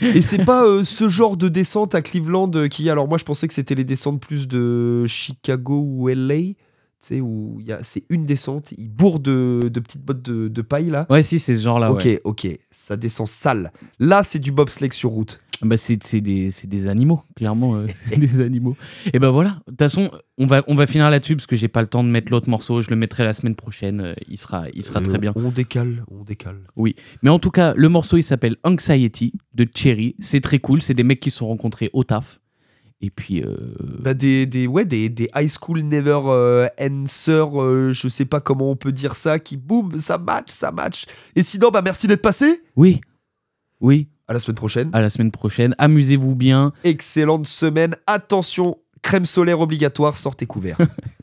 Et 0.00 0.22
c'est 0.22 0.44
pas 0.44 0.64
euh, 0.64 0.84
ce 0.84 1.08
genre 1.08 1.36
de 1.36 1.48
descente 1.48 1.94
à 1.96 2.02
Cleveland 2.02 2.50
euh, 2.54 2.68
qui. 2.68 2.88
Alors, 2.88 3.08
moi, 3.08 3.18
je 3.18 3.24
pensais 3.24 3.48
que 3.48 3.54
c'était 3.54 3.74
les 3.74 3.82
descentes 3.82 4.20
plus 4.20 4.46
de 4.46 5.06
Chicago 5.06 5.82
ou 5.84 6.06
LA. 6.08 6.36
Tu 6.36 6.54
sais, 7.00 7.20
où 7.20 7.56
il 7.60 7.66
y 7.66 7.72
a- 7.72 7.82
c'est 7.82 8.04
une 8.10 8.24
descente, 8.26 8.72
il 8.78 8.88
bourre 8.88 9.18
de, 9.18 9.70
de 9.72 9.80
petites 9.80 10.02
bottes 10.04 10.22
de, 10.22 10.46
de 10.46 10.62
paille 10.62 10.90
là. 10.90 11.06
Ouais, 11.10 11.24
si, 11.24 11.38
c'est 11.40 11.56
ce 11.56 11.62
genre-là. 11.64 11.90
ok, 11.90 12.04
ouais. 12.04 12.20
ok, 12.22 12.46
ça 12.70 12.96
descend 12.96 13.26
sale. 13.26 13.72
Là, 13.98 14.22
c'est 14.24 14.38
du 14.38 14.52
bobsleigh 14.52 14.92
sur 14.92 15.10
route. 15.10 15.40
Bah, 15.62 15.76
c'est 15.76 16.20
des, 16.20 16.50
des 16.64 16.86
animaux, 16.86 17.20
clairement. 17.34 17.74
euh, 17.76 17.86
c'est 17.94 18.16
des 18.18 18.40
animaux. 18.40 18.76
Et 19.12 19.18
ben 19.18 19.30
voilà. 19.30 19.58
De 19.66 19.72
toute 19.72 19.78
façon, 19.78 20.10
on 20.38 20.46
va, 20.46 20.62
on 20.68 20.74
va 20.76 20.86
finir 20.86 21.10
là-dessus 21.10 21.34
parce 21.34 21.46
que 21.48 21.56
j'ai 21.56 21.66
pas 21.68 21.80
le 21.80 21.88
temps 21.88 22.04
de 22.04 22.08
mettre 22.08 22.30
l'autre 22.30 22.48
morceau. 22.48 22.80
Je 22.80 22.90
le 22.90 22.96
mettrai 22.96 23.24
la 23.24 23.32
semaine 23.32 23.56
prochaine. 23.56 24.00
euh, 24.00 24.14
Il 24.28 24.38
sera, 24.38 24.66
il 24.72 24.84
sera 24.84 25.00
Euh, 25.00 25.04
très 25.04 25.18
bien. 25.18 25.32
On 25.34 25.50
décale, 25.50 26.04
on 26.10 26.22
décale. 26.22 26.60
Oui. 26.76 26.94
Mais 27.22 27.30
en 27.30 27.38
tout 27.40 27.50
cas, 27.50 27.74
le 27.76 27.88
morceau, 27.88 28.16
il 28.18 28.22
s'appelle 28.22 28.56
Anxiety 28.62 29.32
de 29.56 29.66
Cherry. 29.74 30.14
C'est 30.20 30.40
très 30.40 30.60
cool. 30.60 30.80
C'est 30.80 30.94
des 30.94 31.02
mecs 31.02 31.18
qui 31.20 31.30
se 31.30 31.38
sont 31.38 31.48
rencontrés 31.48 31.90
au 31.92 32.04
taf. 32.04 32.38
Et 33.00 33.10
puis. 33.10 33.42
Bah, 34.00 34.14
des, 34.14 34.46
des, 34.46 34.66
ouais, 34.66 34.84
des, 34.84 35.08
des 35.08 35.28
high 35.34 35.48
school 35.48 35.80
never 35.82 36.68
answer, 36.80 37.44
je 37.92 38.08
sais 38.08 38.24
pas 38.24 38.40
comment 38.40 38.70
on 38.70 38.76
peut 38.76 38.92
dire 38.92 39.14
ça, 39.14 39.38
qui 39.38 39.56
boum, 39.56 40.00
ça 40.00 40.18
match, 40.18 40.50
ça 40.50 40.70
match. 40.72 41.04
Et 41.36 41.42
sinon, 41.42 41.70
bah 41.70 41.80
merci 41.82 42.06
d'être 42.06 42.22
passé. 42.22 42.62
Oui. 42.76 43.00
Oui. 43.80 44.08
À 44.28 44.34
la 44.34 44.40
semaine 44.40 44.56
prochaine. 44.56 44.90
À 44.92 45.00
la 45.00 45.08
semaine 45.08 45.30
prochaine. 45.30 45.74
Amusez-vous 45.78 46.34
bien. 46.34 46.72
Excellente 46.84 47.46
semaine. 47.46 47.96
Attention, 48.06 48.76
crème 49.00 49.24
solaire 49.24 49.60
obligatoire, 49.60 50.16
sortez 50.16 50.44
couverts. 50.46 50.78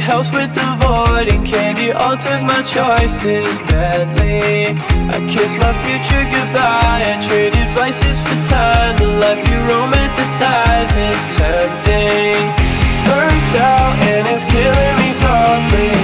Helps 0.00 0.30
with 0.32 0.52
the 0.52 0.76
void, 0.82 1.28
and 1.28 1.46
candy 1.46 1.90
alters 1.90 2.44
my 2.44 2.62
choices 2.62 3.58
badly. 3.60 4.76
I 5.08 5.18
kiss 5.32 5.56
my 5.56 5.72
future 5.82 6.24
goodbye. 6.24 7.14
I 7.14 7.18
traded 7.22 7.68
vices 7.74 8.20
for 8.20 8.36
time. 8.44 8.96
The 8.98 9.06
life 9.06 9.38
you 9.48 9.56
romanticize 9.64 10.92
is 10.92 11.36
tempting. 11.36 12.42
Burnt 13.06 13.54
out, 13.56 13.96
and 14.12 14.26
it's 14.28 14.44
killing 14.44 14.96
me 15.00 15.10
softly. 15.10 16.03